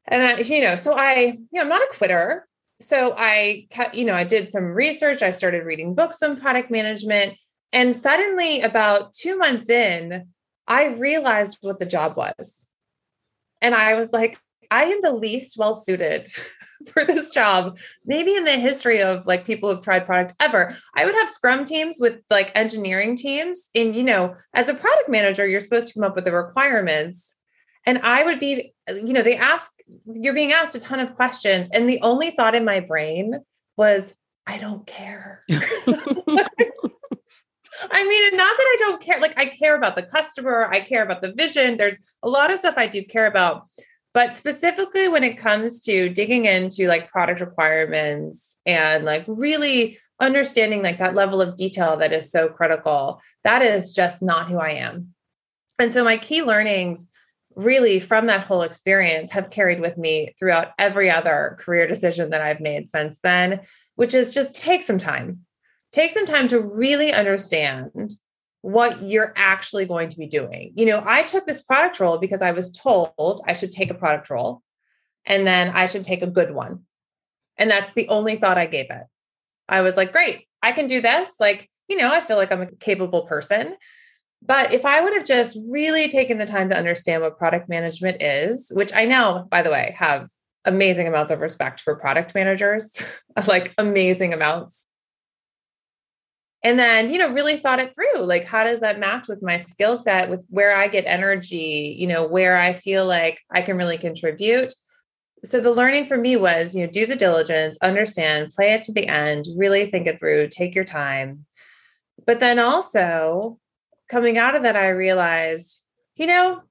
And 0.06 0.22
I, 0.22 0.36
you 0.38 0.62
know, 0.62 0.74
so 0.74 0.96
I, 0.96 1.36
you 1.36 1.46
know, 1.52 1.60
I'm 1.60 1.68
not 1.68 1.82
a 1.82 1.94
quitter. 1.94 2.48
So 2.80 3.14
I, 3.18 3.66
you 3.92 4.06
know, 4.06 4.14
I 4.14 4.24
did 4.24 4.48
some 4.48 4.64
research. 4.64 5.20
I 5.20 5.32
started 5.32 5.64
reading 5.64 5.92
books 5.92 6.22
on 6.22 6.40
product 6.40 6.70
management. 6.70 7.34
And 7.74 7.94
suddenly, 7.94 8.62
about 8.62 9.12
two 9.12 9.36
months 9.36 9.68
in, 9.68 10.28
I 10.66 10.86
realized 10.86 11.58
what 11.60 11.78
the 11.78 11.86
job 11.86 12.16
was. 12.16 12.68
And 13.60 13.74
I 13.74 13.94
was 13.94 14.12
like, 14.12 14.38
I 14.70 14.84
am 14.84 15.00
the 15.00 15.12
least 15.12 15.56
well 15.56 15.74
suited 15.74 16.28
for 16.92 17.04
this 17.04 17.30
job, 17.30 17.78
maybe 18.04 18.34
in 18.34 18.44
the 18.44 18.52
history 18.52 19.02
of 19.02 19.26
like 19.26 19.46
people 19.46 19.70
who've 19.70 19.84
tried 19.84 20.06
product 20.06 20.34
ever. 20.40 20.74
I 20.94 21.04
would 21.04 21.14
have 21.14 21.30
scrum 21.30 21.64
teams 21.64 21.98
with 22.00 22.20
like 22.30 22.52
engineering 22.54 23.16
teams. 23.16 23.70
And, 23.74 23.94
you 23.94 24.02
know, 24.02 24.34
as 24.54 24.68
a 24.68 24.74
product 24.74 25.08
manager, 25.08 25.46
you're 25.46 25.60
supposed 25.60 25.88
to 25.88 25.94
come 25.94 26.04
up 26.04 26.16
with 26.16 26.24
the 26.24 26.32
requirements. 26.32 27.34
And 27.84 27.98
I 27.98 28.24
would 28.24 28.40
be, 28.40 28.74
you 28.88 29.12
know, 29.12 29.22
they 29.22 29.36
ask, 29.36 29.70
you're 30.06 30.34
being 30.34 30.52
asked 30.52 30.74
a 30.74 30.80
ton 30.80 30.98
of 30.98 31.14
questions. 31.14 31.68
And 31.72 31.88
the 31.88 32.00
only 32.02 32.32
thought 32.32 32.56
in 32.56 32.64
my 32.64 32.80
brain 32.80 33.40
was, 33.76 34.14
I 34.46 34.58
don't 34.58 34.86
care. 34.86 35.44
Mean, 38.16 38.36
not 38.36 38.56
that 38.56 38.64
I 38.64 38.76
don't 38.78 39.02
care. 39.02 39.20
Like, 39.20 39.38
I 39.38 39.46
care 39.46 39.76
about 39.76 39.94
the 39.94 40.02
customer, 40.02 40.68
I 40.70 40.80
care 40.80 41.02
about 41.02 41.22
the 41.22 41.32
vision. 41.32 41.76
There's 41.76 41.98
a 42.22 42.28
lot 42.28 42.52
of 42.52 42.58
stuff 42.58 42.74
I 42.76 42.86
do 42.86 43.04
care 43.04 43.26
about. 43.26 43.66
But 44.14 44.32
specifically 44.32 45.08
when 45.08 45.24
it 45.24 45.36
comes 45.36 45.82
to 45.82 46.08
digging 46.08 46.46
into 46.46 46.88
like 46.88 47.10
product 47.10 47.40
requirements 47.40 48.56
and 48.64 49.04
like 49.04 49.24
really 49.26 49.98
understanding 50.20 50.82
like 50.82 50.98
that 50.98 51.14
level 51.14 51.42
of 51.42 51.54
detail 51.54 51.98
that 51.98 52.14
is 52.14 52.30
so 52.30 52.48
critical, 52.48 53.20
that 53.44 53.60
is 53.60 53.92
just 53.92 54.22
not 54.22 54.48
who 54.48 54.56
I 54.56 54.70
am. 54.70 55.14
And 55.78 55.92
so 55.92 56.02
my 56.02 56.16
key 56.16 56.42
learnings 56.42 57.10
really 57.56 58.00
from 58.00 58.26
that 58.26 58.46
whole 58.46 58.62
experience 58.62 59.32
have 59.32 59.50
carried 59.50 59.80
with 59.80 59.98
me 59.98 60.34
throughout 60.38 60.68
every 60.78 61.10
other 61.10 61.58
career 61.60 61.86
decision 61.86 62.30
that 62.30 62.40
I've 62.40 62.60
made 62.60 62.88
since 62.88 63.18
then, 63.20 63.60
which 63.96 64.14
is 64.14 64.32
just 64.32 64.58
take 64.58 64.82
some 64.82 64.98
time 64.98 65.45
take 65.96 66.12
some 66.12 66.26
time 66.26 66.46
to 66.46 66.60
really 66.60 67.10
understand 67.10 68.14
what 68.60 69.02
you're 69.02 69.32
actually 69.34 69.86
going 69.86 70.10
to 70.10 70.18
be 70.18 70.26
doing. 70.26 70.72
You 70.76 70.84
know, 70.84 71.02
I 71.06 71.22
took 71.22 71.46
this 71.46 71.62
product 71.62 71.98
role 72.00 72.18
because 72.18 72.42
I 72.42 72.50
was 72.50 72.70
told 72.70 73.40
I 73.46 73.54
should 73.54 73.72
take 73.72 73.90
a 73.90 73.94
product 73.94 74.28
role 74.28 74.62
and 75.24 75.46
then 75.46 75.70
I 75.70 75.86
should 75.86 76.02
take 76.02 76.20
a 76.20 76.26
good 76.26 76.52
one. 76.52 76.82
And 77.56 77.70
that's 77.70 77.94
the 77.94 78.08
only 78.08 78.36
thought 78.36 78.58
I 78.58 78.66
gave 78.66 78.90
it. 78.90 79.04
I 79.70 79.80
was 79.80 79.96
like, 79.96 80.12
great, 80.12 80.46
I 80.62 80.72
can 80.72 80.86
do 80.86 81.00
this. 81.00 81.36
Like, 81.40 81.70
you 81.88 81.96
know, 81.96 82.12
I 82.12 82.20
feel 82.20 82.36
like 82.36 82.52
I'm 82.52 82.60
a 82.60 82.70
capable 82.72 83.22
person. 83.22 83.74
But 84.42 84.74
if 84.74 84.84
I 84.84 85.00
would 85.00 85.14
have 85.14 85.24
just 85.24 85.56
really 85.70 86.08
taken 86.08 86.36
the 86.36 86.44
time 86.44 86.68
to 86.68 86.76
understand 86.76 87.22
what 87.22 87.38
product 87.38 87.70
management 87.70 88.22
is, 88.22 88.70
which 88.74 88.94
I 88.94 89.06
now, 89.06 89.44
by 89.44 89.62
the 89.62 89.70
way, 89.70 89.94
have 89.96 90.28
amazing 90.66 91.08
amounts 91.08 91.30
of 91.30 91.40
respect 91.40 91.80
for 91.80 91.96
product 91.96 92.34
managers, 92.34 93.02
like 93.46 93.72
amazing 93.78 94.34
amounts 94.34 94.85
and 96.62 96.78
then 96.78 97.10
you 97.10 97.18
know 97.18 97.32
really 97.32 97.58
thought 97.58 97.78
it 97.78 97.94
through 97.94 98.22
like 98.22 98.44
how 98.44 98.64
does 98.64 98.80
that 98.80 98.98
match 98.98 99.28
with 99.28 99.42
my 99.42 99.56
skill 99.56 99.98
set 99.98 100.28
with 100.30 100.44
where 100.48 100.76
i 100.76 100.88
get 100.88 101.04
energy 101.06 101.94
you 101.98 102.06
know 102.06 102.26
where 102.26 102.56
i 102.56 102.72
feel 102.72 103.06
like 103.06 103.40
i 103.50 103.60
can 103.60 103.76
really 103.76 103.98
contribute? 103.98 104.72
So 105.44 105.60
the 105.60 105.70
learning 105.70 106.06
for 106.06 106.16
me 106.16 106.36
was 106.36 106.74
you 106.74 106.84
know 106.84 106.90
do 106.90 107.06
the 107.06 107.16
diligence 107.16 107.78
understand 107.82 108.50
play 108.50 108.72
it 108.72 108.82
to 108.82 108.92
the 108.92 109.06
end 109.06 109.46
really 109.56 109.86
think 109.86 110.06
it 110.06 110.18
through 110.18 110.48
take 110.48 110.74
your 110.74 110.84
time. 110.84 111.44
But 112.24 112.40
then 112.40 112.58
also 112.58 113.58
coming 114.08 114.38
out 114.38 114.54
of 114.54 114.62
that 114.62 114.76
i 114.76 114.88
realized 114.88 115.80
you 116.16 116.26
know 116.26 116.62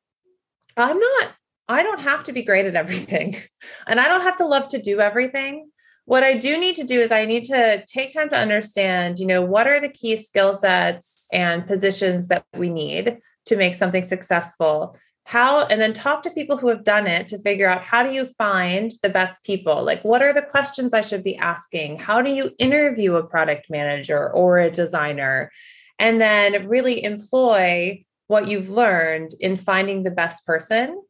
i'm 0.77 0.99
not 0.99 1.33
i 1.67 1.83
don't 1.83 2.01
have 2.01 2.23
to 2.23 2.33
be 2.33 2.43
great 2.43 2.65
at 2.65 2.75
everything 2.75 3.35
and 3.87 3.99
i 3.99 4.07
don't 4.07 4.21
have 4.21 4.37
to 4.37 4.45
love 4.45 4.67
to 4.69 4.81
do 4.81 4.99
everything 4.99 5.69
what 6.05 6.23
I 6.23 6.35
do 6.35 6.59
need 6.59 6.75
to 6.75 6.83
do 6.83 7.01
is 7.01 7.11
I 7.11 7.25
need 7.25 7.45
to 7.45 7.83
take 7.87 8.13
time 8.13 8.29
to 8.29 8.37
understand, 8.37 9.19
you 9.19 9.25
know, 9.25 9.41
what 9.41 9.67
are 9.67 9.79
the 9.79 9.89
key 9.89 10.15
skill 10.15 10.53
sets 10.53 11.21
and 11.33 11.65
positions 11.65 12.27
that 12.27 12.45
we 12.55 12.69
need 12.69 13.17
to 13.45 13.55
make 13.55 13.73
something 13.73 14.03
successful. 14.03 14.97
How, 15.23 15.65
and 15.65 15.81
then 15.81 15.93
talk 15.93 16.21
to 16.23 16.29
people 16.29 16.57
who 16.57 16.67
have 16.67 16.83
done 16.83 17.07
it 17.07 17.27
to 17.29 17.41
figure 17.41 17.67
out 17.67 17.83
how 17.83 18.03
do 18.03 18.11
you 18.11 18.27
find 18.37 18.91
the 19.01 19.09
best 19.09 19.43
people? 19.43 19.83
Like, 19.83 20.03
what 20.03 20.21
are 20.21 20.33
the 20.33 20.43
questions 20.43 20.93
I 20.93 21.01
should 21.01 21.23
be 21.23 21.35
asking? 21.37 21.97
How 21.97 22.21
do 22.21 22.31
you 22.31 22.51
interview 22.59 23.15
a 23.15 23.25
product 23.25 23.71
manager 23.71 24.31
or 24.31 24.59
a 24.59 24.69
designer? 24.69 25.51
And 25.97 26.21
then 26.21 26.67
really 26.67 27.03
employ 27.03 28.05
what 28.27 28.47
you've 28.47 28.69
learned 28.69 29.31
in 29.39 29.55
finding 29.55 30.03
the 30.03 30.11
best 30.11 30.45
person 30.45 31.01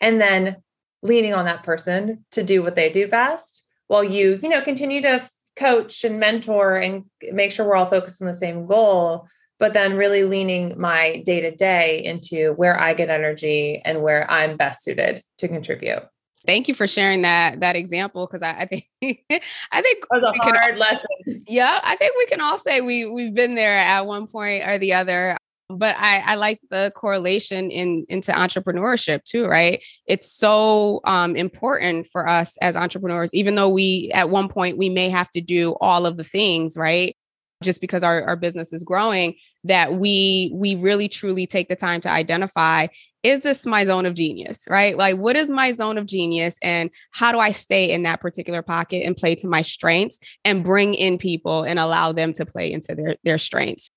and 0.00 0.20
then 0.20 0.56
leaning 1.02 1.34
on 1.34 1.46
that 1.46 1.64
person 1.64 2.24
to 2.32 2.44
do 2.44 2.62
what 2.62 2.76
they 2.76 2.90
do 2.90 3.08
best 3.08 3.64
while 3.88 4.04
you 4.04 4.38
you 4.42 4.48
know 4.48 4.60
continue 4.60 5.02
to 5.02 5.28
coach 5.56 6.04
and 6.04 6.20
mentor 6.20 6.76
and 6.76 7.04
make 7.32 7.50
sure 7.50 7.66
we're 7.66 7.76
all 7.76 7.86
focused 7.86 8.22
on 8.22 8.28
the 8.28 8.34
same 8.34 8.66
goal 8.66 9.26
but 9.58 9.72
then 9.72 9.94
really 9.94 10.22
leaning 10.22 10.78
my 10.78 11.20
day 11.26 11.40
to 11.40 11.50
day 11.50 12.02
into 12.04 12.52
where 12.52 12.80
i 12.80 12.94
get 12.94 13.10
energy 13.10 13.82
and 13.84 14.02
where 14.02 14.30
i'm 14.30 14.56
best 14.56 14.84
suited 14.84 15.22
to 15.36 15.48
contribute 15.48 16.04
thank 16.46 16.68
you 16.68 16.74
for 16.74 16.86
sharing 16.86 17.22
that 17.22 17.60
that 17.60 17.76
example 17.76 18.26
because 18.26 18.42
I, 18.42 18.50
I, 18.50 18.64
think 18.66 18.86
I 19.02 19.82
think 19.82 19.98
it 19.98 20.08
was 20.10 20.22
a 20.22 20.32
hard 20.42 20.70
can, 20.72 20.78
lesson. 20.78 21.06
Yeah, 21.46 21.80
I 21.82 21.96
think 21.96 22.14
we 22.16 22.26
can 22.26 22.40
all 22.40 22.58
say 22.58 22.80
we 22.80 23.04
we've 23.04 23.34
been 23.34 23.54
there 23.54 23.78
at 23.78 24.06
one 24.06 24.26
point 24.26 24.64
or 24.66 24.78
the 24.78 24.94
other 24.94 25.36
but 25.70 25.96
I, 25.98 26.20
I 26.20 26.34
like 26.36 26.60
the 26.70 26.92
correlation 26.94 27.70
in 27.70 28.06
into 28.08 28.32
entrepreneurship 28.32 29.24
too, 29.24 29.46
right? 29.46 29.82
It's 30.06 30.32
so 30.32 31.00
um, 31.04 31.36
important 31.36 32.06
for 32.06 32.26
us 32.26 32.56
as 32.62 32.74
entrepreneurs, 32.74 33.34
even 33.34 33.54
though 33.54 33.68
we 33.68 34.10
at 34.14 34.30
one 34.30 34.48
point 34.48 34.78
we 34.78 34.88
may 34.88 35.10
have 35.10 35.30
to 35.32 35.40
do 35.40 35.76
all 35.80 36.06
of 36.06 36.16
the 36.16 36.24
things, 36.24 36.76
right? 36.76 37.16
Just 37.62 37.80
because 37.80 38.02
our, 38.02 38.22
our 38.22 38.36
business 38.36 38.72
is 38.72 38.82
growing, 38.82 39.34
that 39.64 39.94
we 39.94 40.50
we 40.54 40.74
really 40.76 41.08
truly 41.08 41.46
take 41.46 41.68
the 41.68 41.76
time 41.76 42.00
to 42.02 42.10
identify 42.10 42.86
is 43.24 43.40
this 43.40 43.66
my 43.66 43.84
zone 43.84 44.06
of 44.06 44.14
genius, 44.14 44.62
right? 44.70 44.96
Like, 44.96 45.16
what 45.16 45.34
is 45.34 45.50
my 45.50 45.72
zone 45.72 45.98
of 45.98 46.06
genius, 46.06 46.56
and 46.62 46.88
how 47.10 47.32
do 47.32 47.40
I 47.40 47.50
stay 47.50 47.90
in 47.90 48.04
that 48.04 48.20
particular 48.20 48.62
pocket 48.62 49.04
and 49.04 49.16
play 49.16 49.34
to 49.34 49.48
my 49.48 49.60
strengths 49.62 50.18
and 50.44 50.64
bring 50.64 50.94
in 50.94 51.18
people 51.18 51.64
and 51.64 51.78
allow 51.78 52.12
them 52.12 52.32
to 52.34 52.46
play 52.46 52.72
into 52.72 52.94
their 52.94 53.16
their 53.24 53.38
strengths? 53.38 53.90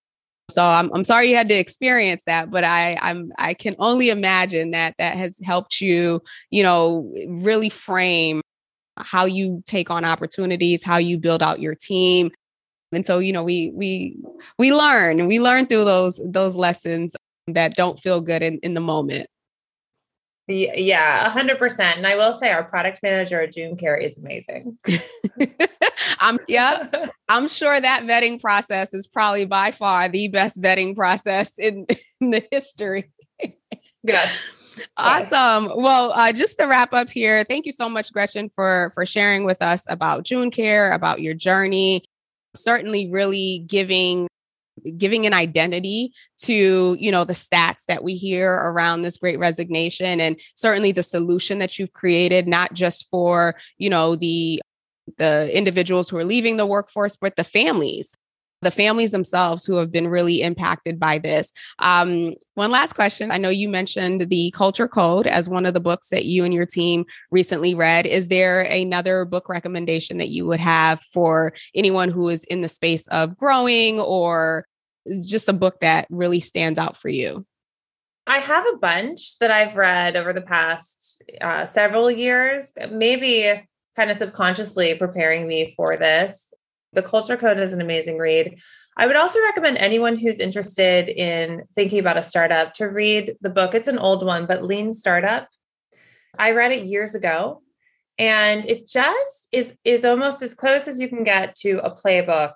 So 0.52 0.64
I'm, 0.64 0.90
I'm 0.94 1.04
sorry 1.04 1.30
you 1.30 1.36
had 1.36 1.50
to 1.50 1.56
experience 1.56 2.24
that, 2.26 2.52
but 2.52 2.64
I 2.64 2.98
I'm 3.02 3.32
I 3.38 3.54
can 3.54 3.76
only 3.80 4.10
imagine 4.10 4.72
that 4.72 4.96
that 5.00 5.16
has 5.18 5.40
helped 5.44 5.82
you, 5.82 6.22
you 6.50 6.64
know, 6.64 7.14
really 7.28 7.70
frame 7.70 8.42
how 8.98 9.26
you 9.26 9.64
take 9.66 9.90
on 9.90 10.06
opportunities, 10.06 10.84
how 10.84 10.98
you 10.98 11.18
build 11.18 11.42
out 11.42 11.60
your 11.60 11.76
team. 11.76 12.32
And 12.92 13.06
so, 13.06 13.20
you 13.20 13.34
know, 13.34 13.44
we 13.44 13.72
we 13.74 14.18
we 14.60 14.74
learn 14.74 15.20
and 15.20 15.28
we 15.28 15.40
learn 15.40 15.68
through 15.68 15.86
those 15.86 16.22
those 16.26 16.56
lessons 16.56 17.16
that 17.48 17.76
don't 17.76 18.00
feel 18.00 18.22
good 18.22 18.44
in, 18.44 18.60
in 18.60 18.74
the 18.74 18.82
moment. 18.82 19.28
Yeah, 20.52 21.30
hundred 21.30 21.58
percent. 21.58 21.98
And 21.98 22.08
I 22.08 22.16
will 22.16 22.34
say 22.34 22.52
our 22.52 22.64
product 22.64 23.00
manager 23.04 23.42
at 23.42 23.54
June 23.54 23.78
Care 23.78 23.96
is 23.96 24.18
amazing. 24.18 24.78
I'm 26.20 26.38
yeah, 26.48 26.88
I'm 27.30 27.48
sure 27.48 27.80
that 27.80 28.04
vetting 28.04 28.40
process 28.40 28.94
is 28.94 29.08
probably 29.08 29.46
by 29.46 29.72
far 29.72 30.10
the 30.10 30.28
best 30.28 30.62
vetting 30.62 30.96
process 30.96 31.58
in, 31.58 31.86
in 32.22 32.32
the 32.32 32.44
history. 32.52 33.12
yes. 34.04 34.38
Awesome. 34.96 35.70
Well, 35.76 36.14
uh, 36.14 36.32
just 36.32 36.58
to 36.58 36.66
wrap 36.66 36.94
up 36.94 37.10
here, 37.10 37.44
thank 37.44 37.66
you 37.66 37.74
so 37.74 37.90
much, 37.90 38.12
Gretchen, 38.12 38.50
for 38.56 38.92
for 38.94 39.06
sharing 39.06 39.44
with 39.44 39.62
us 39.62 39.86
about 39.90 40.24
June 40.24 40.50
Care, 40.50 40.92
about 40.94 41.22
your 41.22 41.34
journey. 41.34 42.04
Certainly, 42.56 43.10
really 43.10 43.64
giving 43.68 44.28
giving 44.98 45.26
an 45.26 45.34
identity 45.34 46.14
to 46.38 46.96
you 47.00 47.12
know 47.12 47.24
the 47.24 47.34
stats 47.34 47.86
that 47.88 48.04
we 48.04 48.16
hear 48.16 48.54
around 48.54 49.02
this 49.02 49.18
great 49.18 49.40
resignation 49.40 50.20
and 50.20 50.40
certainly 50.56 50.92
the 50.92 51.04
solution 51.04 51.60
that 51.60 51.78
you've 51.78 51.94
created 51.94 52.48
not 52.48 52.74
just 52.74 53.10
for 53.10 53.56
you 53.78 53.90
know 53.90 54.16
the 54.16 54.62
the 55.18 55.50
individuals 55.56 56.10
who 56.10 56.18
are 56.18 56.24
leaving 56.24 56.58
the 56.58 56.66
workforce 56.66 57.16
but 57.16 57.36
the 57.36 57.44
families 57.44 58.16
the 58.62 58.72
families 58.72 59.12
themselves 59.12 59.66
who 59.66 59.76
have 59.76 59.92
been 59.92 60.08
really 60.08 60.42
impacted 60.42 61.00
by 61.00 61.18
this. 61.18 61.52
Um, 61.80 62.36
one 62.54 62.72
last 62.72 62.94
question. 62.94 63.32
I 63.32 63.38
know 63.38 63.50
you 63.50 63.68
mentioned 63.70 64.30
the 64.30 64.52
Culture 64.52 64.88
Code 64.88 65.26
as 65.26 65.50
one 65.50 65.66
of 65.66 65.74
the 65.74 65.80
books 65.80 66.10
that 66.10 66.26
you 66.26 66.44
and 66.44 66.54
your 66.54 66.66
team 66.66 67.06
recently 67.32 67.74
read. 67.74 68.06
Is 68.06 68.28
there 68.28 68.62
another 68.62 69.26
book 69.26 69.50
recommendation 69.50 70.18
that 70.20 70.30
you 70.30 70.46
would 70.48 70.60
have 70.60 71.02
for 71.02 71.54
anyone 71.74 72.10
who 72.10 72.30
is 72.30 72.44
in 72.46 72.62
the 72.62 72.70
space 72.70 73.08
of 73.08 73.36
growing 73.36 74.00
or 74.00 74.68
just 75.26 75.50
a 75.50 75.54
book 75.54 75.80
that 75.82 76.08
really 76.10 76.40
stands 76.40 76.80
out 76.80 76.98
for 76.98 77.10
you? 77.10 77.46
I 78.28 78.40
have 78.40 78.66
a 78.68 78.78
bunch 78.78 79.40
that 79.40 79.52
I've 79.52 79.76
read 79.76 80.16
over 80.16 80.32
the 80.32 80.42
past 80.42 81.24
uh, 81.42 81.66
several 81.66 82.10
years, 82.10 82.72
maybe 82.92 83.68
kind 83.96 84.12
of 84.12 84.18
subconsciously 84.18 84.96
preparing 84.96 85.48
me 85.48 85.74
for 85.76 85.98
this. 85.98 86.54
The 86.94 87.02
Culture 87.02 87.38
Code 87.38 87.60
is 87.60 87.74
an 87.74 87.82
amazing 87.82 88.18
read. 88.18 88.60
I 88.98 89.08
would 89.08 89.16
also 89.16 89.40
recommend 89.42 89.78
anyone 89.78 90.18
who's 90.18 90.40
interested 90.40 91.10
in 91.10 91.64
thinking 91.74 92.00
about 92.00 92.18
a 92.18 92.24
startup 92.24 92.74
to 92.76 92.86
read 92.86 93.36
the 93.42 93.50
book. 93.50 93.74
It's 93.74 93.88
an 93.88 93.98
old 93.98 94.26
one, 94.26 94.46
but 94.46 94.64
Lean 94.64 94.94
Startup. 94.94 95.48
I 96.38 96.52
read 96.52 96.72
it 96.72 96.86
years 96.86 97.16
ago 97.16 97.62
and 98.18 98.66
it 98.66 98.88
just 98.88 99.48
is 99.52 99.76
is 99.84 100.06
almost 100.06 100.42
as 100.42 100.54
close 100.54 100.88
as 100.88 101.00
you 101.00 101.10
can 101.10 101.24
get 101.24 101.56
to 101.56 101.80
a 101.84 101.94
playbook 101.94 102.54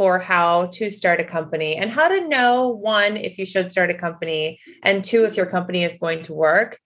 for 0.00 0.18
how 0.18 0.64
to 0.72 0.90
start 0.90 1.20
a 1.20 1.24
company 1.24 1.76
and 1.76 1.90
how 1.90 2.08
to 2.08 2.26
know 2.26 2.68
one, 2.68 3.18
if 3.18 3.36
you 3.36 3.44
should 3.44 3.70
start 3.70 3.90
a 3.90 3.94
company, 3.94 4.58
and 4.82 5.04
two, 5.04 5.26
if 5.26 5.36
your 5.36 5.44
company 5.44 5.84
is 5.84 5.98
going 5.98 6.22
to 6.22 6.32
work. 6.32 6.78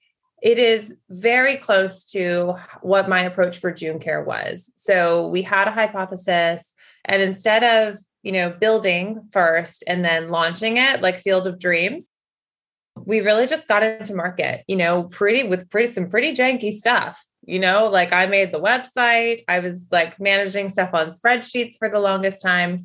It 0.43 0.59
is 0.59 0.99
very 1.09 1.55
close 1.55 2.03
to 2.11 2.55
what 2.83 3.09
my 3.09 3.21
approach 3.21 3.59
for 3.59 3.71
June 3.71 4.01
Care 4.01 4.25
was. 4.25 4.73
So 4.75 5.29
we 5.29 5.43
had 5.43 5.69
a 5.69 5.71
hypothesis, 5.71 6.75
and 7.05 7.23
instead 7.23 7.63
of 7.63 8.01
you 8.25 8.33
know 8.33 8.51
building 8.51 9.29
first 9.31 9.85
and 9.87 10.05
then 10.05 10.31
launching 10.31 10.77
it 10.79 11.01
like 11.01 11.19
Field 11.19 11.47
of 11.47 11.61
Dreams, 11.61 12.09
we 12.97 13.21
really 13.21 13.47
just 13.47 13.69
got 13.69 13.85
into 13.85 14.17
market. 14.17 14.65
You 14.67 14.75
know, 14.75 15.05
pretty 15.05 15.45
with 15.45 15.71
pretty 15.71 15.93
some 15.93 16.11
pretty 16.11 16.33
janky 16.33 16.73
stuff 16.73 17.25
you 17.47 17.59
know 17.59 17.89
like 17.89 18.13
i 18.13 18.27
made 18.27 18.53
the 18.53 18.61
website 18.61 19.41
i 19.49 19.59
was 19.59 19.89
like 19.93 20.19
managing 20.21 20.69
stuff 20.69 20.91
on 20.93 21.11
spreadsheets 21.11 21.77
for 21.79 21.89
the 21.89 21.99
longest 21.99 22.43
time 22.43 22.81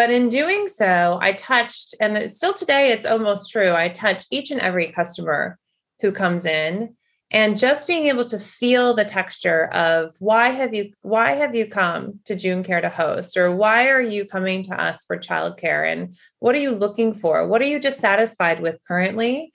but 0.00 0.10
in 0.10 0.30
doing 0.30 0.66
so 0.66 1.18
i 1.20 1.32
touched 1.32 1.94
and 2.00 2.30
still 2.30 2.54
today 2.54 2.90
it's 2.90 3.04
almost 3.04 3.50
true 3.50 3.72
i 3.74 3.86
touch 3.88 4.24
each 4.30 4.50
and 4.50 4.60
every 4.60 4.90
customer 4.90 5.58
who 6.00 6.12
comes 6.12 6.44
in. 6.44 6.96
And 7.32 7.56
just 7.56 7.86
being 7.86 8.08
able 8.08 8.24
to 8.24 8.40
feel 8.40 8.92
the 8.92 9.04
texture 9.04 9.66
of 9.66 10.12
why 10.18 10.48
have 10.48 10.74
you 10.74 10.90
why 11.02 11.34
have 11.34 11.54
you 11.54 11.66
come 11.66 12.18
to 12.24 12.34
june 12.34 12.64
care 12.64 12.80
to 12.80 12.88
host? 12.88 13.36
or 13.36 13.54
why 13.54 13.88
are 13.88 14.00
you 14.00 14.24
coming 14.24 14.64
to 14.64 14.82
us 14.82 15.04
for 15.04 15.16
childcare? 15.16 15.90
And 15.90 16.12
what 16.40 16.56
are 16.56 16.60
you 16.60 16.72
looking 16.72 17.14
for? 17.14 17.46
What 17.46 17.62
are 17.62 17.66
you 17.66 17.78
dissatisfied 17.78 18.60
with 18.60 18.80
currently? 18.86 19.52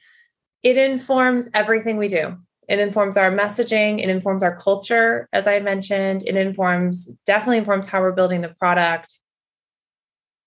It 0.64 0.78
informs 0.78 1.50
everything 1.54 1.98
we 1.98 2.08
do. 2.08 2.38
It 2.70 2.80
informs 2.80 3.18
our 3.18 3.30
messaging. 3.30 4.02
It 4.02 4.10
informs 4.10 4.42
our 4.42 4.56
culture 4.56 5.28
as 5.34 5.46
i 5.46 5.60
mentioned. 5.60 6.24
It 6.26 6.38
informs 6.38 7.08
definitely 7.26 7.58
informs 7.58 7.88
how 7.88 8.00
we're 8.00 8.14
building 8.14 8.40
the 8.40 8.56
product 8.58 9.20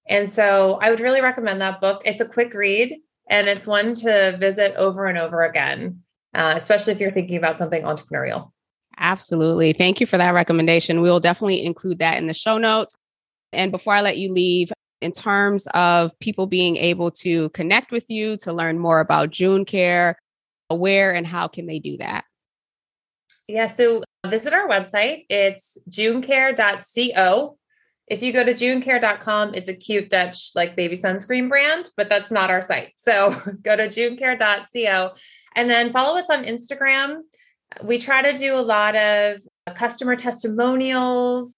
And 0.08 0.30
so 0.30 0.78
I 0.80 0.90
would 0.90 1.00
really 1.00 1.20
recommend 1.20 1.60
that 1.60 1.80
book. 1.80 2.02
It's 2.04 2.20
a 2.20 2.26
quick 2.26 2.54
read 2.54 2.96
and 3.28 3.46
it's 3.46 3.66
one 3.66 3.94
to 3.96 4.36
visit 4.38 4.74
over 4.76 5.06
and 5.06 5.18
over 5.18 5.42
again, 5.42 6.02
uh, 6.34 6.54
especially 6.56 6.94
if 6.94 7.00
you're 7.00 7.10
thinking 7.10 7.36
about 7.36 7.58
something 7.58 7.82
entrepreneurial. 7.82 8.52
Absolutely. 8.96 9.72
Thank 9.72 10.00
you 10.00 10.06
for 10.06 10.18
that 10.18 10.34
recommendation. 10.34 11.00
We 11.00 11.10
will 11.10 11.20
definitely 11.20 11.64
include 11.64 11.98
that 12.00 12.16
in 12.18 12.26
the 12.26 12.34
show 12.34 12.58
notes. 12.58 12.96
And 13.52 13.70
before 13.70 13.94
I 13.94 14.00
let 14.00 14.18
you 14.18 14.32
leave, 14.32 14.72
in 15.00 15.12
terms 15.12 15.66
of 15.74 16.18
people 16.18 16.46
being 16.46 16.76
able 16.76 17.10
to 17.10 17.50
connect 17.50 17.92
with 17.92 18.08
you 18.10 18.36
to 18.38 18.52
learn 18.52 18.78
more 18.78 19.00
about 19.00 19.30
June 19.30 19.64
Care, 19.64 20.18
where 20.68 21.14
and 21.14 21.26
how 21.26 21.48
can 21.48 21.66
they 21.66 21.78
do 21.78 21.96
that? 21.98 22.24
Yeah, 23.46 23.68
so 23.68 24.02
visit 24.26 24.52
our 24.52 24.68
website. 24.68 25.24
It's 25.30 25.78
junecare.co. 25.88 27.58
If 28.10 28.22
you 28.22 28.32
go 28.32 28.42
to 28.42 28.54
junecare.com, 28.54 29.54
it's 29.54 29.68
a 29.68 29.74
cute 29.74 30.08
Dutch 30.08 30.52
like 30.54 30.76
baby 30.76 30.96
sunscreen 30.96 31.48
brand, 31.48 31.90
but 31.96 32.08
that's 32.08 32.30
not 32.30 32.50
our 32.50 32.62
site. 32.62 32.92
So 32.96 33.30
go 33.62 33.76
to 33.76 33.86
junecare.co 33.86 35.12
and 35.54 35.70
then 35.70 35.92
follow 35.92 36.18
us 36.18 36.30
on 36.30 36.44
Instagram. 36.44 37.18
We 37.82 37.98
try 37.98 38.22
to 38.30 38.36
do 38.36 38.58
a 38.58 38.62
lot 38.62 38.96
of 38.96 39.42
uh, 39.66 39.72
customer 39.74 40.16
testimonials, 40.16 41.54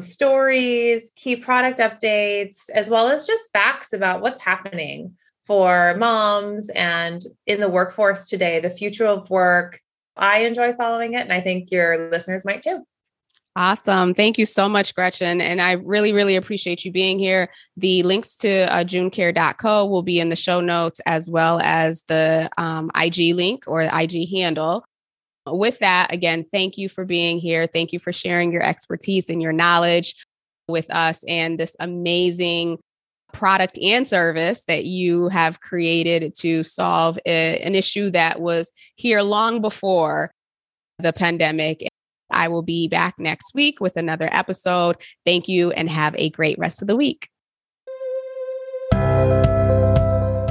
stories, 0.00 1.10
key 1.16 1.36
product 1.36 1.80
updates, 1.80 2.70
as 2.70 2.88
well 2.88 3.08
as 3.08 3.26
just 3.26 3.52
facts 3.52 3.92
about 3.92 4.22
what's 4.22 4.40
happening 4.40 5.16
for 5.44 5.96
moms 5.98 6.70
and 6.70 7.22
in 7.46 7.60
the 7.60 7.68
workforce 7.68 8.28
today, 8.28 8.60
the 8.60 8.70
future 8.70 9.06
of 9.06 9.28
work. 9.30 9.80
I 10.16 10.40
enjoy 10.40 10.74
following 10.74 11.14
it, 11.14 11.22
and 11.22 11.32
I 11.32 11.40
think 11.40 11.70
your 11.70 12.10
listeners 12.10 12.44
might 12.44 12.62
too. 12.62 12.84
Awesome. 13.56 14.14
Thank 14.14 14.38
you 14.38 14.46
so 14.46 14.68
much, 14.68 14.94
Gretchen. 14.94 15.40
And 15.40 15.60
I 15.60 15.72
really, 15.72 16.12
really 16.12 16.36
appreciate 16.36 16.84
you 16.84 16.92
being 16.92 17.18
here. 17.18 17.48
The 17.76 18.04
links 18.04 18.36
to 18.36 18.72
uh, 18.72 18.84
junecare.co 18.84 19.86
will 19.86 20.02
be 20.02 20.20
in 20.20 20.28
the 20.28 20.36
show 20.36 20.60
notes 20.60 21.00
as 21.06 21.28
well 21.28 21.58
as 21.60 22.04
the 22.06 22.48
um, 22.56 22.90
IG 22.94 23.34
link 23.34 23.64
or 23.66 23.82
IG 23.82 24.30
handle. 24.30 24.84
With 25.46 25.78
that, 25.80 26.12
again, 26.12 26.44
thank 26.52 26.78
you 26.78 26.88
for 26.88 27.04
being 27.04 27.38
here. 27.38 27.66
Thank 27.66 27.92
you 27.92 27.98
for 27.98 28.12
sharing 28.12 28.52
your 28.52 28.62
expertise 28.62 29.28
and 29.28 29.42
your 29.42 29.52
knowledge 29.52 30.14
with 30.68 30.88
us 30.90 31.24
and 31.26 31.58
this 31.58 31.74
amazing 31.80 32.78
product 33.32 33.76
and 33.78 34.06
service 34.06 34.62
that 34.68 34.84
you 34.84 35.28
have 35.28 35.60
created 35.60 36.34
to 36.36 36.62
solve 36.64 37.18
a, 37.26 37.58
an 37.58 37.74
issue 37.74 38.10
that 38.10 38.40
was 38.40 38.70
here 38.96 39.22
long 39.22 39.60
before 39.60 40.30
the 40.98 41.12
pandemic. 41.12 41.88
I 42.30 42.48
will 42.48 42.62
be 42.62 42.88
back 42.88 43.18
next 43.18 43.54
week 43.54 43.80
with 43.80 43.96
another 43.96 44.28
episode. 44.32 44.96
Thank 45.24 45.48
you 45.48 45.70
and 45.72 45.88
have 45.88 46.14
a 46.16 46.30
great 46.30 46.58
rest 46.58 46.82
of 46.82 46.88
the 46.88 46.96
week. 46.96 47.28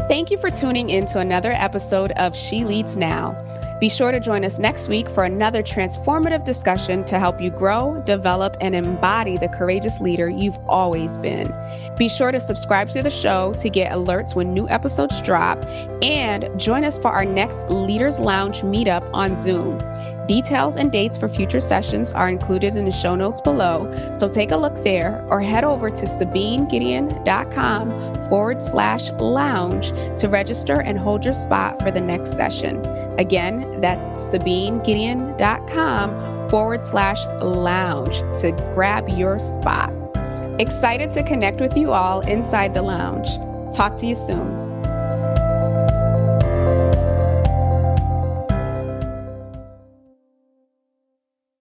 Thank 0.08 0.32
you 0.32 0.38
for 0.38 0.50
tuning 0.50 0.90
in 0.90 1.06
to 1.08 1.20
another 1.20 1.52
episode 1.52 2.12
of 2.14 2.36
She 2.36 2.64
Leads 2.64 2.96
Now. 2.96 3.38
Be 3.80 3.90
sure 3.90 4.12
to 4.12 4.20
join 4.20 4.44
us 4.44 4.58
next 4.58 4.88
week 4.88 5.08
for 5.08 5.24
another 5.24 5.62
transformative 5.62 6.44
discussion 6.44 7.04
to 7.06 7.20
help 7.20 7.40
you 7.40 7.52
grow, 7.52 8.02
develop, 8.06 8.58
and 8.60 8.74
embody 8.74 9.38
the 9.38 9.50
courageous 9.50 10.00
leader 10.00 10.30
you've 10.30 10.58
always 10.68 11.18
been. 11.20 11.54
Be 11.98 12.10
sure 12.10 12.32
to 12.32 12.40
subscribe 12.40 12.90
to 12.90 13.04
the 13.04 13.12
show 13.12 13.54
to 13.60 13.70
get 13.70 13.92
alerts 13.92 14.34
when 14.34 14.54
new 14.54 14.68
episodes 14.70 15.22
drop, 15.22 15.64
and 16.02 16.50
join 16.60 16.84
us 16.84 16.98
for 16.98 17.10
our 17.10 17.26
next 17.26 17.70
Leaders 17.70 18.20
Lounge 18.20 18.62
meetup 18.62 19.08
on 19.14 19.38
Zoom. 19.38 19.78
Details 20.28 20.76
and 20.76 20.92
dates 20.92 21.18
for 21.18 21.30
future 21.30 21.62
sessions 21.62 22.12
are 22.12 22.28
included 22.28 22.76
in 22.76 22.84
the 22.84 22.92
show 22.92 23.16
notes 23.16 23.40
below, 23.40 24.12
so 24.14 24.28
take 24.28 24.52
a 24.52 24.58
look 24.58 24.84
there 24.84 25.26
or 25.30 25.42
head 25.42 25.64
over 25.64 25.90
to 25.90 26.06
sabinegideon.com 26.06 28.28
forward 28.28 28.62
slash 28.62 29.10
lounge 29.12 29.94
to 30.20 30.28
register 30.28 30.82
and 30.82 31.00
hold 31.00 31.24
your 31.24 31.34
spot 31.34 31.82
for 31.82 31.92
the 31.92 32.02
next 32.02 32.34
session. 32.34 32.86
Again, 33.18 33.80
that's 33.80 34.10
sabinegideon.com 34.10 36.50
forward 36.50 36.84
slash 36.84 37.26
lounge 37.42 38.18
to 38.42 38.52
grab 38.74 39.08
your 39.08 39.40
spot. 39.40 39.94
Excited 40.60 41.10
to 41.12 41.24
connect 41.24 41.62
with 41.62 41.78
you 41.78 41.94
all 41.94 42.20
inside 42.22 42.74
the 42.74 42.82
lounge. 42.82 43.30
Talk 43.74 43.96
to 43.98 44.06
you 44.06 44.16
soon. 44.16 44.67